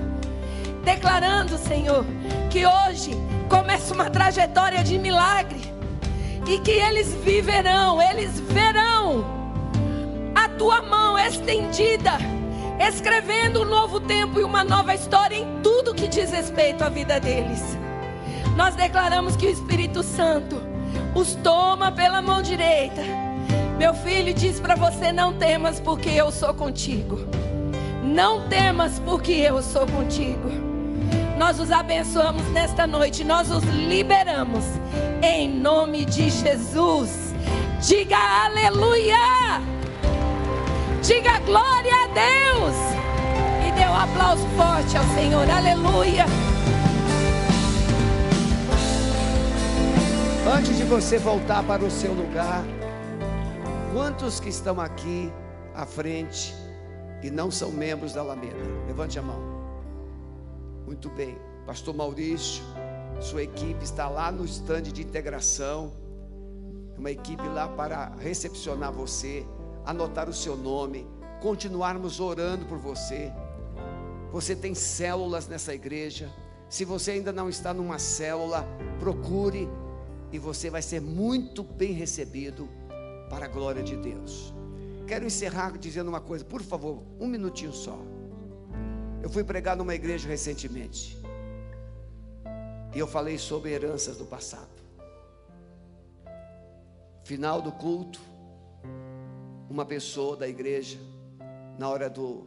[0.82, 2.06] Declarando, Senhor,
[2.48, 3.10] que hoje
[3.50, 5.60] começa uma trajetória de milagre
[6.48, 9.26] e que eles viverão, eles verão
[10.34, 12.12] a tua mão estendida,
[12.80, 17.20] escrevendo um novo tempo e uma nova história em tudo que diz respeito à vida
[17.20, 17.76] deles.
[18.58, 20.60] Nós declaramos que o Espírito Santo
[21.14, 23.02] os toma pela mão direita
[23.78, 27.20] meu filho diz para você: não temas, porque eu sou contigo.
[28.02, 30.50] Não temas, porque eu sou contigo.
[31.38, 34.64] Nós os abençoamos nesta noite, nós os liberamos
[35.22, 37.32] em nome de Jesus.
[37.80, 39.62] Diga aleluia!
[41.00, 42.74] Diga glória a Deus!
[43.68, 46.26] E dê um aplauso forte ao Senhor, aleluia!
[50.56, 52.64] Antes de você voltar para o seu lugar,
[53.92, 55.32] Quantos que estão aqui
[55.74, 56.54] à frente
[57.22, 58.54] e não são membros da Alameda?
[58.86, 59.40] Levante a mão.
[60.84, 61.38] Muito bem.
[61.66, 62.62] Pastor Maurício,
[63.18, 65.90] sua equipe está lá no estande de integração.
[66.98, 69.46] Uma equipe lá para recepcionar você,
[69.86, 71.06] anotar o seu nome,
[71.40, 73.32] continuarmos orando por você.
[74.30, 76.30] Você tem células nessa igreja.
[76.68, 78.68] Se você ainda não está numa célula,
[79.00, 79.68] procure
[80.32, 82.68] e você vai ser muito bem recebido
[83.30, 84.52] para a glória de Deus.
[85.06, 87.98] Quero encerrar dizendo uma coisa, por favor, um minutinho só.
[89.22, 91.18] Eu fui pregar numa igreja recentemente.
[92.94, 94.78] E eu falei sobre heranças do passado.
[97.24, 98.20] Final do culto,
[99.68, 100.98] uma pessoa da igreja,
[101.78, 102.46] na hora do.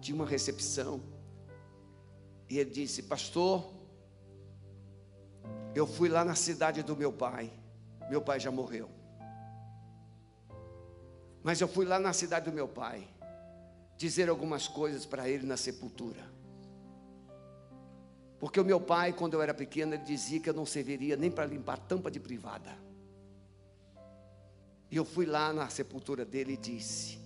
[0.00, 1.00] Tinha uma recepção.
[2.48, 3.70] E ele disse: Pastor,
[5.74, 7.52] eu fui lá na cidade do meu pai.
[8.08, 8.88] Meu pai já morreu.
[11.42, 13.06] Mas eu fui lá na cidade do meu pai
[13.96, 16.32] dizer algumas coisas para ele na sepultura.
[18.38, 21.30] Porque o meu pai, quando eu era pequeno, ele dizia que eu não serviria nem
[21.30, 22.70] para limpar tampa de privada.
[24.90, 27.18] E eu fui lá na sepultura dele e disse: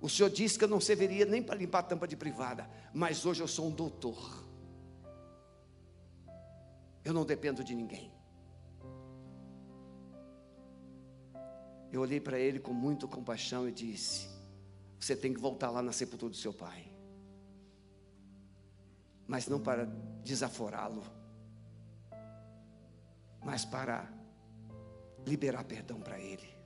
[0.00, 3.42] O senhor disse que eu não serviria nem para limpar tampa de privada, mas hoje
[3.42, 4.45] eu sou um doutor.
[7.06, 8.12] Eu não dependo de ninguém.
[11.92, 14.28] Eu olhei para ele com muita compaixão e disse:
[14.98, 16.92] Você tem que voltar lá na sepultura do seu pai.
[19.24, 19.84] Mas não para
[20.24, 21.04] desaforá-lo,
[23.40, 24.12] mas para
[25.24, 26.56] liberar perdão para ele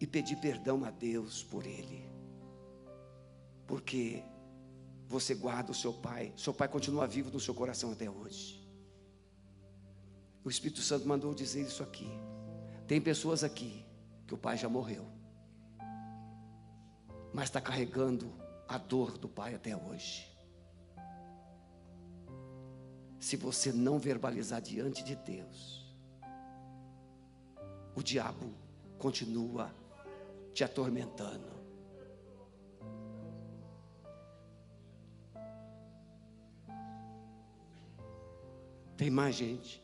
[0.00, 2.08] e pedir perdão a Deus por ele,
[3.66, 4.24] porque
[5.08, 8.62] você guarda o seu pai, seu pai continua vivo no seu coração até hoje.
[10.44, 12.08] O Espírito Santo mandou dizer isso aqui.
[12.86, 13.84] Tem pessoas aqui
[14.26, 15.06] que o pai já morreu,
[17.32, 18.30] mas está carregando
[18.68, 20.30] a dor do pai até hoje.
[23.18, 25.82] Se você não verbalizar diante de Deus,
[27.94, 28.52] o diabo
[28.98, 29.74] continua
[30.52, 31.53] te atormentando.
[38.96, 39.82] Tem mais gente.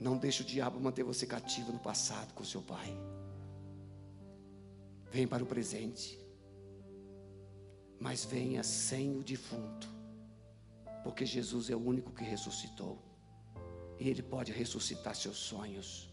[0.00, 2.96] Não deixe o diabo manter você cativo no passado com seu pai.
[5.10, 6.18] Vem para o presente.
[8.00, 9.88] Mas venha sem o defunto.
[11.02, 12.98] Porque Jesus é o único que ressuscitou.
[13.98, 16.08] E Ele pode ressuscitar seus sonhos.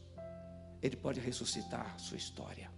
[0.81, 2.71] Ele pode ressuscitar sua história.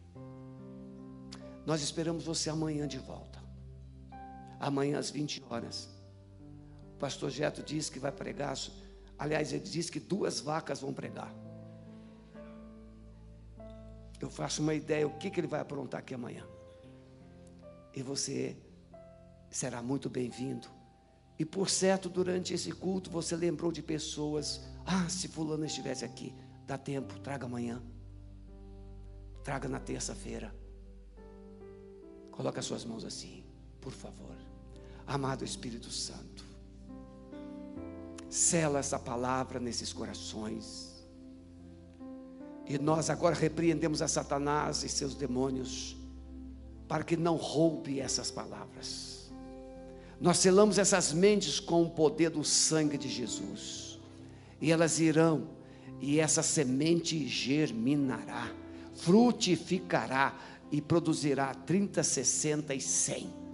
[1.66, 3.37] Nós esperamos você amanhã de volta.
[4.60, 5.90] Amanhã às 20 horas.
[6.96, 8.56] O pastor Geto disse que vai pregar
[9.18, 11.34] Aliás, ele diz que duas vacas vão pregar.
[14.20, 16.46] Eu faço uma ideia o que, que ele vai aprontar aqui amanhã.
[17.96, 18.56] E você
[19.50, 20.68] será muito bem-vindo.
[21.40, 24.62] E por certo, durante esse culto, você lembrou de pessoas.
[24.86, 26.34] Ah, se fulano estivesse aqui,
[26.66, 27.82] dá tempo, traga amanhã.
[29.44, 30.54] Traga na terça-feira.
[32.32, 33.44] Coloque as suas mãos assim,
[33.82, 34.37] por favor.
[35.08, 36.46] Amado Espírito Santo.
[38.30, 41.06] Sela essa palavra nesses corações.
[42.66, 45.96] E nós agora repreendemos a Satanás e seus demônios,
[46.90, 49.32] para que não roube essas palavras.
[50.20, 53.98] Nós selamos essas mentes com o poder do sangue de Jesus,
[54.60, 55.48] e elas irão,
[56.02, 58.52] e essa semente germinará,
[58.96, 60.38] frutificará
[60.70, 63.47] e produzirá 30, 60 e 100,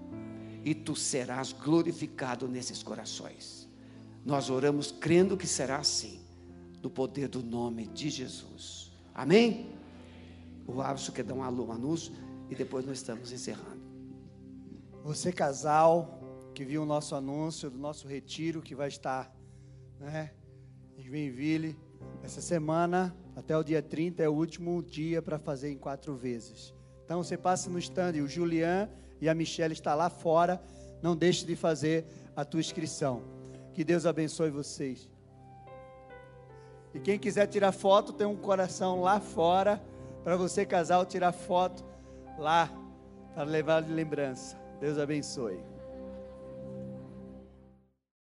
[0.64, 3.68] e tu serás glorificado nesses corações.
[4.26, 6.22] Nós oramos crendo que será assim,
[6.81, 8.91] no poder do nome de Jesus.
[9.14, 9.72] Amém?
[10.65, 12.14] O Alisson quer dar um anúncio
[12.49, 13.84] e depois nós estamos encerrando.
[15.03, 16.22] Você, casal,
[16.53, 19.35] que viu o nosso anúncio do nosso retiro que vai estar
[19.99, 20.31] né,
[20.98, 21.77] em Joinville,
[22.22, 26.73] essa semana, até o dia 30, é o último dia para fazer em quatro vezes.
[27.03, 28.90] Então você passa no stand, o Julian
[29.24, 30.62] e a Michelle estão lá fora.
[31.02, 32.06] Não deixe de fazer
[32.36, 33.22] a tua inscrição.
[33.74, 35.10] Que Deus abençoe vocês.
[36.94, 39.82] E quem quiser tirar foto, tem um coração lá fora
[40.26, 41.86] para você, casal, tirar foto
[42.38, 42.70] lá
[43.34, 44.58] para levar de lembrança.
[44.82, 45.73] Deus abençoe.